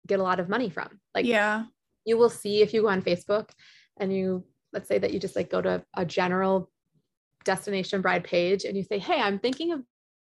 get 0.07 0.21
a 0.21 0.23
lot 0.23 0.41
of 0.41 0.49
money 0.49 0.71
from. 0.71 1.01
Like 1.15 1.27
yeah, 1.27 1.65
you 2.05 2.19
will 2.19 2.31
see 2.31 2.63
if 2.63 2.75
you 2.75 2.83
go 2.83 2.89
on 2.89 3.03
Facebook 3.03 3.51
and 3.99 4.13
you 4.13 4.45
let's 4.73 4.89
say 4.89 4.99
that 4.99 5.13
you 5.13 5.21
just 5.21 5.37
like 5.37 5.51
go 5.51 5.63
to 5.63 5.83
a 5.97 6.05
general 6.05 6.71
destination 7.45 8.03
bride 8.03 8.25
page 8.25 8.65
and 8.65 8.77
you 8.77 8.83
say, 8.83 8.99
Hey, 8.99 9.21
I'm 9.21 9.39
thinking 9.39 9.73
of 9.73 9.83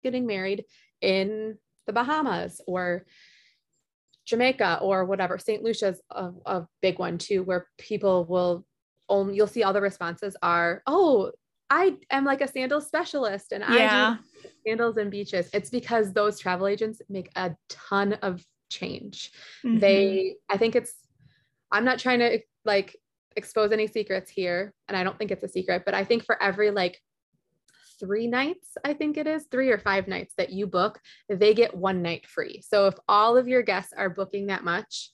getting 0.03 0.25
married 0.25 0.65
in 1.01 1.57
the 1.85 1.93
Bahamas 1.93 2.61
or 2.65 3.05
Jamaica 4.25 4.79
or 4.81 5.05
whatever. 5.05 5.37
St. 5.37 5.63
Lucia's 5.63 6.01
a, 6.09 6.31
a 6.45 6.67
big 6.81 6.99
one 6.99 7.17
too, 7.17 7.43
where 7.43 7.67
people 7.77 8.25
will 8.25 8.65
only, 9.09 9.35
you'll 9.35 9.47
see 9.47 9.63
all 9.63 9.73
the 9.73 9.81
responses 9.81 10.35
are, 10.41 10.81
Oh, 10.87 11.31
I 11.69 11.97
am 12.11 12.25
like 12.25 12.41
a 12.41 12.47
Sandal 12.47 12.81
specialist 12.81 13.51
and 13.51 13.63
yeah. 13.67 14.17
I 14.17 14.41
do 14.41 14.49
Sandals 14.65 14.97
and 14.97 15.09
Beaches. 15.09 15.49
It's 15.53 15.69
because 15.69 16.13
those 16.13 16.39
travel 16.39 16.67
agents 16.67 17.01
make 17.09 17.29
a 17.35 17.55
ton 17.69 18.13
of 18.21 18.43
change. 18.69 19.31
Mm-hmm. 19.65 19.79
They, 19.79 20.35
I 20.49 20.57
think 20.57 20.75
it's, 20.75 20.93
I'm 21.71 21.85
not 21.85 21.99
trying 21.99 22.19
to 22.19 22.39
like 22.65 22.95
expose 23.35 23.71
any 23.71 23.87
secrets 23.87 24.29
here, 24.29 24.73
and 24.87 24.95
I 24.95 25.03
don't 25.03 25.17
think 25.17 25.31
it's 25.31 25.43
a 25.43 25.47
secret, 25.47 25.83
but 25.85 25.93
I 25.93 26.03
think 26.03 26.23
for 26.23 26.41
every 26.41 26.71
like 26.71 27.01
three 28.03 28.27
nights, 28.27 28.75
I 28.83 28.93
think 28.93 29.17
it 29.17 29.27
is 29.27 29.45
three 29.45 29.71
or 29.71 29.77
five 29.77 30.07
nights 30.07 30.33
that 30.37 30.51
you 30.51 30.67
book, 30.67 30.99
they 31.29 31.53
get 31.53 31.75
one 31.75 32.01
night 32.01 32.27
free. 32.27 32.61
So 32.61 32.87
if 32.87 32.95
all 33.07 33.37
of 33.37 33.47
your 33.47 33.61
guests 33.61 33.93
are 33.95 34.09
booking 34.09 34.47
that 34.47 34.63
much, 34.63 35.11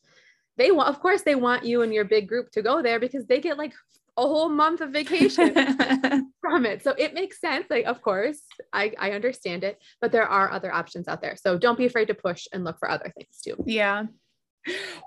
they 0.57 0.71
want, 0.71 0.89
of 0.89 0.99
course, 0.99 1.21
they 1.21 1.35
want 1.35 1.65
you 1.65 1.83
and 1.83 1.93
your 1.93 2.05
big 2.05 2.27
group 2.27 2.51
to 2.51 2.61
go 2.61 2.81
there 2.81 2.99
because 2.99 3.25
they 3.27 3.39
get 3.39 3.57
like 3.57 3.73
a 4.17 4.21
whole 4.21 4.49
month 4.49 4.81
of 4.81 4.91
vacation 4.91 5.53
from 6.41 6.65
it. 6.65 6.83
So 6.83 6.93
it 6.97 7.13
makes 7.13 7.39
sense. 7.39 7.67
Like, 7.69 7.85
of 7.85 8.01
course, 8.01 8.41
I, 8.73 8.91
I 8.99 9.11
understand 9.11 9.63
it, 9.63 9.81
but 10.01 10.11
there 10.11 10.27
are 10.27 10.51
other 10.51 10.73
options 10.73 11.07
out 11.07 11.21
there. 11.21 11.35
So 11.35 11.57
don't 11.57 11.77
be 11.77 11.85
afraid 11.85 12.07
to 12.07 12.15
push 12.15 12.47
and 12.51 12.63
look 12.63 12.79
for 12.79 12.89
other 12.89 13.13
things 13.15 13.39
too. 13.43 13.55
Yeah. 13.65 14.05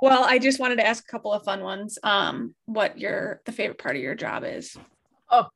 Well, 0.00 0.24
I 0.24 0.38
just 0.38 0.60
wanted 0.60 0.76
to 0.76 0.86
ask 0.86 1.04
a 1.04 1.10
couple 1.10 1.32
of 1.32 1.44
fun 1.44 1.62
ones. 1.62 1.98
Um, 2.02 2.54
what 2.64 2.98
your 2.98 3.42
the 3.44 3.52
favorite 3.52 3.78
part 3.78 3.96
of 3.96 4.02
your 4.02 4.14
job 4.14 4.44
is? 4.46 4.76
Oh, 5.32 5.46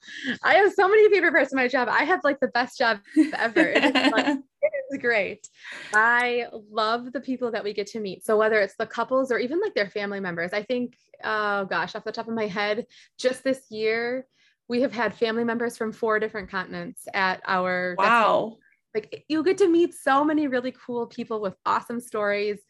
I 0.43 0.55
have 0.55 0.73
so 0.73 0.89
many 0.89 1.09
favorite 1.11 1.33
parts 1.33 1.53
of 1.53 1.57
my 1.57 1.69
job. 1.69 1.89
I 1.91 2.05
have 2.05 2.21
like 2.25 2.41
the 2.41 2.49
best 2.49 2.79
job 2.79 2.99
ever. 3.35 3.61
It 3.61 3.85
is, 3.85 4.13
like, 4.13 4.27
it 4.63 4.73
is 4.91 4.99
great. 5.01 5.47
I 5.93 6.47
love 6.71 7.13
the 7.13 7.21
people 7.21 7.51
that 7.51 7.63
we 7.63 7.75
get 7.75 7.87
to 7.89 8.01
meet. 8.01 8.25
So 8.25 8.39
whether 8.39 8.59
it's 8.61 8.77
the 8.79 8.87
couples 8.87 9.31
or 9.31 9.39
even 9.39 9.61
like 9.61 9.75
their 9.75 9.91
family 9.91 10.19
members, 10.19 10.55
I 10.55 10.63
think, 10.63 10.97
oh 11.23 11.67
gosh, 11.67 11.95
off 11.95 12.05
the 12.05 12.13
top 12.13 12.27
of 12.27 12.35
my 12.35 12.47
head, 12.47 12.87
just 13.19 13.45
this 13.45 13.71
year, 13.71 14.27
we 14.69 14.81
have 14.81 14.93
had 14.93 15.15
family 15.15 15.45
members 15.45 15.77
from 15.77 15.93
four 15.93 16.19
different 16.19 16.51
continents 16.51 17.07
at 17.13 17.43
our 17.47 17.95
wow. 17.99 18.57
Like 18.95 19.27
you 19.29 19.45
get 19.45 19.59
to 19.59 19.69
meet 19.69 19.93
so 19.93 20.25
many 20.25 20.47
really 20.47 20.73
cool 20.73 21.07
people 21.07 21.43
with 21.43 21.55
awesome 21.67 22.01
stories 22.01 22.61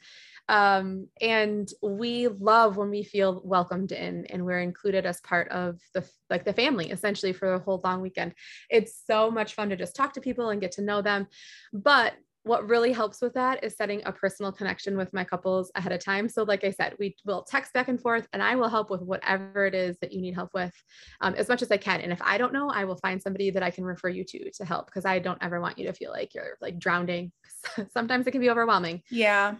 um, 0.48 1.08
and 1.20 1.68
we 1.82 2.28
love 2.28 2.76
when 2.76 2.90
we 2.90 3.02
feel 3.02 3.40
welcomed 3.44 3.92
in 3.92 4.26
and 4.26 4.44
we're 4.44 4.60
included 4.60 5.06
as 5.06 5.20
part 5.20 5.48
of 5.48 5.80
the 5.94 6.08
like 6.30 6.44
the 6.44 6.52
family 6.52 6.90
essentially 6.90 7.32
for 7.32 7.50
the 7.50 7.58
whole 7.58 7.80
long 7.84 8.00
weekend 8.00 8.32
it's 8.70 9.02
so 9.06 9.30
much 9.30 9.54
fun 9.54 9.68
to 9.68 9.76
just 9.76 9.96
talk 9.96 10.12
to 10.12 10.20
people 10.20 10.50
and 10.50 10.60
get 10.60 10.72
to 10.72 10.82
know 10.82 11.02
them 11.02 11.26
but 11.72 12.14
what 12.46 12.68
really 12.68 12.92
helps 12.92 13.20
with 13.20 13.34
that 13.34 13.64
is 13.64 13.76
setting 13.76 14.00
a 14.04 14.12
personal 14.12 14.52
connection 14.52 14.96
with 14.96 15.12
my 15.12 15.24
couples 15.24 15.72
ahead 15.74 15.90
of 15.90 15.98
time. 15.98 16.28
So, 16.28 16.44
like 16.44 16.62
I 16.62 16.70
said, 16.70 16.94
we 17.00 17.16
will 17.24 17.42
text 17.42 17.72
back 17.72 17.88
and 17.88 18.00
forth, 18.00 18.28
and 18.32 18.40
I 18.40 18.54
will 18.54 18.68
help 18.68 18.88
with 18.88 19.02
whatever 19.02 19.66
it 19.66 19.74
is 19.74 19.98
that 20.00 20.12
you 20.12 20.20
need 20.22 20.34
help 20.34 20.50
with 20.54 20.72
um, 21.20 21.34
as 21.34 21.48
much 21.48 21.60
as 21.62 21.72
I 21.72 21.76
can. 21.76 22.00
And 22.02 22.12
if 22.12 22.22
I 22.22 22.38
don't 22.38 22.52
know, 22.52 22.70
I 22.70 22.84
will 22.84 22.98
find 22.98 23.20
somebody 23.20 23.50
that 23.50 23.64
I 23.64 23.72
can 23.72 23.84
refer 23.84 24.08
you 24.08 24.22
to 24.22 24.50
to 24.52 24.64
help 24.64 24.86
because 24.86 25.04
I 25.04 25.18
don't 25.18 25.42
ever 25.42 25.60
want 25.60 25.76
you 25.76 25.88
to 25.88 25.92
feel 25.92 26.12
like 26.12 26.34
you're 26.34 26.56
like 26.60 26.78
drowning. 26.78 27.32
Sometimes 27.92 28.28
it 28.28 28.30
can 28.30 28.40
be 28.40 28.50
overwhelming. 28.50 29.02
Yeah 29.10 29.56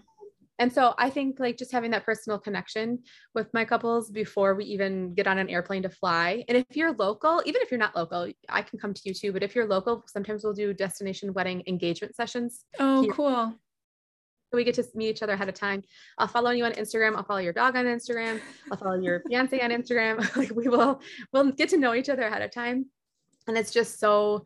and 0.59 0.73
so 0.73 0.95
I 0.99 1.11
think 1.11 1.39
like 1.39 1.59
just 1.59 1.73
having 1.73 1.91
that 1.91 2.05
personal 2.05 2.39
connection 2.39 3.01
with 3.35 3.53
my 3.53 3.65
couples 3.65 4.11
before 4.11 4.55
we 4.55 4.65
even 4.65 5.15
get 5.15 5.27
on 5.27 5.39
an 5.39 5.51
airplane 5.51 5.83
to 5.83 5.91
fly. 5.91 6.45
And 6.49 6.57
if 6.57 6.77
you're 6.77 6.93
local, 6.93 7.43
even 7.45 7.61
if 7.63 7.71
you're 7.71 7.79
not 7.79 7.95
local, 7.95 8.31
I 8.49 8.63
can 8.63 8.79
come 8.79 8.95
to 8.95 9.03
you 9.05 9.13
too. 9.13 9.33
But 9.33 9.43
if 9.43 9.55
you're 9.55 9.67
local, 9.67 10.05
sometimes 10.07 10.45
we'll 10.45 10.55
do 10.55 10.73
destination 10.73 11.35
wedding 11.35 11.63
engagement 11.67 12.17
sessions. 12.17 12.65
Oh, 12.79 13.03
here. 13.03 13.13
cool. 13.13 13.55
We 14.53 14.65
get 14.65 14.77
to 14.77 14.85
meet 14.95 15.11
each 15.11 15.23
other 15.23 15.35
ahead 15.35 15.49
of 15.51 15.55
time. 15.55 15.83
I'll 16.17 16.29
follow 16.29 16.51
you 16.51 16.65
on 16.65 16.73
Instagram. 16.73 17.17
I'll 17.17 17.25
follow 17.25 17.41
your 17.41 17.53
dog 17.53 17.77
on 17.77 17.85
Instagram. 17.85 18.41
I'll 18.71 18.79
follow 18.79 18.99
your 18.99 19.21
fiance 19.29 19.61
on 19.61 19.71
Instagram. 19.71 20.37
like 20.37 20.51
we 20.55 20.69
will, 20.69 21.03
we'll 21.33 21.53
get 21.53 21.69
to 21.71 21.77
know 21.77 21.95
each 21.95 22.09
other 22.09 22.23
ahead 22.23 22.41
of 22.41 22.51
time. 22.51 22.87
And 23.47 23.59
it's 23.59 23.73
just 23.73 24.01
so 24.01 24.45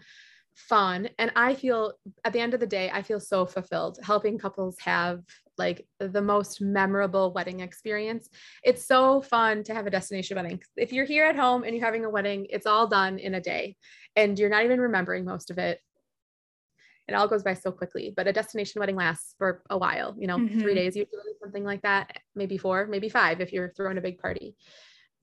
fun. 0.68 1.08
And 1.18 1.32
I 1.36 1.54
feel 1.54 1.92
at 2.24 2.32
the 2.32 2.40
end 2.40 2.54
of 2.54 2.60
the 2.60 2.66
day, 2.66 2.90
I 2.92 3.02
feel 3.02 3.20
so 3.20 3.46
fulfilled 3.46 3.98
helping 4.02 4.38
couples 4.38 4.76
have 4.80 5.22
like 5.58 5.86
the 5.98 6.22
most 6.22 6.60
memorable 6.60 7.32
wedding 7.32 7.60
experience. 7.60 8.28
It's 8.62 8.86
so 8.86 9.20
fun 9.20 9.62
to 9.64 9.74
have 9.74 9.86
a 9.86 9.90
destination 9.90 10.36
wedding. 10.36 10.60
If 10.76 10.92
you're 10.92 11.04
here 11.04 11.26
at 11.26 11.36
home 11.36 11.64
and 11.64 11.74
you're 11.74 11.84
having 11.84 12.04
a 12.04 12.10
wedding, 12.10 12.46
it's 12.50 12.66
all 12.66 12.86
done 12.86 13.18
in 13.18 13.34
a 13.34 13.40
day 13.40 13.76
and 14.16 14.38
you're 14.38 14.50
not 14.50 14.64
even 14.64 14.80
remembering 14.80 15.24
most 15.24 15.50
of 15.50 15.58
it. 15.58 15.80
It 17.08 17.14
all 17.14 17.28
goes 17.28 17.42
by 17.42 17.54
so 17.54 17.72
quickly, 17.72 18.12
but 18.16 18.28
a 18.28 18.32
destination 18.32 18.78
wedding 18.78 18.96
lasts 18.96 19.34
for 19.36 19.62
a 19.68 19.76
while, 19.76 20.14
you 20.16 20.28
know, 20.28 20.38
mm-hmm. 20.38 20.60
three 20.60 20.74
days, 20.74 20.94
usually 20.94 21.34
something 21.42 21.64
like 21.64 21.82
that, 21.82 22.16
maybe 22.36 22.56
four, 22.56 22.86
maybe 22.86 23.08
five 23.08 23.40
if 23.40 23.52
you're 23.52 23.72
throwing 23.76 23.98
a 23.98 24.00
big 24.00 24.18
party. 24.18 24.54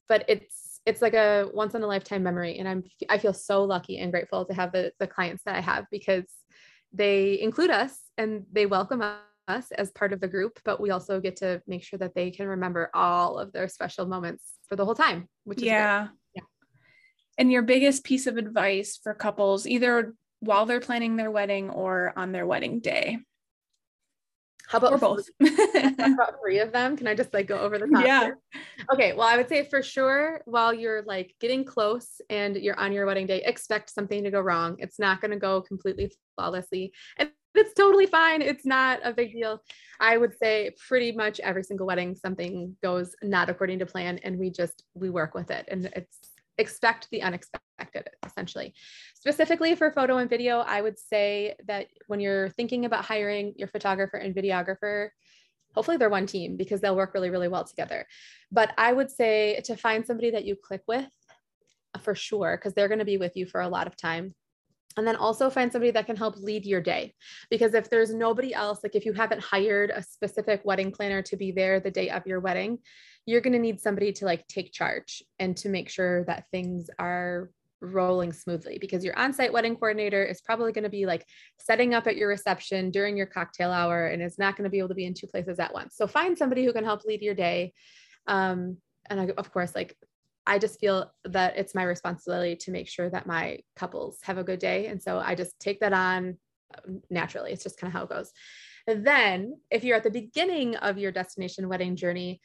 But 0.10 0.26
it's 0.28 0.67
it's 0.88 1.02
like 1.02 1.14
a 1.14 1.50
once 1.54 1.76
in 1.76 1.84
a 1.84 1.88
lifetime 1.88 2.24
memory 2.24 2.58
and 2.58 2.68
i'm 2.68 2.84
i 3.10 3.18
feel 3.18 3.34
so 3.34 3.64
lucky 3.64 3.98
and 3.98 4.12
grateful 4.12 4.46
to 4.46 4.54
have 4.54 4.72
the, 4.72 4.92
the 5.00 5.06
clients 5.06 5.44
that 5.46 5.56
i 5.56 5.60
have 5.60 5.86
because 5.92 6.26
they 6.94 7.40
include 7.42 7.70
us 7.70 8.00
and 8.18 8.46
they 8.52 8.66
welcome 8.66 9.04
us 9.48 9.72
as 9.72 9.92
part 9.92 10.14
of 10.14 10.22
the 10.22 10.28
group 10.28 10.60
but 10.64 10.80
we 10.80 10.90
also 10.90 11.20
get 11.20 11.36
to 11.36 11.62
make 11.68 11.84
sure 11.84 12.00
that 12.00 12.16
they 12.16 12.32
can 12.32 12.48
remember 12.48 12.90
all 12.94 13.38
of 13.38 13.52
their 13.52 13.68
special 13.68 14.06
moments 14.06 14.44
for 14.68 14.78
the 14.78 14.86
whole 14.86 14.96
time 14.96 15.28
which 15.44 15.60
is 15.60 15.66
yeah. 15.66 16.08
Yeah. 16.34 16.44
And 17.38 17.52
your 17.52 17.62
biggest 17.62 18.04
piece 18.04 18.26
of 18.26 18.38
advice 18.38 19.00
for 19.02 19.14
couples 19.14 19.68
either 19.68 20.16
while 20.40 20.66
they're 20.66 20.80
planning 20.80 21.16
their 21.16 21.32
wedding 21.32 21.70
or 21.70 22.14
on 22.16 22.32
their 22.32 22.46
wedding 22.46 22.80
day 22.80 23.20
how 24.68 24.80
about 24.80 24.94
or 24.94 24.98
both? 24.98 25.30
about 25.40 26.36
three 26.42 26.60
of 26.60 26.72
them. 26.74 26.98
Can 26.98 27.08
I 27.08 27.16
just 27.16 27.34
like 27.34 27.48
go 27.48 27.58
over 27.58 27.78
the 27.78 27.88
top? 27.88 28.06
Yeah. 28.06 28.24
Here? 28.24 28.38
Okay. 28.94 29.14
Well, 29.14 29.28
I 29.28 29.38
would 29.38 29.48
say 29.48 29.64
for 29.64 29.82
sure, 29.82 30.42
while 30.46 30.74
you're 30.74 31.04
like 31.04 31.34
getting 31.40 31.64
close 31.64 32.20
and 32.30 32.58
you're 32.58 32.78
on 32.78 32.92
your 32.92 33.06
wedding 33.06 33.28
day, 33.28 33.42
expect 33.44 33.90
something 33.90 34.24
to 34.24 34.32
go 34.32 34.42
wrong. 34.42 34.76
It's 34.80 35.00
not 35.00 35.22
going 35.22 35.32
to 35.32 35.38
go 35.38 35.62
completely 35.62 36.12
flawlessly. 36.36 36.92
And 37.18 37.32
it's 37.56 37.74
totally 37.74 38.06
fine. 38.06 38.42
It's 38.42 38.66
not 38.66 39.00
a 39.04 39.14
big 39.14 39.34
deal. 39.34 39.62
I 40.00 40.18
would 40.18 40.38
say 40.38 40.76
pretty 40.88 41.12
much 41.12 41.40
every 41.40 41.64
single 41.64 41.88
wedding, 41.88 42.16
something 42.16 42.76
goes 42.84 43.16
not 43.24 43.50
according 43.50 43.80
to 43.80 43.86
plan, 43.86 44.20
and 44.24 44.38
we 44.38 44.52
just 44.52 44.84
we 44.94 45.10
work 45.10 45.34
with 45.34 45.50
it. 45.50 45.66
And 45.70 45.86
it's 45.96 46.20
expect 46.58 47.08
the 47.12 47.22
unexpected 47.22 48.10
essentially. 48.26 48.74
Specifically 49.16 49.76
for 49.76 49.92
photo 49.92 50.18
and 50.18 50.30
video 50.30 50.60
i 50.60 50.82
would 50.82 50.98
say 50.98 51.56
that 51.68 51.88
when 52.08 52.20
you're 52.20 52.50
thinking 52.50 52.86
about 52.86 53.06
hiring 53.06 53.54
your 53.58 53.68
photographer 53.68 54.18
and 54.18 54.36
videographer 54.36 55.10
hopefully 55.76 55.98
they're 55.98 56.10
one 56.10 56.26
team 56.26 56.58
because 56.58 56.82
they'll 56.82 56.96
work 56.96 57.14
really 57.14 57.30
really 57.30 57.48
well 57.48 57.64
together. 57.64 58.06
But 58.52 58.74
i 58.78 58.92
would 58.92 59.12
say 59.12 59.62
to 59.66 59.76
find 59.76 60.06
somebody 60.06 60.32
that 60.32 60.46
you 60.46 60.56
click 60.56 60.82
with 60.88 61.08
uh, 61.94 62.00
for 62.00 62.16
sure 62.16 62.58
because 62.58 62.74
they're 62.74 62.88
going 62.88 63.00
to 63.00 63.06
be 63.06 63.18
with 63.18 63.36
you 63.36 63.46
for 63.46 63.62
a 63.62 63.70
lot 63.70 63.88
of 63.88 63.96
time. 63.96 64.34
And 64.98 65.06
then 65.06 65.16
also 65.16 65.50
find 65.50 65.72
somebody 65.72 65.92
that 65.92 66.08
can 66.08 66.16
help 66.16 66.38
lead 66.38 66.66
your 66.66 66.82
day. 66.82 67.14
Because 67.52 67.76
if 67.76 67.90
there's 67.90 68.12
nobody 68.14 68.54
else, 68.54 68.80
like 68.82 68.96
if 68.96 69.06
you 69.06 69.14
haven't 69.14 69.42
hired 69.44 69.92
a 69.92 70.02
specific 70.02 70.62
wedding 70.64 70.92
planner 70.92 71.22
to 71.24 71.38
be 71.38 71.52
there 71.52 71.80
the 71.80 71.92
day 71.92 72.10
of 72.10 72.26
your 72.26 72.40
wedding, 72.40 72.80
you're 73.28 73.42
going 73.42 73.54
to 73.54 73.60
need 73.60 73.80
somebody 73.80 74.12
to 74.14 74.26
like 74.26 74.48
take 74.48 74.72
charge 74.72 75.22
and 75.38 75.56
to 75.58 75.70
make 75.70 75.90
sure 75.90 76.24
that 76.24 76.46
things 76.50 76.90
are 76.98 77.52
rolling 77.82 78.34
smoothly 78.34 78.78
because 78.80 79.04
your 79.04 79.18
on-site 79.20 79.54
wedding 79.54 79.76
coordinator 79.76 80.24
is 80.24 80.42
probably 80.42 80.72
going 80.72 80.86
to 80.86 80.90
be 80.90 81.06
like 81.06 81.26
setting 81.60 81.94
up 81.94 82.08
at 82.08 82.16
your 82.16 82.30
reception 82.30 82.90
during 82.90 83.16
your 83.16 83.28
cocktail 83.28 83.72
hour 83.72 84.08
and 84.08 84.24
is 84.24 84.40
not 84.40 84.56
going 84.56 84.64
to 84.64 84.70
be 84.70 84.80
able 84.80 84.88
to 84.88 84.96
be 84.96 85.06
in 85.06 85.14
two 85.14 85.28
places 85.28 85.60
at 85.60 85.74
once. 85.74 85.96
So 85.96 86.08
find 86.08 86.38
somebody 86.38 86.66
who 86.66 86.74
can 86.74 86.86
help 86.86 87.04
lead 87.04 87.22
your 87.22 87.36
day. 87.36 87.74
Um, 88.26 88.78
and 89.10 89.20
I, 89.20 89.30
of 89.38 89.52
course, 89.52 89.76
like 89.76 89.96
I 90.48 90.58
just 90.58 90.80
feel 90.80 91.12
that 91.26 91.58
it's 91.58 91.76
my 91.76 91.84
responsibility 91.84 92.56
to 92.56 92.72
make 92.72 92.88
sure 92.88 93.10
that 93.10 93.28
my 93.28 93.60
couples 93.76 94.20
have 94.24 94.38
a 94.38 94.44
good 94.44 94.60
day. 94.60 94.88
And 94.88 95.04
so 95.04 95.20
I 95.20 95.36
just 95.36 95.60
take 95.60 95.82
that 95.82 95.92
on 95.94 96.38
um, 96.78 97.02
naturally. 97.10 97.52
It's 97.52 97.64
just 97.64 97.78
kind 97.78 97.92
of 97.92 97.94
how 97.94 98.06
it 98.06 98.10
goes. 98.10 98.32
Then, 98.88 99.60
if 99.70 99.84
you're 99.84 99.98
at 99.98 100.04
the 100.04 100.10
beginning 100.10 100.78
of 100.78 100.98
your 100.98 101.12
destination 101.12 101.68
wedding 101.68 101.98
journey, 101.98 102.40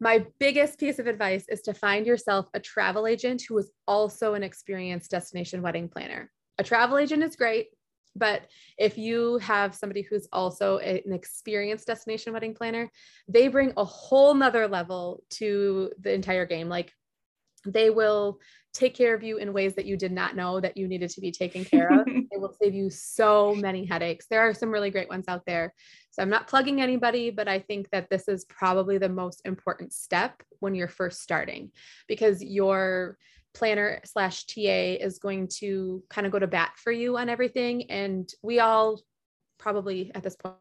my 0.00 0.26
biggest 0.38 0.78
piece 0.78 0.98
of 0.98 1.06
advice 1.06 1.46
is 1.48 1.62
to 1.62 1.74
find 1.74 2.06
yourself 2.06 2.48
a 2.54 2.60
travel 2.60 3.06
agent 3.06 3.42
who 3.48 3.56
is 3.58 3.70
also 3.86 4.34
an 4.34 4.42
experienced 4.42 5.10
destination 5.10 5.62
wedding 5.62 5.88
planner. 5.88 6.30
A 6.58 6.64
travel 6.64 6.98
agent 6.98 7.22
is 7.22 7.36
great. 7.36 7.68
But 8.16 8.42
if 8.78 8.96
you 8.96 9.38
have 9.38 9.74
somebody 9.74 10.02
who's 10.02 10.28
also 10.32 10.78
an 10.78 11.12
experienced 11.12 11.86
destination 11.86 12.32
wedding 12.32 12.54
planner, 12.54 12.88
they 13.26 13.48
bring 13.48 13.72
a 13.76 13.84
whole 13.84 14.34
nother 14.34 14.68
level 14.68 15.24
to 15.30 15.90
the 15.98 16.12
entire 16.12 16.46
game. 16.46 16.68
Like 16.68 16.92
they 17.66 17.90
will 17.90 18.38
take 18.72 18.94
care 18.94 19.14
of 19.14 19.22
you 19.22 19.38
in 19.38 19.52
ways 19.52 19.74
that 19.74 19.86
you 19.86 19.96
did 19.96 20.12
not 20.12 20.36
know 20.36 20.60
that 20.60 20.76
you 20.76 20.86
needed 20.86 21.10
to 21.10 21.20
be 21.20 21.32
taken 21.32 21.64
care 21.64 22.00
of. 22.00 22.06
it 22.34 22.40
will 22.40 22.54
save 22.60 22.74
you 22.74 22.90
so 22.90 23.54
many 23.54 23.84
headaches. 23.84 24.26
There 24.28 24.40
are 24.40 24.52
some 24.52 24.70
really 24.70 24.90
great 24.90 25.08
ones 25.08 25.26
out 25.28 25.46
there. 25.46 25.72
So 26.10 26.22
I'm 26.22 26.30
not 26.30 26.48
plugging 26.48 26.80
anybody, 26.80 27.30
but 27.30 27.48
I 27.48 27.60
think 27.60 27.88
that 27.90 28.10
this 28.10 28.28
is 28.28 28.44
probably 28.44 28.98
the 28.98 29.08
most 29.08 29.42
important 29.44 29.92
step 29.92 30.42
when 30.60 30.74
you're 30.74 30.88
first 30.88 31.22
starting 31.22 31.70
because 32.08 32.42
your 32.42 33.16
planner 33.54 34.00
slash 34.04 34.46
TA 34.46 34.98
is 35.00 35.18
going 35.18 35.48
to 35.60 36.02
kind 36.10 36.26
of 36.26 36.32
go 36.32 36.40
to 36.40 36.46
bat 36.46 36.72
for 36.76 36.90
you 36.90 37.16
on 37.16 37.28
everything. 37.28 37.90
And 37.90 38.28
we 38.42 38.58
all 38.58 39.00
probably 39.58 40.10
at 40.14 40.24
this 40.24 40.36
point 40.36 40.56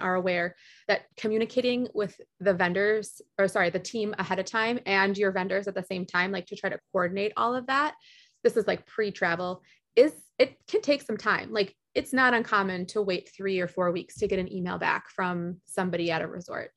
are 0.00 0.14
aware 0.14 0.56
that 0.88 1.02
communicating 1.16 1.88
with 1.94 2.18
the 2.40 2.54
vendors 2.54 3.20
or 3.38 3.48
sorry 3.48 3.70
the 3.70 3.78
team 3.78 4.14
ahead 4.18 4.38
of 4.38 4.46
time 4.46 4.78
and 4.86 5.16
your 5.16 5.30
vendors 5.30 5.68
at 5.68 5.74
the 5.74 5.82
same 5.82 6.06
time 6.06 6.32
like 6.32 6.46
to 6.46 6.56
try 6.56 6.70
to 6.70 6.78
coordinate 6.90 7.32
all 7.36 7.54
of 7.54 7.66
that 7.66 7.94
this 8.42 8.56
is 8.56 8.66
like 8.66 8.86
pre-travel 8.86 9.62
is 9.96 10.12
it 10.38 10.56
can 10.68 10.80
take 10.80 11.02
some 11.02 11.16
time 11.16 11.52
like 11.52 11.74
it's 11.94 12.12
not 12.12 12.34
uncommon 12.34 12.86
to 12.86 13.00
wait 13.00 13.30
3 13.36 13.60
or 13.60 13.68
4 13.68 13.92
weeks 13.92 14.16
to 14.16 14.26
get 14.26 14.38
an 14.38 14.52
email 14.52 14.78
back 14.78 15.08
from 15.10 15.60
somebody 15.64 16.10
at 16.10 16.22
a 16.22 16.26
resort 16.26 16.70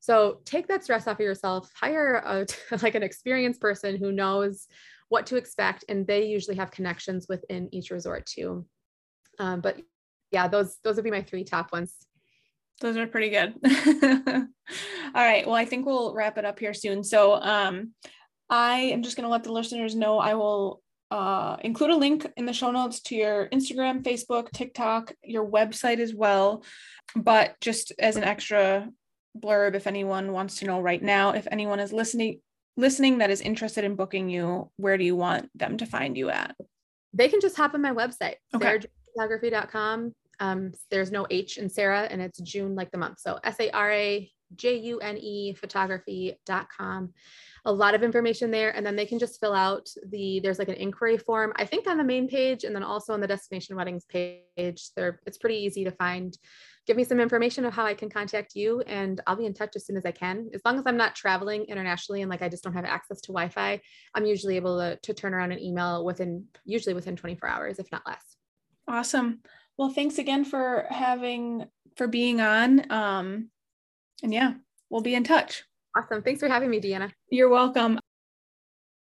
so 0.00 0.40
take 0.44 0.68
that 0.68 0.84
stress 0.84 1.06
off 1.06 1.18
of 1.18 1.20
yourself 1.20 1.70
hire 1.78 2.16
a 2.24 2.46
like 2.82 2.94
an 2.94 3.02
experienced 3.02 3.60
person 3.60 3.96
who 3.96 4.12
knows 4.12 4.66
what 5.08 5.26
to 5.26 5.36
expect 5.36 5.84
and 5.88 6.06
they 6.06 6.26
usually 6.26 6.56
have 6.56 6.70
connections 6.70 7.26
within 7.28 7.68
each 7.72 7.90
resort 7.90 8.24
too 8.26 8.64
um, 9.38 9.60
but 9.60 9.78
yeah 10.30 10.48
those 10.48 10.76
those 10.84 10.96
would 10.96 11.04
be 11.04 11.10
my 11.10 11.22
three 11.22 11.44
top 11.44 11.72
ones 11.72 11.94
those 12.82 12.96
are 12.96 13.06
pretty 13.06 13.30
good. 13.30 13.54
All 15.14 15.22
right. 15.22 15.46
Well, 15.46 15.54
I 15.54 15.64
think 15.64 15.86
we'll 15.86 16.14
wrap 16.14 16.36
it 16.36 16.44
up 16.44 16.58
here 16.58 16.74
soon. 16.74 17.04
So 17.04 17.34
um, 17.34 17.92
I 18.50 18.76
am 18.76 19.02
just 19.02 19.16
going 19.16 19.24
to 19.24 19.30
let 19.30 19.44
the 19.44 19.52
listeners 19.52 19.94
know 19.94 20.18
I 20.18 20.34
will 20.34 20.82
uh, 21.12 21.58
include 21.60 21.90
a 21.90 21.96
link 21.96 22.26
in 22.38 22.46
the 22.46 22.54
show 22.54 22.70
notes 22.70 23.02
to 23.02 23.14
your 23.14 23.46
Instagram, 23.50 24.02
Facebook, 24.02 24.50
TikTok, 24.50 25.12
your 25.22 25.46
website 25.46 25.98
as 25.98 26.14
well. 26.14 26.64
But 27.14 27.60
just 27.60 27.92
as 27.98 28.16
an 28.16 28.24
extra 28.24 28.88
blurb, 29.38 29.74
if 29.74 29.86
anyone 29.86 30.32
wants 30.32 30.60
to 30.60 30.64
know 30.64 30.80
right 30.80 31.02
now, 31.02 31.32
if 31.32 31.46
anyone 31.50 31.80
is 31.80 31.92
listening, 31.92 32.40
listening 32.78 33.18
that 33.18 33.28
is 33.28 33.42
interested 33.42 33.84
in 33.84 33.94
booking 33.94 34.30
you, 34.30 34.70
where 34.76 34.96
do 34.96 35.04
you 35.04 35.14
want 35.14 35.50
them 35.54 35.76
to 35.76 35.84
find 35.84 36.16
you 36.16 36.30
at? 36.30 36.56
They 37.12 37.28
can 37.28 37.42
just 37.42 37.58
hop 37.58 37.74
on 37.74 37.82
my 37.82 37.92
website, 37.92 38.36
okay. 38.54 38.78
sarajunephotography.com. 39.18 40.14
Um, 40.40 40.72
there's 40.90 41.12
no 41.12 41.26
H 41.28 41.58
in 41.58 41.68
Sara, 41.68 42.04
and 42.04 42.22
it's 42.22 42.40
June 42.40 42.74
like 42.74 42.90
the 42.90 42.96
month. 42.96 43.20
So 43.20 43.38
S 43.44 43.60
A 43.60 43.70
R 43.72 43.92
A 43.92 44.32
J 44.56 44.76
U 44.76 44.98
N 45.00 45.18
E 45.18 45.52
photography.com. 45.52 47.12
A 47.64 47.72
lot 47.72 47.94
of 47.94 48.02
information 48.02 48.50
there. 48.50 48.74
And 48.74 48.84
then 48.84 48.96
they 48.96 49.06
can 49.06 49.18
just 49.18 49.38
fill 49.38 49.54
out 49.54 49.88
the, 50.08 50.40
there's 50.40 50.58
like 50.58 50.68
an 50.68 50.74
inquiry 50.74 51.16
form, 51.16 51.52
I 51.56 51.64
think 51.64 51.86
on 51.86 51.96
the 51.96 52.04
main 52.04 52.28
page, 52.28 52.64
and 52.64 52.74
then 52.74 52.82
also 52.82 53.12
on 53.12 53.20
the 53.20 53.26
destination 53.26 53.76
weddings 53.76 54.04
page. 54.04 54.90
There, 54.96 55.20
it's 55.26 55.38
pretty 55.38 55.56
easy 55.56 55.84
to 55.84 55.92
find. 55.92 56.36
Give 56.86 56.96
me 56.96 57.04
some 57.04 57.20
information 57.20 57.64
of 57.64 57.72
how 57.72 57.84
I 57.84 57.94
can 57.94 58.10
contact 58.10 58.56
you, 58.56 58.80
and 58.80 59.20
I'll 59.26 59.36
be 59.36 59.46
in 59.46 59.54
touch 59.54 59.76
as 59.76 59.86
soon 59.86 59.96
as 59.96 60.04
I 60.04 60.10
can. 60.10 60.50
As 60.52 60.62
long 60.64 60.76
as 60.78 60.84
I'm 60.84 60.96
not 60.96 61.14
traveling 61.14 61.64
internationally 61.66 62.22
and 62.22 62.30
like 62.30 62.42
I 62.42 62.48
just 62.48 62.64
don't 62.64 62.74
have 62.74 62.84
access 62.84 63.20
to 63.20 63.28
Wi 63.28 63.48
Fi, 63.50 63.80
I'm 64.16 64.26
usually 64.26 64.56
able 64.56 64.78
to, 64.78 64.96
to 64.96 65.14
turn 65.14 65.32
around 65.32 65.52
an 65.52 65.60
email 65.60 66.04
within, 66.04 66.46
usually 66.64 66.94
within 66.94 67.14
24 67.14 67.48
hours, 67.48 67.78
if 67.78 67.92
not 67.92 68.02
less. 68.04 68.36
Awesome. 68.88 69.42
Well, 69.78 69.90
thanks 69.90 70.18
again 70.18 70.44
for 70.44 70.86
having 70.90 71.66
for 71.96 72.06
being 72.08 72.40
on. 72.40 72.90
Um, 72.90 73.50
and 74.22 74.32
yeah, 74.32 74.54
we'll 74.90 75.02
be 75.02 75.14
in 75.14 75.24
touch. 75.24 75.64
Awesome. 75.96 76.22
Thanks 76.22 76.40
for 76.40 76.48
having 76.48 76.70
me, 76.70 76.80
Deanna. 76.80 77.10
You're 77.30 77.48
welcome. 77.48 77.98